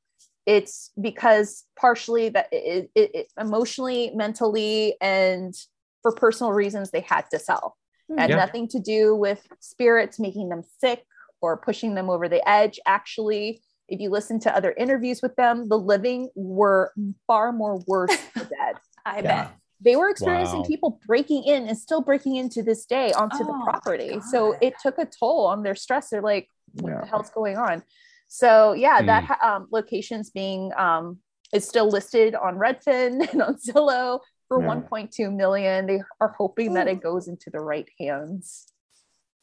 It's 0.47 0.91
because 1.01 1.65
partially 1.79 2.29
that 2.31 2.49
it, 2.53 2.91
it, 2.95 3.11
it 3.15 3.27
emotionally, 3.39 4.11
mentally, 4.15 4.97
and 5.01 5.55
for 6.03 6.13
personal 6.13 6.53
reasons 6.53 6.91
they 6.91 7.01
had 7.01 7.25
to 7.31 7.39
sell. 7.39 7.77
It 8.09 8.19
had 8.19 8.31
yeah. 8.31 8.37
nothing 8.37 8.67
to 8.69 8.81
do 8.81 9.15
with 9.15 9.47
spirits 9.61 10.19
making 10.19 10.49
them 10.49 10.63
sick 10.81 11.05
or 11.41 11.57
pushing 11.57 11.95
them 11.95 12.11
over 12.11 12.29
the 12.29 12.47
edge. 12.49 12.81
Actually, 12.87 13.63
if 13.89 14.01
you 14.01 14.11
listen 14.11 14.41
to 14.41 14.57
other 14.57 14.73
interviews 14.77 15.21
with 15.23 15.37
them, 15.37 15.69
the 15.69 15.79
living 15.79 16.29
were 16.35 16.93
far 17.27 17.53
more 17.53 17.81
worse 17.87 18.11
than 18.11 18.21
the 18.35 18.45
dead. 18.45 18.77
I 19.07 19.17
yeah. 19.17 19.23
bet 19.23 19.60
they 19.83 19.97
were 19.97 20.11
experiencing 20.11 20.61
wow. 20.61 20.67
people 20.67 21.01
breaking 21.07 21.45
in 21.45 21.67
and 21.67 21.77
still 21.77 22.03
breaking 22.03 22.37
into 22.37 22.63
this 22.63 22.85
day 22.85 23.13
onto 23.13 23.39
oh, 23.41 23.47
the 23.47 23.61
property. 23.65 24.21
So 24.31 24.57
it 24.61 24.75
took 24.83 24.99
a 24.99 25.07
toll 25.07 25.47
on 25.47 25.63
their 25.63 25.75
stress. 25.75 26.11
They're 26.11 26.21
like, 26.21 26.49
what 26.75 26.91
yeah. 26.91 27.01
the 27.01 27.07
hell's 27.07 27.31
going 27.31 27.57
on? 27.57 27.83
So 28.29 28.75
yeah, 28.75 29.01
mm. 29.01 29.07
that 29.07 29.39
um, 29.43 29.69
location's 29.73 30.31
being 30.31 30.71
um, 30.77 31.19
is 31.53 31.67
still 31.67 31.89
listed 31.89 32.35
on 32.35 32.57
Redfin 32.57 33.29
and 33.33 33.43
on 33.43 33.57
Zillow 33.57 34.21
for 34.49 34.61
yeah. 34.61 34.69
1.2 34.69 35.35
million. 35.35 35.87
They 35.87 36.03
are 36.21 36.35
hoping 36.37 36.73
Ooh. 36.73 36.75
that 36.75 36.89
it 36.89 37.03
goes 37.03 37.27
into 37.27 37.51
the 37.51 37.61
right 37.61 37.89
hands. 37.99 38.67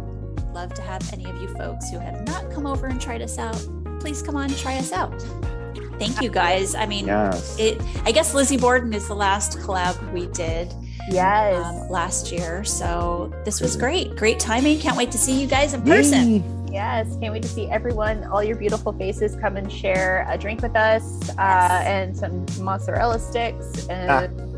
love 0.52 0.74
to 0.74 0.82
have 0.82 1.10
any 1.12 1.24
of 1.24 1.36
you 1.40 1.48
folks 1.56 1.90
who 1.90 1.98
have 1.98 2.26
not 2.26 2.50
come 2.52 2.66
over 2.66 2.86
and 2.86 3.00
tried 3.00 3.22
us 3.22 3.38
out. 3.38 3.56
Please 4.00 4.20
come 4.22 4.36
on 4.36 4.44
and 4.44 4.56
try 4.56 4.76
us 4.76 4.92
out. 4.92 5.18
Thank 5.98 6.20
you 6.20 6.30
guys. 6.30 6.74
I 6.74 6.86
mean, 6.86 7.06
yes. 7.06 7.56
it 7.58 7.80
I 8.04 8.12
guess 8.12 8.34
Lizzie 8.34 8.56
Borden 8.56 8.92
is 8.92 9.08
the 9.08 9.14
last 9.14 9.58
collab 9.58 10.12
we 10.12 10.26
did. 10.26 10.72
Yes. 11.08 11.64
Um, 11.64 11.88
last 11.88 12.32
year. 12.32 12.64
So 12.64 13.32
this 13.44 13.60
was 13.60 13.76
great. 13.76 14.16
Great 14.16 14.38
timing. 14.38 14.78
Can't 14.80 14.96
wait 14.96 15.10
to 15.12 15.18
see 15.18 15.40
you 15.40 15.46
guys 15.46 15.74
in 15.74 15.82
person. 15.82 16.34
Yay. 16.34 16.62
Yes, 16.72 17.16
can't 17.20 17.34
wait 17.34 17.42
to 17.42 17.48
see 17.48 17.68
everyone, 17.68 18.24
all 18.24 18.42
your 18.42 18.56
beautiful 18.56 18.94
faces 18.94 19.36
come 19.36 19.58
and 19.58 19.70
share 19.70 20.24
a 20.30 20.38
drink 20.38 20.62
with 20.62 20.74
us 20.74 21.28
uh, 21.36 21.82
and 21.84 22.16
some 22.16 22.46
mozzarella 22.60 23.18
sticks 23.18 23.86
and 23.88 24.10
ah. 24.10 24.51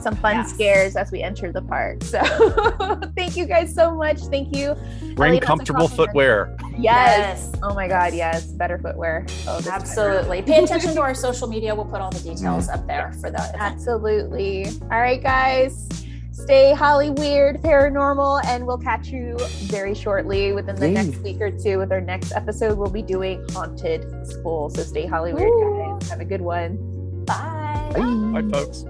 Some 0.00 0.16
fun 0.16 0.36
yes. 0.36 0.52
scares 0.52 0.96
as 0.96 1.10
we 1.10 1.22
enter 1.22 1.52
the 1.52 1.62
park. 1.62 2.02
So 2.02 2.20
thank 3.16 3.36
you 3.36 3.46
guys 3.46 3.74
so 3.74 3.94
much. 3.94 4.18
Thank 4.22 4.56
you. 4.56 4.74
Bring 5.14 5.38
comfortable 5.40 5.88
footwear. 5.88 6.56
Yes. 6.78 7.50
yes. 7.52 7.52
Oh 7.62 7.74
my 7.74 7.88
God. 7.88 8.14
Yes. 8.14 8.46
Better 8.46 8.78
footwear. 8.78 9.26
Oh, 9.46 9.60
Absolutely. 9.70 10.42
Pay 10.42 10.64
attention 10.64 10.94
to 10.94 11.00
our 11.00 11.14
social 11.14 11.48
media. 11.48 11.74
We'll 11.74 11.84
put 11.84 12.00
all 12.00 12.10
the 12.10 12.20
details 12.20 12.68
up 12.68 12.86
there 12.86 13.12
for 13.20 13.30
that. 13.30 13.54
Absolutely. 13.58 14.66
All 14.90 15.00
right, 15.00 15.22
guys 15.22 15.88
stay 16.40 16.72
Holly 16.72 17.10
weird, 17.10 17.60
paranormal, 17.62 18.44
and 18.46 18.66
we'll 18.66 18.78
catch 18.78 19.08
you 19.08 19.36
very 19.64 19.94
shortly 19.94 20.52
within 20.52 20.76
the 20.76 20.88
next 20.88 21.18
week 21.18 21.40
or 21.40 21.50
two 21.50 21.78
with 21.78 21.92
our 21.92 22.00
next 22.00 22.32
episode. 22.32 22.78
We'll 22.78 22.90
be 22.90 23.02
doing 23.02 23.44
haunted 23.50 24.26
school. 24.26 24.70
So 24.70 24.82
stay 24.82 25.06
Holly 25.06 25.32
weird, 25.32 26.00
guys. 26.00 26.08
Have 26.10 26.20
a 26.20 26.24
good 26.24 26.40
one. 26.40 27.24
Bye. 27.24 27.92
Bye, 27.94 28.42
Bye 28.42 28.48
folks. 28.50 28.84